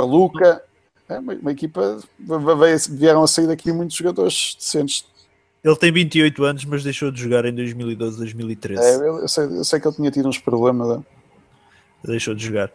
Luca, 0.01 0.63
é 1.09 1.19
uma, 1.19 1.33
uma, 1.33 1.51
equipa, 1.51 1.99
veio, 2.17 2.77
vieram 2.91 3.23
a 3.23 3.27
sair 3.27 3.47
daqui 3.47 3.71
muitos 3.73 3.97
jogadores 3.97 4.55
decentes. 4.57 5.05
Ele 5.63 5.75
tem 5.77 5.91
28 5.91 6.43
anos, 6.43 6.65
mas 6.65 6.83
deixou 6.83 7.09
de 7.09 7.21
jogar 7.21 7.45
em 7.45 7.55
2012, 7.55 8.17
2013. 8.17 8.81
É, 8.81 8.95
eu, 8.95 9.27
sei, 9.27 9.45
eu 9.45 9.63
sei 9.63 9.79
que 9.79 9.87
ele 9.87 9.95
tinha 9.95 10.11
tido 10.11 10.27
uns 10.27 10.37
problemas. 10.37 10.97
Né? 10.97 11.03
Deixou 12.03 12.35
de 12.35 12.45
jogar. 12.45 12.69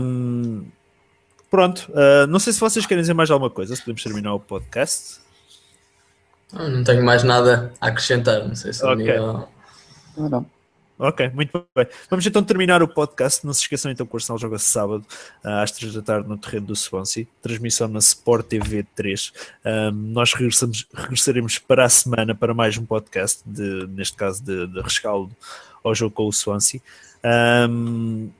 Um, 0.00 0.64
Pronto, 1.50 1.90
uh, 1.90 2.26
não 2.26 2.38
sei 2.38 2.52
se 2.52 2.60
vocês 2.60 2.84
querem 2.84 3.00
dizer 3.00 3.14
mais 3.14 3.30
alguma 3.30 3.50
coisa, 3.50 3.74
se 3.74 3.80
podemos 3.80 4.02
terminar 4.02 4.34
o 4.34 4.40
podcast. 4.40 5.20
Não 6.52 6.84
tenho 6.84 7.02
mais 7.02 7.22
nada 7.22 7.72
a 7.80 7.88
acrescentar, 7.88 8.46
não 8.46 8.54
sei 8.54 8.72
se 8.72 8.84
okay. 8.84 8.96
Nível... 8.96 9.48
não. 10.16 10.46
Ok, 10.98 11.30
muito 11.32 11.64
bem. 11.76 11.86
Vamos 12.10 12.26
então 12.26 12.42
terminar 12.42 12.82
o 12.82 12.88
podcast. 12.88 13.46
Não 13.46 13.52
se 13.54 13.60
esqueçam 13.60 13.88
então 13.90 14.04
que 14.04 14.12
o 14.12 14.16
Arsenal 14.16 14.36
joga 14.36 14.58
sábado 14.58 15.06
às 15.44 15.70
3 15.70 15.94
da 15.94 16.02
tarde 16.02 16.28
no 16.28 16.36
terreno 16.36 16.66
do 16.66 16.74
Swansea. 16.74 17.24
Transmissão 17.40 17.86
na 17.86 18.00
Sport 18.00 18.48
TV 18.48 18.84
3. 18.96 19.32
Um, 19.64 19.92
nós 19.92 20.32
regressaremos 20.34 21.58
para 21.58 21.84
a 21.84 21.88
semana 21.88 22.34
para 22.34 22.52
mais 22.52 22.76
um 22.76 22.84
podcast, 22.84 23.42
de, 23.46 23.86
neste 23.86 24.16
caso 24.16 24.42
de, 24.42 24.66
de 24.66 24.80
rescaldo 24.80 25.30
ao 25.84 25.94
jogo 25.94 26.14
com 26.14 26.26
o 26.26 26.32
Swansea. 26.32 26.80
Um, 27.70 28.30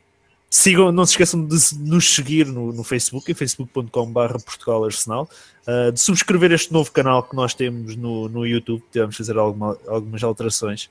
Sigam, 0.50 0.90
não 0.90 1.04
se 1.04 1.12
esqueçam 1.12 1.46
de 1.46 1.56
nos 1.78 2.14
seguir 2.14 2.46
no, 2.46 2.72
no 2.72 2.82
Facebook, 2.82 3.30
em 3.30 3.34
facebook.com.br 3.34 4.38
Portugal 4.44 4.84
Arsenal, 4.84 5.28
uh, 5.66 5.92
de 5.92 6.00
subscrever 6.00 6.50
este 6.52 6.72
novo 6.72 6.90
canal 6.90 7.22
que 7.22 7.36
nós 7.36 7.52
temos 7.52 7.94
no, 7.94 8.28
no 8.30 8.46
YouTube, 8.46 8.82
tivemos 8.90 9.16
fazer 9.16 9.36
alguma, 9.36 9.76
algumas 9.86 10.24
alterações. 10.24 10.88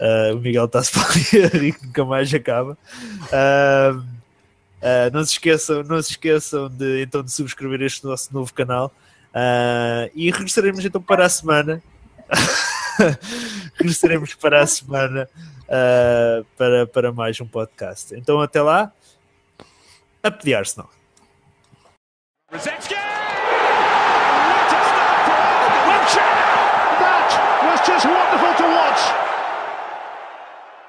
Uh, 0.00 0.36
o 0.36 0.40
Miguel 0.40 0.66
está-se 0.66 0.92
para 0.92 1.48
ali 1.54 1.72
que 1.72 1.86
nunca 1.86 2.04
mais 2.04 2.32
acaba. 2.32 2.78
Uh, 3.24 4.04
não, 5.12 5.24
se 5.24 5.32
esqueçam, 5.32 5.82
não 5.82 6.00
se 6.00 6.12
esqueçam 6.12 6.68
de, 6.68 7.02
então, 7.02 7.22
de 7.22 7.32
subscrever 7.32 7.82
este 7.82 8.04
nosso 8.04 8.32
novo 8.32 8.52
canal 8.54 8.92
e 10.14 10.30
regressaremos 10.30 10.84
então 10.84 11.02
para 11.02 11.26
a 11.26 11.28
semana. 11.28 11.82
regressaremos 13.74 14.34
para 14.34 14.62
a 14.62 14.66
semana 14.66 15.28
uh, 15.68 16.44
para, 16.56 16.86
para 16.86 17.12
mais 17.12 17.40
um 17.40 17.46
podcast. 17.46 18.14
Então 18.14 18.40
até 18.40 18.60
lá, 18.60 18.92
a 20.22 20.30
pedir 20.30 20.54
Arsenal. 20.54 20.90
Rosecki! 22.50 22.97